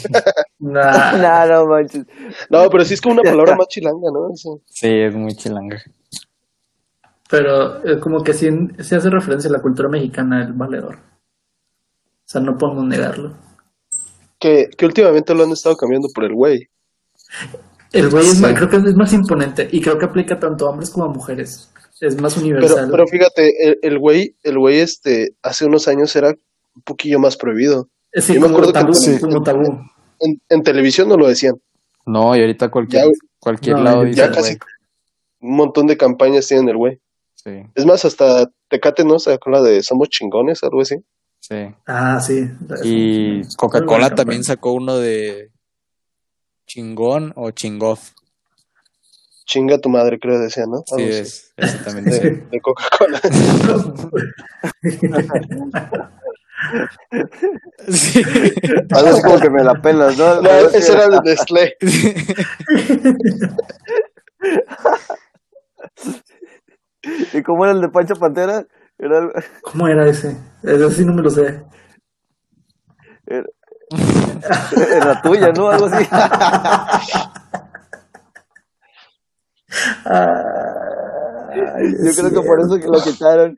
Nah, 0.58 1.12
no, 1.46 1.46
no 1.46 1.66
manches. 1.66 2.06
No, 2.48 2.68
pero 2.70 2.84
sí 2.84 2.94
es 2.94 3.00
como 3.00 3.20
una 3.20 3.30
palabra 3.30 3.56
más 3.56 3.68
chilanga, 3.68 4.08
¿no? 4.10 4.32
Eso. 4.32 4.62
sí, 4.66 4.88
es 4.88 5.14
muy 5.14 5.34
chilanga. 5.34 5.76
Pero 7.28 7.84
eh, 7.86 8.00
como 8.00 8.22
que 8.22 8.32
sí, 8.32 8.48
sí 8.80 8.94
hace 8.94 9.10
referencia 9.10 9.48
a 9.50 9.52
la 9.52 9.60
cultura 9.62 9.88
mexicana 9.88 10.42
el 10.44 10.52
valedor. 10.52 10.96
O 10.96 12.30
sea, 12.30 12.40
no 12.40 12.56
podemos 12.58 12.84
negarlo. 12.84 13.34
Que, 14.38 14.68
que 14.76 14.86
últimamente 14.86 15.34
lo 15.34 15.44
han 15.44 15.50
estado 15.50 15.76
cambiando 15.76 16.08
por 16.14 16.24
el 16.24 16.34
güey. 16.34 16.68
El 17.92 18.10
güey 18.10 18.24
es 18.26 18.34
Sí. 18.36 18.42
más- 18.42 18.54
creo 18.54 18.68
que 18.68 18.76
es 18.76 18.94
más 18.96 19.12
imponente 19.12 19.68
y 19.70 19.80
creo 19.80 19.98
que 19.98 20.04
aplica 20.06 20.38
tanto 20.38 20.66
a 20.66 20.70
hombres 20.70 20.90
como 20.90 21.06
a 21.06 21.08
mujeres. 21.08 21.70
Es 22.00 22.20
más 22.20 22.36
universal. 22.36 22.88
pero 22.92 23.06
fíjate, 23.08 23.52
el, 23.68 23.78
el 23.82 23.98
güey, 23.98 24.36
el 24.44 24.56
güey 24.58 24.78
este, 24.78 25.34
hace 25.42 25.66
unos 25.66 25.88
años 25.88 26.14
era 26.14 26.28
un 26.28 26.82
poquillo 26.82 27.18
más 27.18 27.36
prohibido. 27.36 27.88
Eh, 28.12 28.20
sí, 28.20 28.34
yo 28.34 28.40
me 28.40 28.46
acuerdo 28.46 28.68
que 28.72 28.78
tabú, 28.78 28.94
sí. 28.94 29.18
como 29.18 29.42
tabú. 29.42 29.62
En, 30.20 30.40
en 30.48 30.62
televisión 30.62 31.08
no 31.08 31.16
lo 31.16 31.26
decían. 31.26 31.54
No, 32.06 32.36
y 32.36 32.40
ahorita 32.40 32.70
cualquier, 32.70 33.04
Ya, 33.04 33.10
cualquier 33.40 33.76
no, 33.78 33.82
lado 33.82 34.02
ya 34.04 34.08
dice, 34.08 34.20
Ya 34.20 34.30
casi 34.30 34.56
güey. 34.56 34.58
un 35.40 35.56
montón 35.56 35.86
de 35.88 35.96
campañas 35.96 36.46
tienen 36.46 36.68
el 36.68 36.76
güey. 36.76 37.00
Sí, 37.48 37.62
Es 37.74 37.86
más, 37.86 38.04
hasta 38.04 38.50
Tecate, 38.68 39.04
¿no? 39.04 39.18
Sacó 39.18 39.50
la 39.50 39.62
de 39.62 39.82
Somos 39.82 40.08
chingones, 40.08 40.62
algo 40.62 40.82
así. 40.82 40.96
sí. 41.40 41.74
Ah, 41.86 42.20
sí. 42.20 42.48
Y 42.84 43.42
Coca-Cola 43.56 44.14
también 44.14 44.44
sacó 44.44 44.72
uno 44.72 44.98
de 44.98 45.50
chingón 46.66 47.32
o 47.36 47.50
chingof. 47.50 48.10
Chinga 49.46 49.78
tu 49.78 49.88
madre, 49.88 50.18
creo 50.18 50.34
que 50.34 50.44
decía, 50.44 50.66
¿no? 50.66 50.82
Sí, 50.84 51.02
Algo 51.02 51.08
es, 51.08 51.52
ese 51.56 51.78
también 51.78 52.04
De, 52.50 52.60
Coca-Cola. 52.60 53.18
Sí. 57.88 58.22
Algo 58.90 59.08
así 59.08 59.22
como 59.22 59.40
que 59.40 59.48
me 59.48 59.64
la 59.64 59.80
pelas, 59.80 60.18
¿no? 60.18 60.42
No, 60.42 60.50
ese 60.50 60.92
era 60.92 61.04
el 61.04 61.12
de 61.12 61.20
Nestlé. 61.24 61.76
¿Y 67.32 67.42
cómo 67.42 67.64
era 67.64 67.72
el 67.74 67.80
de 67.80 67.88
Pancho 67.88 68.14
Pantera? 68.14 68.64
Era, 68.98 69.18
el- 69.18 69.30
¿Cómo 69.62 69.88
era 69.88 70.06
ese? 70.06 70.36
Ese 70.62 70.90
sí 70.90 71.04
no 71.04 71.14
me 71.14 71.22
lo 71.22 71.30
sé. 71.30 71.64
era, 73.26 73.46
era 74.96 75.22
tuya, 75.22 75.50
¿no? 75.52 75.68
Algo 75.70 75.86
así. 75.86 76.04
Ay, 81.50 81.92
Yo 82.04 82.12
creo 82.16 82.30
que 82.42 82.46
por 82.46 82.60
eso 82.60 82.78
que 82.78 82.86
lo 82.86 83.00
quitaron. 83.02 83.56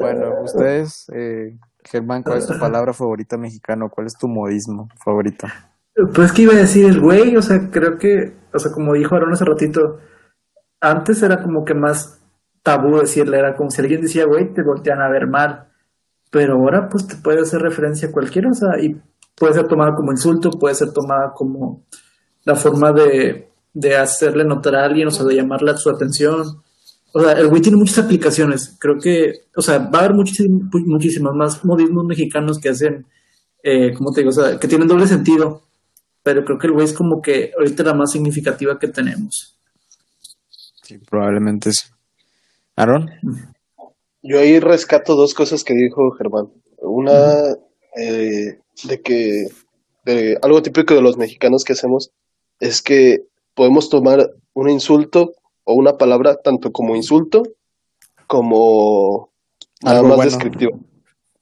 Bueno, 0.00 0.42
ustedes, 0.42 1.06
eh, 1.14 1.56
Germán, 1.84 2.22
¿cuál 2.22 2.38
es 2.38 2.46
tu 2.46 2.58
palabra 2.58 2.92
favorita 2.92 3.36
mexicano? 3.36 3.88
¿Cuál 3.90 4.06
es 4.06 4.16
tu 4.16 4.28
modismo 4.28 4.88
favorito? 5.04 5.46
Pues 6.14 6.32
que 6.32 6.42
iba 6.42 6.52
a 6.52 6.56
decir 6.56 6.84
el 6.86 7.00
güey, 7.00 7.36
o 7.36 7.42
sea, 7.42 7.70
creo 7.70 7.96
que, 7.98 8.34
o 8.52 8.58
sea, 8.58 8.70
como 8.72 8.92
dijo 8.94 9.14
Aaron 9.14 9.32
hace 9.32 9.44
ratito, 9.46 9.98
antes 10.80 11.22
era 11.22 11.42
como 11.42 11.64
que 11.64 11.74
más 11.74 12.20
tabú 12.66 12.98
decirle, 12.98 13.38
era 13.38 13.54
como 13.54 13.70
si 13.70 13.80
alguien 13.80 14.00
decía 14.00 14.26
güey, 14.26 14.52
te 14.52 14.62
voltean 14.62 15.00
a 15.00 15.08
ver 15.08 15.28
mal. 15.28 15.68
Pero 16.30 16.54
ahora 16.54 16.88
pues 16.90 17.06
te 17.06 17.14
puede 17.16 17.40
hacer 17.40 17.60
referencia 17.62 18.08
a 18.08 18.12
cualquiera, 18.12 18.50
o 18.50 18.54
sea, 18.54 18.82
y 18.82 19.00
puede 19.36 19.54
ser 19.54 19.68
tomada 19.68 19.94
como 19.94 20.10
insulto, 20.10 20.50
puede 20.50 20.74
ser 20.74 20.92
tomada 20.92 21.32
como 21.32 21.84
la 22.44 22.56
forma 22.56 22.92
de, 22.92 23.48
de 23.72 23.96
hacerle 23.96 24.44
notar 24.44 24.74
a 24.74 24.84
alguien, 24.84 25.06
o 25.08 25.10
sea, 25.12 25.24
de 25.24 25.36
llamarle 25.36 25.76
su 25.76 25.88
atención. 25.88 26.42
O 27.12 27.20
sea, 27.20 27.32
el 27.32 27.48
güey 27.48 27.62
tiene 27.62 27.78
muchas 27.78 27.98
aplicaciones. 28.04 28.76
Creo 28.78 28.96
que, 28.98 29.32
o 29.54 29.62
sea, 29.62 29.78
va 29.78 30.00
a 30.00 30.04
haber 30.04 30.14
muchísim- 30.14 30.68
muchísimos 30.86 31.32
más 31.34 31.64
modismos 31.64 32.04
mexicanos 32.04 32.58
que 32.58 32.70
hacen, 32.70 33.06
eh, 33.62 33.94
¿cómo 33.94 34.10
te 34.12 34.20
digo? 34.20 34.30
O 34.30 34.32
sea, 34.32 34.58
que 34.58 34.68
tienen 34.68 34.88
doble 34.88 35.06
sentido. 35.06 35.62
Pero 36.22 36.44
creo 36.44 36.58
que 36.58 36.66
el 36.66 36.72
güey 36.72 36.84
es 36.86 36.92
como 36.92 37.22
que 37.22 37.52
ahorita 37.56 37.84
la 37.84 37.94
más 37.94 38.10
significativa 38.10 38.78
que 38.80 38.88
tenemos. 38.88 39.56
Sí, 40.82 40.98
probablemente 40.98 41.70
sí. 41.72 41.86
¿Aaron? 42.76 43.10
Yo 44.22 44.38
ahí 44.38 44.60
rescato 44.60 45.14
dos 45.16 45.34
cosas 45.34 45.64
que 45.64 45.74
dijo 45.74 46.10
Germán. 46.12 46.52
Una, 46.78 47.32
eh, 47.96 48.58
de 48.84 49.00
que 49.02 49.46
de 50.04 50.38
algo 50.42 50.62
típico 50.62 50.94
de 50.94 51.02
los 51.02 51.16
mexicanos 51.16 51.64
que 51.64 51.72
hacemos 51.72 52.10
es 52.60 52.82
que 52.82 53.18
podemos 53.54 53.88
tomar 53.88 54.30
un 54.54 54.68
insulto 54.70 55.32
o 55.64 55.74
una 55.74 55.96
palabra 55.96 56.36
tanto 56.36 56.70
como 56.70 56.94
insulto 56.96 57.42
como 58.26 59.30
nada 59.82 59.98
Algo 59.98 60.08
más 60.10 60.16
bueno. 60.16 60.30
descriptivo. 60.30 60.80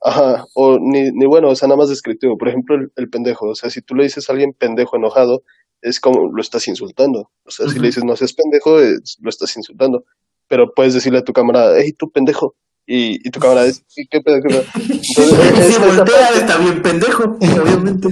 Ajá, 0.00 0.44
o 0.54 0.78
ni, 0.78 1.10
ni 1.12 1.26
bueno, 1.26 1.48
o 1.48 1.56
sea, 1.56 1.66
nada 1.66 1.78
más 1.78 1.88
descriptivo. 1.88 2.36
Por 2.36 2.48
ejemplo, 2.48 2.76
el, 2.76 2.92
el 2.96 3.08
pendejo. 3.08 3.46
O 3.48 3.54
sea, 3.54 3.70
si 3.70 3.80
tú 3.80 3.94
le 3.94 4.04
dices 4.04 4.28
a 4.28 4.32
alguien 4.32 4.52
pendejo 4.52 4.96
enojado, 4.96 5.42
es 5.80 5.98
como 5.98 6.30
lo 6.30 6.40
estás 6.42 6.68
insultando. 6.68 7.30
O 7.44 7.50
sea, 7.50 7.68
si 7.68 7.78
le 7.78 7.86
dices 7.88 8.04
no 8.04 8.14
seas 8.16 8.34
pendejo, 8.34 8.78
es- 8.80 9.16
lo 9.20 9.30
estás 9.30 9.56
insultando. 9.56 10.04
Pero 10.48 10.72
puedes 10.74 10.94
decirle 10.94 11.18
a 11.18 11.24
tu 11.24 11.32
camarada, 11.32 11.76
hey, 11.80 11.92
tú 11.92 12.10
pendejo. 12.10 12.54
Y, 12.86 13.26
y 13.26 13.30
tu 13.30 13.40
camarada 13.40 13.66
es, 13.68 13.82
"¿Y 13.96 14.06
¿qué 14.06 14.20
pedo? 14.20 14.36
qué 14.42 14.48
pedo?". 14.48 14.62
Entonces, 14.74 15.58
esa 15.70 15.86
voltea, 15.96 16.28
está 16.36 16.58
bien 16.58 16.82
pendejo, 16.82 17.24
obviamente. 17.40 18.08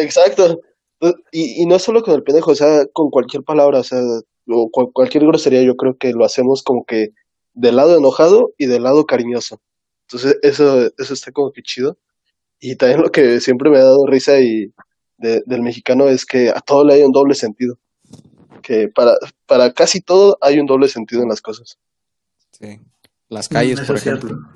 Exacto. 0.00 0.60
Y, 1.32 1.62
y 1.62 1.66
no 1.66 1.78
solo 1.78 2.02
con 2.02 2.14
el 2.14 2.22
pendejo, 2.22 2.52
o 2.52 2.54
sea, 2.54 2.86
con 2.92 3.10
cualquier 3.10 3.42
palabra, 3.42 3.80
o 3.80 3.84
sea, 3.84 4.00
o 4.48 4.70
cual- 4.70 4.88
cualquier 4.94 5.26
grosería, 5.26 5.62
yo 5.62 5.76
creo 5.76 5.96
que 5.98 6.12
lo 6.12 6.24
hacemos 6.24 6.62
como 6.62 6.84
que 6.86 7.10
del 7.52 7.76
lado 7.76 7.98
enojado 7.98 8.52
y 8.56 8.66
del 8.66 8.84
lado 8.84 9.04
cariñoso. 9.04 9.60
Entonces, 10.08 10.38
eso, 10.42 10.86
eso 10.98 11.12
está 11.14 11.30
como 11.32 11.52
que 11.52 11.62
chido. 11.62 11.98
Y 12.60 12.76
también 12.76 13.02
lo 13.02 13.10
que 13.12 13.40
siempre 13.40 13.68
me 13.70 13.76
ha 13.78 13.84
dado 13.84 14.06
risa 14.06 14.40
y 14.40 14.72
de- 15.18 15.42
del 15.44 15.60
mexicano 15.62 16.08
es 16.08 16.24
que 16.24 16.48
a 16.48 16.60
todo 16.60 16.84
le 16.84 16.94
hay 16.94 17.02
un 17.02 17.12
doble 17.12 17.34
sentido. 17.34 17.76
Que 18.66 18.88
para, 18.88 19.12
para 19.46 19.72
casi 19.74 20.00
todo 20.00 20.38
hay 20.40 20.58
un 20.58 20.64
doble 20.66 20.88
sentido 20.88 21.22
en 21.22 21.28
las 21.28 21.42
cosas. 21.42 21.78
Sí. 22.52 22.80
Las 23.28 23.48
calles, 23.48 23.80
Mm, 23.82 23.86
por 23.86 23.96
ejemplo. 23.96 24.28
cierto. 24.28 24.48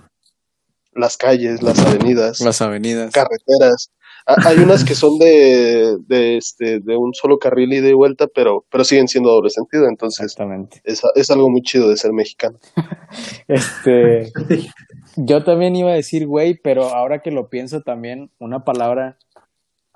Las 0.94 1.16
calles, 1.16 1.62
las 1.62 1.78
avenidas, 1.78 2.40
Las 2.40 2.62
avenidas. 2.62 3.12
carreteras. 3.12 3.90
Ha- 4.26 4.48
Hay 4.48 4.58
unas 4.58 4.84
que 4.84 4.94
son 4.94 5.16
de, 5.18 5.96
de, 6.06 6.36
este, 6.36 6.80
de 6.80 6.96
un 6.96 7.14
solo 7.14 7.38
carril 7.38 7.72
y 7.72 7.80
de 7.80 7.94
vuelta, 7.94 8.26
pero, 8.34 8.64
pero 8.70 8.84
siguen 8.84 9.08
siendo 9.08 9.30
doble 9.30 9.48
sentido. 9.50 9.86
Entonces, 9.88 10.24
Exactamente. 10.24 10.80
es, 10.84 11.00
es 11.14 11.30
algo 11.30 11.48
muy 11.50 11.62
chido 11.62 11.88
de 11.90 11.96
ser 11.96 12.12
mexicano. 12.12 12.58
Este, 13.48 14.30
yo 15.16 15.44
también 15.44 15.74
iba 15.76 15.90
a 15.90 15.94
decir 15.94 16.26
güey, 16.26 16.58
pero 16.62 16.84
ahora 16.94 17.20
que 17.20 17.30
lo 17.30 17.48
pienso 17.48 17.80
también, 17.82 18.30
una 18.38 18.64
palabra 18.64 19.16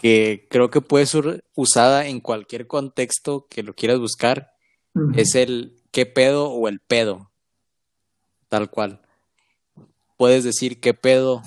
que 0.03 0.47
creo 0.51 0.69
que 0.71 0.81
puede 0.81 1.07
ser 1.07 1.45
usada 1.55 2.07
en 2.09 2.21
cualquier 2.21 2.67
contexto 2.67 3.47
que 3.49 3.63
lo 3.63 3.75
quieras 3.75 3.99
buscar 4.01 4.53
Ujú. 4.95 5.13
es 5.17 5.35
el 5.37 5.81
qué 5.93 6.05
pedo 6.07 6.51
o 6.51 6.69
el 6.69 6.81
pedo. 6.81 7.31
Tal 8.49 8.69
cual. 8.71 9.01
Puedes 10.19 10.45
decir 10.45 10.81
qué 10.81 10.93
pedo 10.93 11.41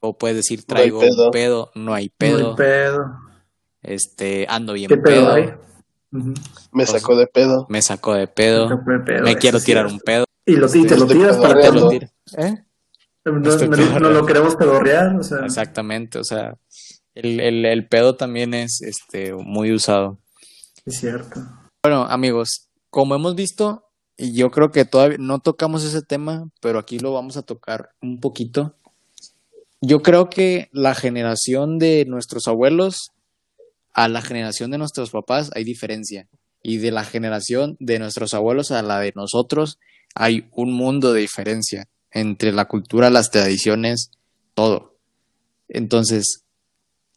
o 0.00 0.16
puedes 0.16 0.36
decir 0.36 0.60
No 0.60 0.64
traigo 0.66 1.00
pedo. 1.00 1.26
un 1.26 1.30
pedo, 1.32 1.70
no 1.74 1.92
hay 1.94 2.06
No 2.06 2.12
pedo, 2.16 2.50
hay 2.52 2.56
pedo. 2.56 3.16
este, 3.82 4.46
ando 4.48 4.72
bien 4.72 4.88
¿Qué 4.88 4.96
pedo 4.96 5.14
pedo, 5.26 5.32
hay? 5.32 5.52
Ujú. 6.12 6.34
Me 6.72 6.86
sacó 6.86 7.16
de 7.16 7.26
pedo. 7.26 7.66
me 7.68 7.82
sacó 7.82 8.14
de 8.14 8.28
pedo, 8.28 8.68
¿Qué 8.68 8.76
pedo? 9.04 9.22
me 9.24 9.36
quiero 9.36 9.60
tirar 9.60 9.86
un 9.86 9.98
pedo, 10.00 10.24
Y, 10.46 10.56
lo, 10.56 10.66
y 10.74 10.86
te 10.86 10.96
lo 10.96 11.06
tiras 11.06 11.36
para 11.36 11.60
que 11.60 11.68
lo 11.72 11.80
no, 11.80 11.88
tiro. 11.88 12.08
¿Eh? 12.38 12.64
no, 13.26 13.32
no- 13.32 14.00
no 14.00 14.10
lo 14.10 14.24
queremos 14.24 14.56
pedorrear. 14.56 15.16
O 15.16 15.22
sea, 15.22 15.44
Exactamente, 15.44 16.18
o 16.18 16.24
sea, 16.24 16.56
el, 17.18 17.40
el, 17.40 17.64
el 17.64 17.88
pedo 17.88 18.14
también 18.14 18.54
es 18.54 18.80
este 18.80 19.34
muy 19.34 19.72
usado. 19.72 20.18
es 20.86 21.00
cierto. 21.00 21.40
Bueno, 21.82 22.04
amigos, 22.04 22.68
como 22.90 23.14
hemos 23.14 23.34
visto, 23.34 23.84
y 24.16 24.34
yo 24.34 24.50
creo 24.50 24.70
que 24.70 24.84
todavía 24.84 25.18
no 25.18 25.40
tocamos 25.40 25.84
ese 25.84 26.02
tema, 26.02 26.48
pero 26.60 26.78
aquí 26.78 26.98
lo 26.98 27.12
vamos 27.12 27.36
a 27.36 27.42
tocar 27.42 27.90
un 28.00 28.20
poquito. 28.20 28.76
Yo 29.80 30.02
creo 30.02 30.28
que 30.30 30.68
la 30.72 30.94
generación 30.94 31.78
de 31.78 32.04
nuestros 32.04 32.46
abuelos 32.46 33.10
a 33.94 34.08
la 34.08 34.22
generación 34.22 34.70
de 34.70 34.78
nuestros 34.78 35.10
papás 35.10 35.50
hay 35.54 35.64
diferencia. 35.64 36.28
Y 36.62 36.78
de 36.78 36.90
la 36.90 37.04
generación 37.04 37.76
de 37.80 37.98
nuestros 37.98 38.34
abuelos 38.34 38.70
a 38.70 38.82
la 38.82 39.00
de 39.00 39.12
nosotros 39.14 39.78
hay 40.14 40.48
un 40.52 40.72
mundo 40.72 41.12
de 41.12 41.20
diferencia 41.20 41.88
entre 42.10 42.52
la 42.52 42.66
cultura, 42.66 43.10
las 43.10 43.30
tradiciones, 43.30 44.10
todo. 44.54 44.96
Entonces, 45.68 46.44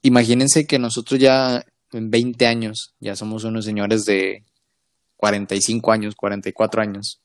imagínense 0.02 0.66
que 0.66 0.80
nosotros 0.80 1.20
ya 1.20 1.66
en 1.92 2.10
20 2.10 2.46
años 2.46 2.94
ya 3.00 3.16
somos 3.16 3.44
unos 3.44 3.66
señores 3.66 4.06
de 4.06 4.44
45 5.18 5.92
años, 5.92 6.16
44 6.16 6.82
años. 6.82 7.22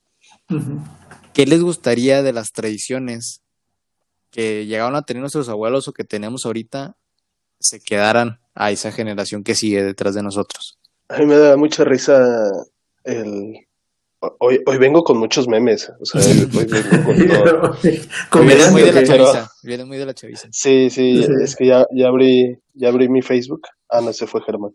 ¿Qué 1.32 1.46
les 1.46 1.62
gustaría 1.62 2.22
de 2.22 2.32
las 2.32 2.52
tradiciones 2.52 3.42
que 4.30 4.66
llegaron 4.66 4.96
a 4.96 5.02
tener 5.02 5.20
nuestros 5.20 5.48
abuelos 5.48 5.88
o 5.88 5.92
que 5.92 6.04
tenemos 6.04 6.44
ahorita 6.44 6.96
se 7.58 7.80
quedaran 7.80 8.40
a 8.54 8.70
esa 8.70 8.92
generación 8.92 9.42
que 9.42 9.54
sigue 9.54 9.82
detrás 9.82 10.14
de 10.14 10.22
nosotros? 10.22 10.78
A 11.08 11.18
mí 11.18 11.26
me 11.26 11.36
da 11.36 11.56
mucha 11.56 11.84
risa 11.84 12.50
el... 13.04 13.65
Hoy, 14.38 14.60
hoy 14.66 14.78
vengo 14.78 15.04
con 15.04 15.18
muchos 15.18 15.46
memes. 15.46 15.90
O 16.00 16.04
sea, 16.04 16.20
hoy, 16.20 16.48
hoy 16.56 16.64
vengo 16.64 17.04
con 17.04 17.28
todo. 17.28 17.76
Viene 18.44 18.70
muy 18.70 18.82
de 18.82 18.92
la 18.92 19.04
chaviza, 19.04 19.50
viene 19.62 19.84
muy 19.84 19.98
de 19.98 20.06
la 20.06 20.14
chaviza. 20.14 20.48
Sí, 20.50 20.88
sí, 20.90 21.22
Sí. 21.22 21.28
es 21.42 21.54
que 21.54 21.66
ya, 21.66 21.86
ya 21.94 22.08
abrí, 22.08 22.58
ya 22.74 22.88
abrí 22.88 23.08
mi 23.08 23.22
Facebook. 23.22 23.62
Ah, 23.88 24.00
no, 24.00 24.12
se 24.12 24.26
fue 24.26 24.40
Germán. 24.42 24.72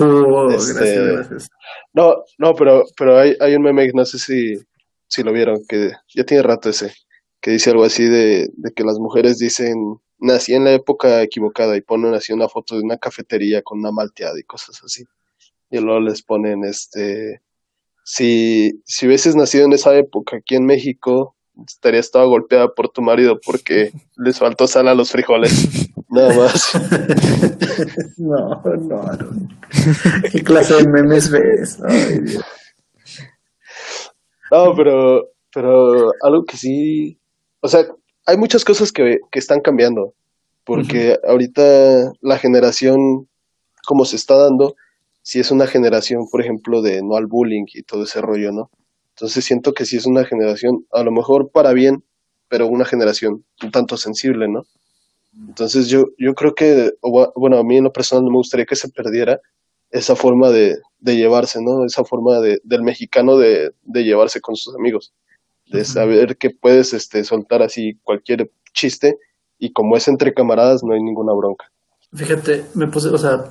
Oh, 0.00 0.50
Este, 0.50 0.74
gracias, 0.74 1.04
gracias. 1.16 1.48
No, 1.94 2.16
no, 2.38 2.54
pero, 2.54 2.84
pero 2.96 3.18
hay, 3.18 3.36
hay 3.40 3.54
un 3.54 3.62
meme, 3.62 3.88
no 3.94 4.04
sé 4.04 4.18
si, 4.18 4.54
si 5.06 5.22
lo 5.22 5.32
vieron, 5.32 5.64
que 5.68 5.92
ya 6.14 6.24
tiene 6.24 6.42
rato 6.42 6.68
ese, 6.68 6.92
que 7.40 7.52
dice 7.52 7.70
algo 7.70 7.84
así 7.84 8.04
de, 8.04 8.50
de 8.52 8.72
que 8.72 8.84
las 8.84 8.98
mujeres 8.98 9.38
dicen, 9.38 9.76
nací 10.18 10.54
en 10.54 10.64
la 10.64 10.72
época 10.72 11.22
equivocada 11.22 11.76
y 11.76 11.80
ponen 11.80 12.14
así 12.14 12.32
una 12.32 12.48
foto 12.48 12.76
de 12.76 12.82
una 12.82 12.98
cafetería 12.98 13.62
con 13.62 13.78
una 13.78 13.92
malteada 13.92 14.38
y 14.38 14.42
cosas 14.42 14.80
así. 14.84 15.04
Y 15.70 15.78
luego 15.78 16.00
les 16.00 16.22
ponen, 16.22 16.64
este, 16.64 17.40
si, 18.04 18.82
si 18.84 19.06
hubieses 19.06 19.36
nacido 19.36 19.64
en 19.64 19.72
esa 19.72 19.94
época 19.94 20.36
aquí 20.36 20.56
en 20.56 20.66
México, 20.66 21.34
estarías 21.66 22.10
toda 22.10 22.24
golpeada 22.24 22.72
por 22.74 22.88
tu 22.88 23.02
marido 23.02 23.38
porque 23.44 23.92
les 24.16 24.38
faltó 24.38 24.66
sal 24.66 24.88
a 24.88 24.94
los 24.94 25.10
frijoles. 25.10 25.90
Nada 26.08 26.34
más. 26.34 26.72
No, 28.18 28.60
no, 28.64 28.76
no. 28.76 29.48
¿Qué 30.30 30.44
clase 30.44 30.74
de 30.74 30.86
memes 30.86 31.30
ves? 31.30 31.78
Ay, 31.82 32.20
Dios. 32.20 32.44
No, 34.50 34.74
pero, 34.76 35.30
pero 35.52 36.12
algo 36.22 36.44
que 36.44 36.58
sí, 36.58 37.18
o 37.60 37.68
sea, 37.68 37.86
hay 38.26 38.36
muchas 38.36 38.64
cosas 38.64 38.92
que, 38.92 39.20
que 39.30 39.38
están 39.38 39.60
cambiando, 39.60 40.14
porque 40.64 41.18
ahorita 41.26 42.12
la 42.20 42.38
generación, 42.38 43.26
como 43.86 44.04
se 44.04 44.16
está 44.16 44.36
dando, 44.36 44.76
si 45.22 45.40
es 45.40 45.50
una 45.50 45.66
generación, 45.66 46.28
por 46.30 46.40
ejemplo, 46.40 46.82
de 46.82 47.02
no 47.02 47.16
al 47.16 47.26
bullying 47.26 47.64
y 47.72 47.82
todo 47.82 48.04
ese 48.04 48.20
rollo, 48.20 48.52
¿no? 48.52 48.70
Entonces 49.10 49.44
siento 49.44 49.72
que 49.72 49.84
sí 49.84 49.96
es 49.96 50.06
una 50.06 50.24
generación, 50.24 50.86
a 50.92 51.02
lo 51.02 51.12
mejor 51.12 51.50
para 51.50 51.72
bien, 51.72 52.02
pero 52.48 52.66
una 52.66 52.84
generación 52.84 53.44
un 53.62 53.70
tanto 53.70 53.96
sensible, 53.96 54.48
¿no? 54.48 54.64
Entonces 55.48 55.88
yo, 55.88 56.06
yo 56.18 56.34
creo 56.34 56.54
que, 56.54 56.92
bueno, 57.34 57.58
a 57.58 57.64
mí 57.64 57.76
en 57.78 57.84
lo 57.84 57.92
personal 57.92 58.24
no 58.24 58.30
me 58.30 58.36
gustaría 58.36 58.66
que 58.66 58.76
se 58.76 58.88
perdiera 58.90 59.40
esa 59.90 60.16
forma 60.16 60.50
de, 60.50 60.78
de 60.98 61.16
llevarse, 61.16 61.62
¿no? 61.62 61.84
Esa 61.84 62.04
forma 62.04 62.40
de, 62.40 62.60
del 62.64 62.82
mexicano 62.82 63.36
de, 63.36 63.72
de 63.82 64.04
llevarse 64.04 64.40
con 64.40 64.56
sus 64.56 64.74
amigos, 64.74 65.12
de 65.66 65.84
saber 65.84 66.36
que 66.36 66.50
puedes 66.50 66.92
este, 66.92 67.24
soltar 67.24 67.62
así 67.62 67.94
cualquier 68.02 68.50
chiste 68.74 69.16
y 69.58 69.72
como 69.72 69.96
es 69.96 70.08
entre 70.08 70.34
camaradas 70.34 70.82
no 70.82 70.94
hay 70.94 71.02
ninguna 71.02 71.32
bronca. 71.32 71.70
Fíjate, 72.14 72.66
me 72.74 72.88
puse, 72.88 73.08
o 73.08 73.18
sea, 73.18 73.44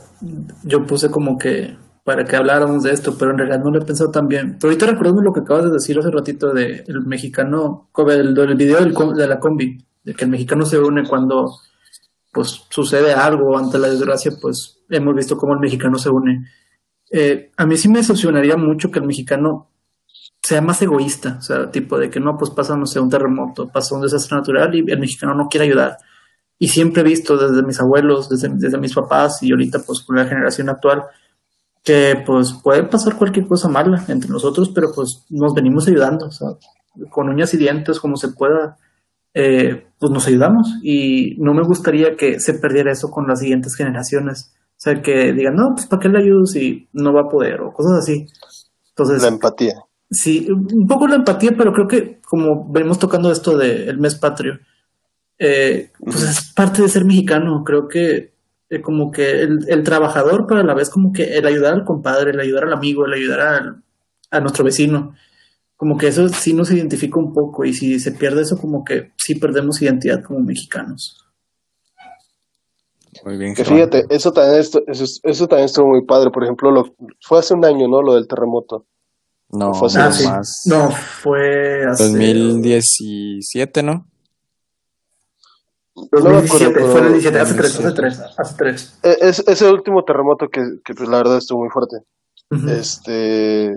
yo 0.64 0.86
puse 0.86 1.10
como 1.10 1.38
que 1.38 1.76
para 2.04 2.26
que 2.26 2.36
habláramos 2.36 2.84
de 2.84 2.92
esto, 2.92 3.16
pero 3.18 3.32
en 3.32 3.38
realidad 3.38 3.64
no 3.64 3.72
lo 3.72 3.80
he 3.80 3.86
pensado 3.86 4.12
tan 4.12 4.28
bien. 4.28 4.58
Pero 4.60 4.72
ahorita 4.72 4.86
recuerdo 4.88 5.22
lo 5.22 5.34
que 5.34 5.42
acabas 5.42 5.66
de 5.66 5.72
decir 5.72 5.98
hace 5.98 6.12
ratito 6.12 6.54
de 6.54 6.84
mexicano, 7.06 7.90
el, 8.08 8.38
el 8.38 8.56
video 8.56 8.80
del 8.80 8.94
de 9.16 9.28
la 9.28 9.40
combi, 9.40 9.78
de 10.04 10.14
que 10.14 10.26
el 10.26 10.32
mexicano 10.32 10.66
se 10.66 10.80
une 10.80 11.08
cuando 11.08 11.52
pues 12.32 12.66
sucede 12.70 13.14
algo 13.14 13.58
ante 13.58 13.78
la 13.78 13.90
desgracia, 13.90 14.32
pues 14.42 14.80
hemos 14.90 15.16
visto 15.16 15.38
cómo 15.38 15.54
el 15.54 15.60
mexicano 15.60 15.98
se 15.98 16.10
une. 16.10 16.48
Eh, 17.12 17.52
a 17.58 17.66
mí 17.66 17.76
sí 17.78 17.90
me 17.90 18.00
decepcionaría 18.00 18.56
mucho 18.56 18.90
que 18.90 19.00
el 19.00 19.06
mexicano 19.06 19.70
sea 20.42 20.62
más 20.62 20.82
egoísta, 20.82 21.38
o 21.40 21.42
sea, 21.42 21.70
tipo 21.70 22.00
de 22.00 22.10
que 22.10 22.20
no, 22.20 22.38
pues 22.38 22.52
pasa, 22.52 22.76
no 22.78 22.86
sé, 22.86 23.00
un 23.00 23.10
terremoto, 23.10 23.68
pasa 23.68 23.96
un 23.96 24.02
desastre 24.02 24.38
natural 24.38 24.74
y 24.74 24.80
el 24.90 25.00
mexicano 25.00 25.36
no 25.36 25.48
quiere 25.50 25.66
ayudar. 25.66 25.98
Y 26.62 26.68
siempre 26.68 27.02
he 27.02 27.04
visto 27.04 27.38
desde 27.38 27.66
mis 27.66 27.80
abuelos, 27.80 28.30
desde, 28.30 28.48
desde 28.54 28.78
mis 28.78 28.94
papás 28.94 29.42
y 29.42 29.52
ahorita 29.52 29.80
pues 29.80 30.02
con 30.02 30.16
la 30.16 30.28
generación 30.28 30.70
actual, 30.70 31.06
que 31.84 32.22
pues 32.24 32.54
puede 32.64 32.84
pasar 32.84 33.16
cualquier 33.16 33.48
cosa 33.48 33.68
mala 33.68 34.06
entre 34.10 34.30
nosotros, 34.30 34.70
pero 34.70 34.92
pues 34.94 35.26
nos 35.32 35.56
venimos 35.56 35.88
ayudando, 35.88 36.28
o 36.28 36.32
sea, 36.32 36.50
con 37.10 37.30
uñas 37.30 37.52
y 37.56 37.58
dientes, 37.58 38.00
como 38.00 38.16
se 38.16 38.28
pueda, 38.28 38.78
eh, 39.34 39.88
pues 39.98 40.12
nos 40.12 40.28
ayudamos. 40.28 40.78
Y 40.84 41.36
no 41.40 41.56
me 41.56 41.64
gustaría 41.64 42.16
que 42.16 42.40
se 42.40 42.54
perdiera 42.54 42.92
eso 42.92 43.10
con 43.10 43.26
las 43.28 43.40
siguientes 43.40 43.76
generaciones. 43.76 44.54
O 44.54 44.78
sea, 44.78 45.02
que 45.02 45.34
digan, 45.34 45.56
no, 45.56 45.74
pues 45.74 45.88
¿para 45.88 46.00
qué 46.00 46.10
le 46.10 46.20
ayudo 46.20 46.46
si 46.46 46.88
no 46.94 47.12
va 47.12 47.22
a 47.22 47.32
poder? 47.32 47.62
O 47.62 47.74
cosas 47.74 48.04
así. 48.04 48.28
Entonces, 48.90 49.20
La 49.24 49.30
empatía. 49.30 49.74
Sí, 50.12 50.48
un 50.48 50.86
poco 50.88 51.08
la 51.08 51.16
empatía, 51.16 51.54
pero 51.58 51.72
creo 51.74 51.88
que 51.88 52.20
como 52.22 52.72
venimos 52.72 53.00
tocando 53.00 53.32
esto 53.32 53.58
del 53.58 53.98
mes 53.98 54.14
patrio, 54.14 54.60
eh, 55.44 55.92
pues 56.00 56.22
es 56.22 56.54
parte 56.54 56.82
de 56.84 56.90
ser 56.90 57.04
mexicano. 57.06 57.64
Creo 57.66 57.88
que 57.88 58.32
eh, 58.70 58.82
como 58.82 59.12
que 59.12 59.42
el, 59.42 59.66
el 59.68 59.84
trabajador, 59.84 60.46
pero 60.48 60.60
a 60.62 60.64
la 60.64 60.74
vez 60.76 60.90
como 60.90 61.12
que 61.12 61.24
el 61.38 61.46
ayudar 61.48 61.74
al 61.74 61.84
compadre, 61.84 62.32
el 62.32 62.40
ayudar 62.40 62.66
al 62.66 62.74
amigo, 62.74 63.06
el 63.06 63.14
ayudar 63.14 63.40
al- 63.42 63.84
a 64.30 64.40
nuestro 64.40 64.64
vecino, 64.64 65.16
como 65.76 65.98
que 65.98 66.08
eso 66.08 66.30
sí 66.30 66.54
nos 66.54 66.72
identifica 66.72 67.20
un 67.20 67.34
poco 67.34 67.66
y 67.66 67.74
si 67.74 68.00
se 68.00 68.12
pierde 68.12 68.44
eso 68.44 68.58
como 68.58 68.84
que 68.86 69.12
sí 69.18 69.36
perdemos 69.36 69.82
identidad 69.82 70.24
como 70.24 70.40
mexicanos. 70.40 71.18
Muy 73.26 73.38
bien, 73.38 73.54
Que 73.56 73.66
fíjate, 73.66 74.06
eso 74.10 74.32
también, 74.32 74.62
estu- 74.62 74.84
eso, 74.88 75.04
eso 75.24 75.48
también 75.48 75.66
estuvo 75.66 75.88
muy 75.90 76.06
padre. 76.06 76.30
Por 76.32 76.44
ejemplo, 76.44 76.72
lo, 76.72 76.96
fue 77.22 77.40
hace 77.40 77.54
un 77.54 77.66
año, 77.66 77.88
¿no? 77.88 78.02
Lo 78.02 78.14
del 78.16 78.28
terremoto. 78.28 78.86
No, 79.50 79.74
Fue 79.74 79.88
hace 79.88 80.00
no 80.00 80.06
Ah, 80.06 80.12
sí. 80.14 80.26
más. 80.28 80.62
No, 80.66 80.92
fue 80.92 81.84
hace 81.86 82.04
2017, 82.04 83.84
¿no? 83.84 84.08
No 85.96 86.30
me 86.30 86.38
acuerdo, 86.38 86.72
2017, 86.72 86.74
pero- 86.74 86.88
fue 86.92 87.02
el 87.02 87.14
17, 87.14 87.40
hace 87.40 87.54
tres, 87.56 87.76
hace 87.80 87.92
tres, 87.94 88.20
hace 88.38 88.56
tres. 88.58 89.00
E- 89.04 89.18
Es, 89.22 89.40
ese 89.48 89.70
último 89.72 90.04
terremoto 90.04 90.48
que, 90.50 90.62
que 90.86 90.94
pues, 90.94 91.10
la 91.10 91.18
verdad 91.18 91.38
estuvo 91.38 91.60
muy 91.62 91.70
fuerte. 91.70 91.98
Este 92.70 93.76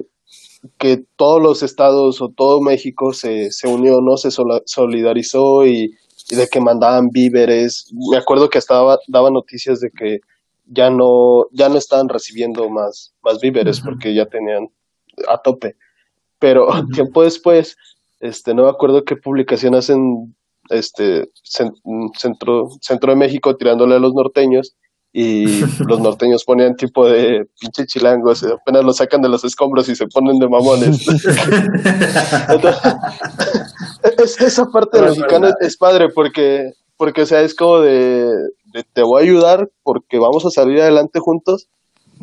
que 0.79 1.05
todos 1.17 1.43
los 1.43 1.63
estados 1.63 2.23
o 2.23 2.31
todo 2.31 2.61
México 2.63 3.13
se, 3.13 3.51
se 3.53 3.69
unió, 3.69 4.01
¿no? 4.01 4.17
Se 4.17 4.31
sola- 4.31 4.63
solidarizó 4.65 5.67
y, 5.67 5.95
y 6.31 6.37
de 6.37 6.47
que 6.49 6.61
mandaban 6.61 7.09
víveres. 7.11 7.91
Me 8.11 8.17
acuerdo 8.17 8.49
que 8.49 8.59
hasta 8.59 8.75
daba, 8.75 8.99
daba 9.09 9.31
noticias 9.31 9.81
de 9.81 9.91
que 9.91 10.21
ya 10.67 10.89
no, 10.89 11.45
ya 11.53 11.69
no 11.69 11.77
estaban 11.77 12.09
recibiendo 12.09 12.71
más, 12.71 13.13
más 13.23 13.41
víveres 13.41 13.81
porque 13.83 14.15
ya 14.15 14.25
tenían 14.27 14.69
a 15.29 15.37
tope. 15.39 15.77
Pero 16.39 16.67
tiempo 16.95 17.23
después 17.23 17.77
este, 18.21 18.55
no 18.55 18.63
me 18.65 18.71
acuerdo 18.71 19.05
qué 19.05 19.17
publicación 19.17 19.75
hacen, 19.75 20.35
este, 20.71 21.31
cen- 21.45 21.75
centro, 22.19 22.71
centro 22.81 23.11
de 23.13 23.17
México 23.17 23.57
tirándole 23.57 23.97
a 23.97 23.99
los 23.99 24.15
norteños 24.15 24.75
y 25.13 25.61
los 25.87 26.01
norteños 26.01 26.45
ponían 26.45 26.75
tipo 26.77 27.07
de 27.07 27.47
pinche 27.61 27.87
chilangos, 27.87 28.43
apenas 28.43 28.85
los 28.85 28.97
sacan 28.97 29.23
de 29.23 29.29
los 29.29 29.45
escombros 29.45 29.89
y 29.89 29.95
se 29.95 30.07
ponen 30.09 30.39
de 30.39 30.49
mamones. 30.49 31.07
Entonces, 32.49 32.83
es- 34.25 34.41
esa 34.41 34.67
parte 34.71 34.99
No, 35.01 35.13
del 35.13 35.55
es 35.61 35.77
padre 35.77 36.09
porque, 36.09 36.73
porque, 36.97 37.23
o 37.23 37.27
sea, 37.27 37.41
es 37.43 37.55
como 37.55 37.81
de, 37.81 38.25
de 38.73 38.85
te 38.93 39.03
voy 39.03 39.21
a 39.23 39.25
ayudar 39.25 39.69
porque 39.83 40.19
vamos 40.19 40.45
a 40.47 40.51
salir 40.51 40.81
adelante 40.81 41.21
juntos, 41.21 41.69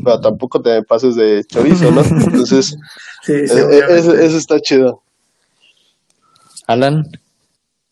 pero 0.04 0.20
tampoco 0.20 0.62
te 0.62 0.82
pases 0.84 1.16
de 1.16 1.44
chorizo, 1.46 1.92
¿no? 1.92 2.02
Entonces, 2.02 2.78
Sí, 3.24 3.48
sí, 3.48 3.54
eh, 3.58 3.64
obviamente. 3.66 3.98
eso, 4.00 4.14
eso 4.14 4.38
está 4.38 4.60
chido. 4.60 5.02
Alan, 6.68 7.06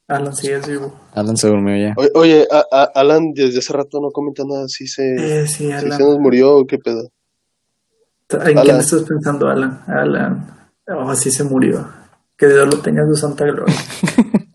Alan 0.10 0.36
sí 0.36 0.48
es 0.50 0.68
vivo. 0.68 0.94
Alan 1.14 1.38
se 1.38 1.48
durmió 1.48 1.78
ya. 1.78 1.94
Oye, 1.98 2.10
oye, 2.16 2.48
a- 2.52 2.66
a- 2.72 2.92
Alan 2.96 3.32
desde 3.34 3.60
hace 3.60 3.72
rato 3.74 4.00
no 4.02 4.10
comenta 4.12 4.44
nada, 4.46 4.68
si 4.68 4.88
se, 4.88 5.04
Eh, 5.44 5.48
sí, 5.48 5.72
si 5.72 5.92
se 5.92 6.00
nos 6.04 6.18
murió 6.20 6.56
o 6.58 6.66
qué 6.66 6.78
pedo. 6.80 7.10
¿En 8.32 8.40
quién 8.42 8.58
Alan. 8.58 8.80
estás 8.80 9.04
pensando, 9.04 9.48
Alan? 9.48 9.84
Alan. 9.88 10.70
Oh, 10.88 11.16
sí 11.16 11.32
se 11.32 11.44
murió. 11.44 11.88
Que 12.38 12.48
Dios 12.48 12.68
lo 12.74 12.80
tenga 12.82 13.02
en 13.04 13.10
su 13.10 13.16
santa 13.16 13.46
gloria. 13.46 13.76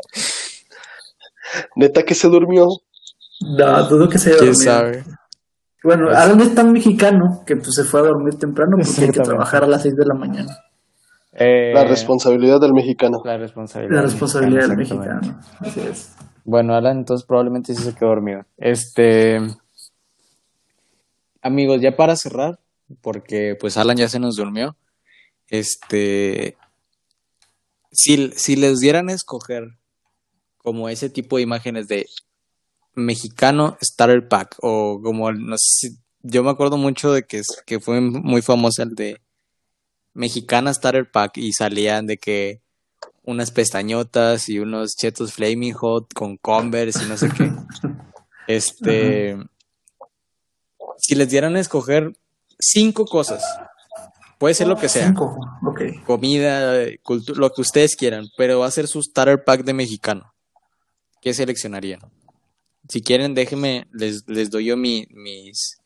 Neta 1.76 2.02
que 2.02 2.14
se 2.14 2.28
durmió. 2.28 2.66
No, 3.40 3.88
dudo 3.88 4.09
que 4.09 4.18
se 4.18 4.30
haya 4.30 4.38
¿Quién 4.38 4.52
dormido. 4.52 4.72
sabe? 4.72 5.05
Bueno, 5.82 6.09
Alan 6.11 6.40
es 6.40 6.55
tan 6.55 6.72
mexicano 6.72 7.42
que 7.46 7.57
pues 7.57 7.74
se 7.74 7.84
fue 7.84 8.00
a 8.00 8.05
dormir 8.05 8.34
temprano 8.38 8.76
porque 8.84 9.02
hay 9.05 9.11
que 9.11 9.20
trabajar 9.20 9.64
a 9.64 9.66
las 9.66 9.82
6 9.82 9.94
de 9.96 10.07
la 10.07 10.14
mañana. 10.14 10.57
Eh, 11.37 11.72
La 11.74 11.85
responsabilidad 11.85 12.61
del 12.61 12.72
mexicano. 12.72 13.20
La 13.24 13.37
responsabilidad. 13.37 13.97
La 13.97 14.03
responsabilidad 14.03 14.68
del 14.68 14.76
mexicano. 14.76 15.41
Así 15.59 15.80
es. 15.80 16.14
Bueno, 16.45 16.74
Alan, 16.74 16.99
entonces 16.99 17.26
probablemente 17.26 17.74
sí 17.74 17.82
se 17.82 17.95
quedó 17.95 18.11
dormido. 18.11 18.45
Este. 18.57 19.41
Amigos, 21.43 21.80
ya 21.80 21.97
para 21.97 22.16
cerrar, 22.16 22.59
porque 23.03 23.57
pues 23.59 23.76
Alan 23.76 23.97
ya 23.97 24.09
se 24.09 24.18
nos 24.18 24.37
durmió. 24.37 24.76
Este. 25.49 26.57
Si, 27.91 28.30
si 28.32 28.57
les 28.57 28.80
dieran 28.80 29.09
a 29.09 29.12
escoger 29.12 29.76
como 30.59 30.89
ese 30.89 31.11
tipo 31.11 31.37
de 31.37 31.43
imágenes 31.43 31.87
de 31.89 32.07
mexicano 32.95 33.76
starter 33.82 34.28
pack 34.28 34.57
o 34.62 35.01
como 35.03 35.32
no 35.32 35.57
sé 35.59 35.89
si- 35.89 35.97
yo 36.22 36.43
me 36.43 36.51
acuerdo 36.51 36.76
mucho 36.78 37.12
de 37.12 37.24
que, 37.24 37.43
que 37.66 37.80
fue 37.80 38.01
muy 38.01 38.41
famoso 38.41 38.82
el 38.82 38.95
de 38.95 39.20
mexicana 40.14 40.72
starter 40.72 41.10
pack 41.10 41.36
y 41.36 41.52
salían 41.52 42.06
de 42.06 42.18
que 42.18 42.60
unas 43.24 43.50
pestañotas 43.50 44.48
y 44.48 44.58
unos 44.58 44.96
chetos 44.96 45.32
flaming 45.32 45.72
hot 45.72 46.12
con 46.14 46.36
Converse 46.36 47.04
y 47.04 47.08
no 47.08 47.16
sé 47.16 47.28
qué. 47.30 47.52
Este, 48.46 49.38
si 50.98 51.14
les 51.14 51.30
dieran 51.30 51.56
a 51.56 51.60
escoger 51.60 52.12
cinco 52.58 53.06
cosas, 53.06 53.42
puede 54.38 54.54
ser 54.54 54.66
lo 54.66 54.76
que 54.76 54.90
sea, 54.90 55.06
Cinco. 55.06 55.38
Ok. 55.66 56.04
comida, 56.04 56.84
lo 57.36 57.50
que 57.50 57.60
ustedes 57.62 57.96
quieran, 57.96 58.28
pero 58.36 58.58
va 58.58 58.66
a 58.66 58.70
ser 58.70 58.86
su 58.86 59.02
starter 59.02 59.44
pack 59.44 59.64
de 59.64 59.72
mexicano. 59.72 60.34
¿Qué 61.22 61.32
seleccionarían? 61.32 62.00
Si 62.88 63.00
quieren, 63.00 63.34
déjenme, 63.34 63.86
les, 63.92 64.28
les 64.28 64.50
doy 64.50 64.66
yo 64.66 64.76
mi, 64.76 65.06
mis, 65.10 65.78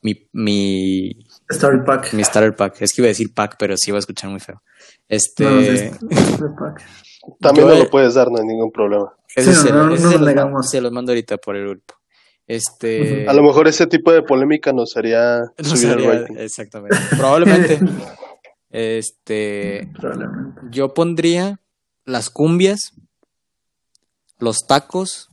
mi, 0.00 0.28
mi, 0.32 1.26
Story 1.50 1.82
Pack. 1.84 2.12
mi 2.14 2.22
starter 2.24 2.54
pack. 2.54 2.80
Es 2.82 2.92
que 2.92 3.02
iba 3.02 3.06
a 3.06 3.08
decir 3.10 3.32
pack, 3.34 3.56
pero 3.58 3.76
sí 3.76 3.90
iba 3.90 3.98
a 3.98 4.00
escuchar 4.00 4.30
muy 4.30 4.40
feo. 4.40 4.62
Este, 5.08 5.44
No, 5.44 5.60
sí, 5.60 5.90
Story 6.10 6.54
Pack. 6.58 6.82
También 7.40 7.66
me 7.68 7.78
lo 7.78 7.90
puedes 7.90 8.14
dar, 8.14 8.30
no 8.30 8.38
hay 8.38 8.46
ningún 8.46 8.70
problema. 8.72 9.12
ese 9.36 9.54
Sí, 9.54 9.62
se, 9.62 9.70
no, 9.70 9.84
no 9.84 9.90
nos 9.90 10.00
se 10.00 10.18
los, 10.18 10.34
mando- 10.34 10.62
se 10.62 10.80
los 10.80 10.92
mando 10.92 11.12
ahorita 11.12 11.36
por 11.38 11.56
el 11.56 11.68
grupo. 11.68 11.94
Este, 12.46 13.28
A 13.28 13.32
lo 13.32 13.42
mejor 13.42 13.68
ese 13.68 13.86
tipo 13.86 14.10
de 14.10 14.22
polémica 14.22 14.72
nos 14.72 14.96
haría 14.96 15.40
no 15.58 15.64
subir 15.64 15.88
el 15.98 16.04
rating. 16.04 16.34
exactamente. 16.38 16.96
Probablemente. 17.16 17.78
Este, 18.72 19.90
Probablemente. 19.98 20.60
yo 20.70 20.94
pondría 20.94 21.58
las 22.04 22.30
cumbias, 22.30 22.92
los 24.38 24.58
tacos, 24.66 25.28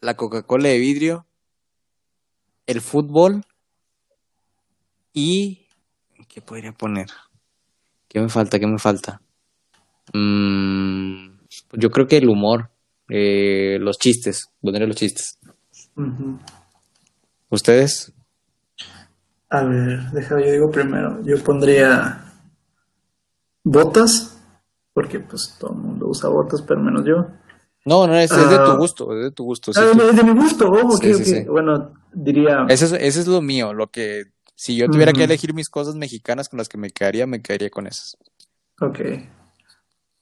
la 0.00 0.14
Coca-Cola 0.14 0.68
de 0.68 0.78
vidrio, 0.78 1.26
el 2.68 2.80
fútbol 2.80 3.44
y 5.12 5.66
¿qué 6.28 6.40
podría 6.40 6.72
poner? 6.72 7.06
¿Qué 8.08 8.20
me 8.20 8.28
falta? 8.28 8.58
¿Qué 8.58 8.66
me 8.66 8.78
falta? 8.78 9.20
Mm, 10.12 11.30
yo 11.72 11.90
creo 11.90 12.06
que 12.06 12.16
el 12.18 12.28
humor, 12.28 12.70
eh, 13.08 13.78
los 13.80 13.98
chistes, 13.98 14.50
pondré 14.60 14.86
los 14.86 14.96
chistes. 14.96 15.38
¿Ustedes? 17.48 18.12
A 19.48 19.64
ver, 19.64 20.10
déjame, 20.12 20.46
yo 20.46 20.52
digo 20.52 20.70
primero. 20.70 21.20
Yo 21.24 21.42
pondría 21.42 22.24
botas, 23.64 24.40
porque 24.92 25.20
pues 25.20 25.56
todo 25.58 25.72
el 25.72 25.78
mundo 25.78 26.06
usa 26.08 26.28
botas, 26.28 26.62
pero 26.62 26.80
menos 26.80 27.04
yo. 27.04 27.26
No, 27.84 28.06
no, 28.06 28.14
es, 28.14 28.30
es 28.30 28.50
de 28.50 28.56
tu 28.56 28.62
Ah. 28.72 28.76
gusto, 28.76 29.16
es 29.16 29.24
de 29.24 29.30
tu 29.32 29.44
gusto. 29.44 29.72
Ah, 29.74 29.90
es 30.10 30.16
de 30.16 30.22
mi 30.22 30.38
gusto, 30.38 30.68
oh, 30.68 30.94
ok, 30.94 31.02
Sí, 31.02 31.14
sí, 31.14 31.20
ok. 31.22 31.26
sí. 31.42 31.44
Bueno, 31.48 31.92
diría. 32.12 32.66
Ese 32.68 32.84
es, 32.86 32.92
ese 32.92 33.20
es 33.20 33.26
lo 33.26 33.40
mío, 33.40 33.72
lo 33.72 33.88
que 33.90 34.24
si 34.60 34.76
yo 34.76 34.90
tuviera 34.90 35.14
que 35.14 35.24
elegir 35.24 35.54
mis 35.54 35.70
cosas 35.70 35.94
mexicanas 35.94 36.50
con 36.50 36.58
las 36.58 36.68
que 36.68 36.76
me 36.76 36.90
quedaría, 36.90 37.26
me 37.26 37.40
quedaría 37.40 37.70
con 37.70 37.86
esas. 37.86 38.18
Ok. 38.78 39.00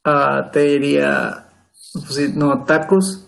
Ah, 0.04 0.48
te 0.52 0.60
diría. 0.60 1.48
Pues 1.92 2.36
no, 2.36 2.64
tacos. 2.64 3.26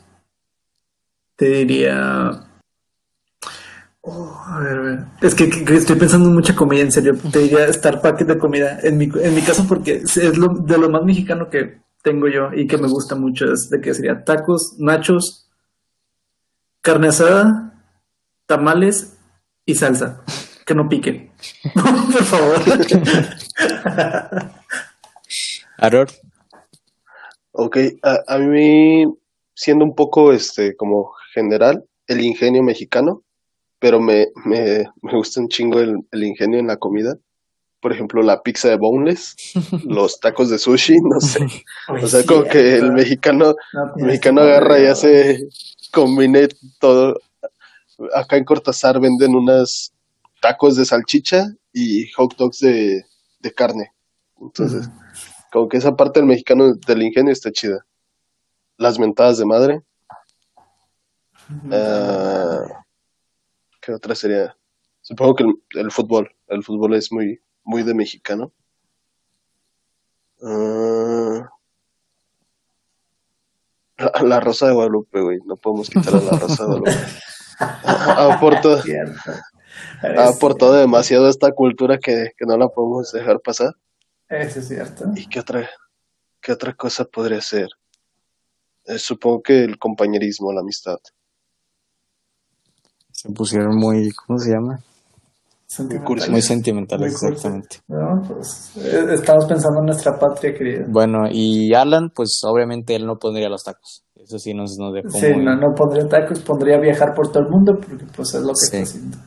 Te 1.34 1.46
diría. 1.46 2.46
Oh, 4.02 4.40
a 4.46 4.60
ver, 4.60 4.78
a 4.78 4.80
ver. 4.82 4.98
Es 5.20 5.34
que, 5.34 5.46
estoy 5.46 5.96
pensando 5.96 6.28
en 6.28 6.34
mucha 6.34 6.54
comida, 6.54 6.82
en 6.82 6.92
serio. 6.92 7.18
Te 7.32 7.40
diría 7.40 7.64
Star 7.64 8.00
Packet 8.00 8.28
de 8.28 8.38
comida. 8.38 8.78
En 8.80 8.96
mi, 8.96 9.10
en 9.12 9.34
mi 9.34 9.42
caso, 9.42 9.66
porque 9.66 9.94
es 9.94 10.16
es 10.16 10.38
lo, 10.38 10.46
de 10.60 10.78
lo 10.78 10.90
más 10.90 11.02
mexicano 11.02 11.50
que 11.50 11.80
tengo 12.04 12.28
yo 12.28 12.52
y 12.54 12.68
que 12.68 12.78
me 12.78 12.86
gusta 12.86 13.16
mucho. 13.16 13.52
Es 13.52 13.68
de 13.68 13.80
que 13.80 13.94
sería 13.94 14.22
tacos, 14.22 14.76
nachos, 14.78 15.50
carne 16.80 17.08
asada, 17.08 17.82
tamales 18.46 19.16
y 19.66 19.74
salsa. 19.74 20.22
Que 20.70 20.74
no 20.76 20.88
pique. 20.88 21.28
Por 21.74 22.24
favor. 22.24 22.62
Aror, 25.78 26.08
Ok, 27.50 27.76
a, 28.04 28.22
a 28.28 28.38
mí, 28.38 29.04
siendo 29.52 29.84
un 29.84 29.96
poco 29.96 30.32
este 30.32 30.76
como 30.76 31.10
general, 31.34 31.84
el 32.06 32.20
ingenio 32.20 32.62
mexicano, 32.62 33.24
pero 33.80 33.98
me, 33.98 34.28
me, 34.44 34.84
me 35.02 35.12
gusta 35.12 35.40
un 35.40 35.48
chingo 35.48 35.80
el, 35.80 36.06
el 36.12 36.22
ingenio 36.22 36.60
en 36.60 36.68
la 36.68 36.76
comida. 36.76 37.18
Por 37.80 37.92
ejemplo, 37.92 38.22
la 38.22 38.40
pizza 38.40 38.68
de 38.68 38.76
boneless, 38.76 39.34
los 39.84 40.20
tacos 40.20 40.50
de 40.50 40.58
sushi, 40.60 41.00
no 41.00 41.20
sé. 41.20 41.48
O 42.00 42.06
sea, 42.06 42.24
como 42.24 42.44
que 42.44 42.76
el 42.76 42.92
mexicano, 42.92 43.56
No, 43.72 43.92
el 43.96 44.04
mexicano 44.04 44.42
agarra 44.42 44.78
y 44.78 44.86
hace, 44.86 45.48
combine 45.90 46.46
todo. 46.78 47.18
Acá 48.14 48.36
en 48.36 48.44
Cortázar 48.44 49.00
venden 49.00 49.34
unas 49.34 49.92
tacos 50.40 50.76
de 50.76 50.84
salchicha 50.84 51.46
y 51.72 52.10
hot 52.12 52.36
dogs 52.36 52.58
de, 52.60 53.04
de 53.40 53.52
carne. 53.52 53.92
Entonces, 54.40 54.88
como 55.52 55.68
que 55.68 55.76
esa 55.76 55.94
parte 55.94 56.20
del 56.20 56.28
mexicano 56.28 56.74
del 56.74 57.02
ingenio 57.02 57.32
está 57.32 57.50
chida. 57.52 57.84
Las 58.76 58.98
mentadas 58.98 59.38
de 59.38 59.44
madre. 59.44 59.82
Ah, 61.70 62.84
¿Qué 63.80 63.92
otra 63.92 64.14
sería? 64.14 64.56
Supongo 65.02 65.34
que 65.34 65.44
el, 65.44 65.54
el 65.80 65.90
fútbol. 65.90 66.34
El 66.48 66.62
fútbol 66.62 66.94
es 66.94 67.12
muy, 67.12 67.40
muy 67.64 67.82
de 67.82 67.94
mexicano. 67.94 68.52
Ah, 70.42 71.50
la, 73.98 74.12
la 74.22 74.40
Rosa 74.40 74.68
de 74.68 74.72
Guadalupe, 74.72 75.20
güey. 75.20 75.38
No 75.44 75.56
podemos 75.56 75.90
quitar 75.90 76.14
a 76.14 76.20
la 76.20 76.38
Rosa 76.38 76.62
de 76.64 76.68
Guadalupe. 76.68 77.06
Aportado, 77.84 78.80
Cierto. 78.80 79.32
Ha 80.02 80.28
aportado 80.28 80.74
demasiado 80.74 81.26
a 81.26 81.30
esta 81.30 81.50
cultura 81.52 81.98
que, 81.98 82.30
que 82.36 82.46
no 82.46 82.56
la 82.56 82.68
podemos 82.68 83.10
dejar 83.12 83.40
pasar. 83.40 83.74
Eso 84.28 84.60
es 84.60 84.68
cierto. 84.68 85.04
¿Y 85.16 85.26
qué 85.26 85.40
otra, 85.40 85.68
qué 86.40 86.52
otra 86.52 86.74
cosa 86.74 87.04
podría 87.04 87.40
ser? 87.40 87.68
Eh, 88.86 88.98
supongo 88.98 89.42
que 89.42 89.64
el 89.64 89.78
compañerismo, 89.78 90.52
la 90.52 90.60
amistad. 90.60 90.98
se 93.12 93.28
pusieron 93.30 93.76
muy, 93.76 94.10
¿cómo 94.12 94.38
se 94.38 94.50
llama? 94.52 94.80
Sentimental. 95.66 96.30
Muy 96.30 96.42
sentimentales, 96.42 97.22
Muy 97.22 97.30
exactamente. 97.32 97.76
No, 97.86 98.22
pues 98.26 98.72
eh, 98.78 99.06
estamos 99.14 99.44
pensando 99.46 99.78
en 99.80 99.86
nuestra 99.86 100.18
patria 100.18 100.52
querida. 100.52 100.84
Bueno, 100.88 101.28
y 101.30 101.72
Alan, 101.74 102.10
pues 102.10 102.40
obviamente 102.44 102.96
él 102.96 103.06
no 103.06 103.18
pondría 103.18 103.48
los 103.48 103.62
tacos. 103.62 104.04
Eso 104.16 104.38
sí 104.38 104.52
nos, 104.52 104.76
nos 104.78 104.92
dejó 104.94 105.10
Sí, 105.10 105.32
muy- 105.32 105.44
no, 105.44 105.54
no 105.54 105.72
pondría 105.76 106.08
tacos, 106.08 106.40
pondría 106.40 106.76
viajar 106.78 107.14
por 107.14 107.30
todo 107.30 107.44
el 107.44 107.50
mundo 107.50 107.74
porque 107.76 108.04
pues 108.16 108.34
es 108.34 108.40
lo 108.42 108.48
que 108.48 108.54
Sí. 108.56 108.76
está 108.78 108.82
haciendo. 108.82 109.18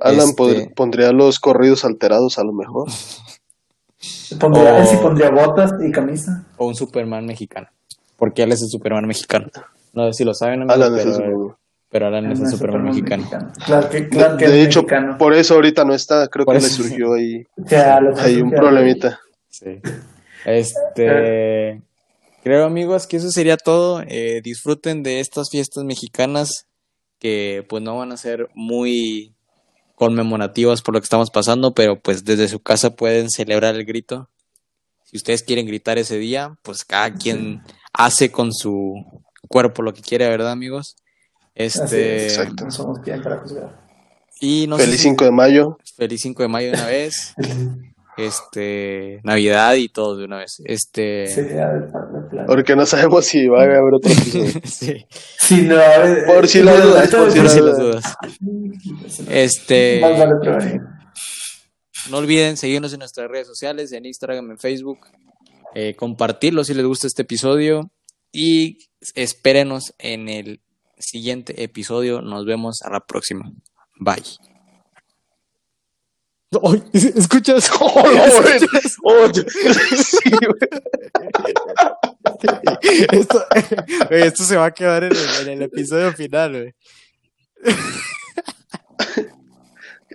Alan 0.00 0.30
Este- 0.30 0.72
pondría 0.74 1.12
los 1.12 1.38
corridos 1.38 1.84
alterados 1.84 2.38
a 2.38 2.44
lo 2.44 2.52
mejor. 2.52 2.88
Pondría, 4.40 4.74
O- 4.74 4.78
Él 4.78 4.86
sí 4.86 4.96
pondría 4.96 5.30
botas 5.30 5.72
y 5.86 5.90
camisa. 5.90 6.44
O 6.56 6.66
un 6.66 6.74
Superman 6.74 7.26
mexicano. 7.26 7.66
Porque 8.16 8.42
él 8.44 8.52
es 8.52 8.62
el 8.62 8.68
Superman 8.68 9.06
mexicano. 9.06 9.48
No 9.92 10.06
sé 10.06 10.12
si 10.18 10.24
lo 10.24 10.32
saben, 10.34 10.62
amigos, 10.62 10.74
Alan 10.76 10.94
es 10.98 11.04
el 11.04 11.12
pero, 11.12 11.16
Superman. 11.32 11.56
pero 11.90 12.06
Alan 12.06 12.32
es 12.32 12.38
el 12.38 12.44
es 12.46 12.50
Superman, 12.52 12.84
mexicano. 12.84 13.28
Claro 13.66 13.90
que, 13.90 14.00
De, 14.02 14.08
claro 14.08 14.36
que 14.36 14.48
de 14.48 14.60
es 14.62 14.66
hecho, 14.68 14.82
mexicano. 14.82 15.18
por 15.18 15.34
eso 15.34 15.54
ahorita 15.54 15.84
no 15.84 15.94
está, 15.94 16.28
creo 16.28 16.44
Por 16.46 16.54
que 16.56 16.62
le 16.62 16.68
surgió 16.68 17.12
ahí, 17.14 17.44
ahí 18.18 18.40
un 18.40 18.50
problemita. 18.50 19.20
Sí. 19.48 19.80
Este. 20.46 21.82
Creo, 22.42 22.64
amigos, 22.64 23.06
que 23.06 23.16
eso 23.18 23.30
sería 23.30 23.56
todo. 23.58 24.02
Eh, 24.06 24.40
disfruten 24.42 25.02
de 25.02 25.20
estas 25.20 25.50
fiestas 25.50 25.84
mexicanas 25.84 26.66
que, 27.18 27.66
pues, 27.68 27.82
no 27.82 27.98
van 27.98 28.12
a 28.12 28.16
ser 28.16 28.48
muy 28.54 29.34
conmemorativas 30.00 30.80
por 30.80 30.94
lo 30.94 31.00
que 31.00 31.04
estamos 31.04 31.30
pasando, 31.30 31.74
pero 31.74 32.00
pues 32.00 32.24
desde 32.24 32.48
su 32.48 32.60
casa 32.60 32.96
pueden 32.96 33.28
celebrar 33.28 33.74
el 33.74 33.84
grito. 33.84 34.30
Si 35.04 35.18
ustedes 35.18 35.42
quieren 35.42 35.66
gritar 35.66 35.98
ese 35.98 36.16
día, 36.16 36.56
pues 36.62 36.86
cada 36.86 37.12
quien 37.12 37.60
hace 37.92 38.32
con 38.32 38.54
su 38.54 38.94
cuerpo 39.46 39.82
lo 39.82 39.92
que 39.92 40.00
quiere, 40.00 40.26
¿verdad, 40.26 40.52
amigos? 40.52 40.96
Este. 41.54 42.24
es. 42.26 42.38
Exacto. 42.38 42.64
No 42.64 42.70
somos 42.70 43.00
para 43.00 43.40
juzgar. 43.40 43.78
Y 44.40 44.66
no 44.68 44.78
sé 44.78 44.84
Feliz 44.84 45.00
si- 45.02 45.08
5 45.10 45.24
de 45.26 45.30
mayo. 45.32 45.76
Feliz 45.96 46.22
5 46.22 46.44
de 46.44 46.48
mayo 46.48 46.68
de 46.68 46.78
una 46.78 46.86
vez. 46.86 47.34
Este, 48.26 49.20
Navidad 49.24 49.74
y 49.74 49.88
todo 49.88 50.16
de 50.16 50.24
una 50.24 50.38
vez. 50.38 50.60
Este. 50.64 51.26
Porque 52.46 52.76
no 52.76 52.86
sabemos 52.86 53.24
si 53.26 53.46
va 53.46 53.60
a 53.60 53.64
haber 53.64 53.94
otro 53.94 54.10
episodio. 54.12 54.52
sí, 54.64 55.06
Sí, 55.38 55.62
no, 55.62 55.76
ver, 55.76 56.26
Por 56.26 56.48
si 56.48 56.58
eh, 56.58 56.64
las 56.64 56.78
no, 56.78 56.86
dudas, 56.86 57.10
por 57.10 57.30
si 57.30 57.38
las 57.40 57.56
dudas. 57.58 57.78
dudas. 57.78 58.16
Este, 59.28 60.00
no 62.10 62.18
olviden 62.18 62.56
seguirnos 62.56 62.92
en 62.92 63.00
nuestras 63.00 63.30
redes 63.30 63.46
sociales, 63.46 63.92
en 63.92 64.06
Instagram, 64.06 64.50
en 64.50 64.58
Facebook, 64.58 64.98
eh, 65.74 65.94
compartirlo 65.96 66.64
si 66.64 66.74
les 66.74 66.84
gusta 66.86 67.06
este 67.06 67.22
episodio 67.22 67.90
y 68.32 68.78
espérenos 69.14 69.94
en 69.98 70.28
el 70.28 70.60
siguiente 70.98 71.62
episodio. 71.62 72.22
Nos 72.22 72.44
vemos 72.46 72.82
a 72.82 72.90
la 72.90 73.00
próxima. 73.00 73.52
Bye. 73.98 74.49
Ay, 76.52 76.82
¿Escuchas? 76.92 77.70
Oh, 77.80 78.02
güey. 78.02 78.58
Oye, 79.04 79.46
sí, 79.96 80.30
esto, 83.12 83.44
esto 84.10 84.44
se 84.44 84.56
va 84.56 84.66
a 84.66 84.70
quedar 84.72 85.04
en 85.04 85.12
el, 85.12 85.42
en 85.42 85.48
el 85.48 85.62
episodio 85.62 86.12
final, 86.12 86.52
güey. 86.52 86.74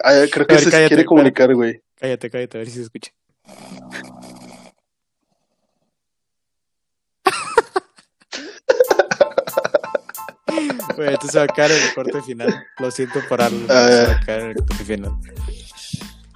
Ay, 0.04 0.30
creo 0.30 0.46
que 0.46 0.56
ver, 0.56 0.64
se 0.64 0.72
cállate, 0.72 0.88
quiere 0.90 1.06
comunicar, 1.06 1.54
güey. 1.54 1.82
Cállate, 1.96 2.30
cállate, 2.30 2.58
a 2.58 2.60
ver 2.60 2.68
si 2.68 2.76
se 2.76 2.82
escucha. 2.82 3.12
Güey, 10.96 11.14
esto 11.14 11.28
se 11.28 11.38
va 11.38 11.44
a 11.46 11.48
quedar 11.48 11.72
en 11.72 11.82
el 11.82 11.94
corte 11.94 12.22
final. 12.22 12.66
Lo 12.80 12.92
siento 12.92 13.20
por 13.30 13.42
algo. 13.42 13.68
Se 13.68 13.74
va 13.74 14.12
a 14.12 14.20
quedar 14.20 14.42
en 14.42 14.50
el 14.50 14.56
corte 14.56 14.84
final. 14.84 15.12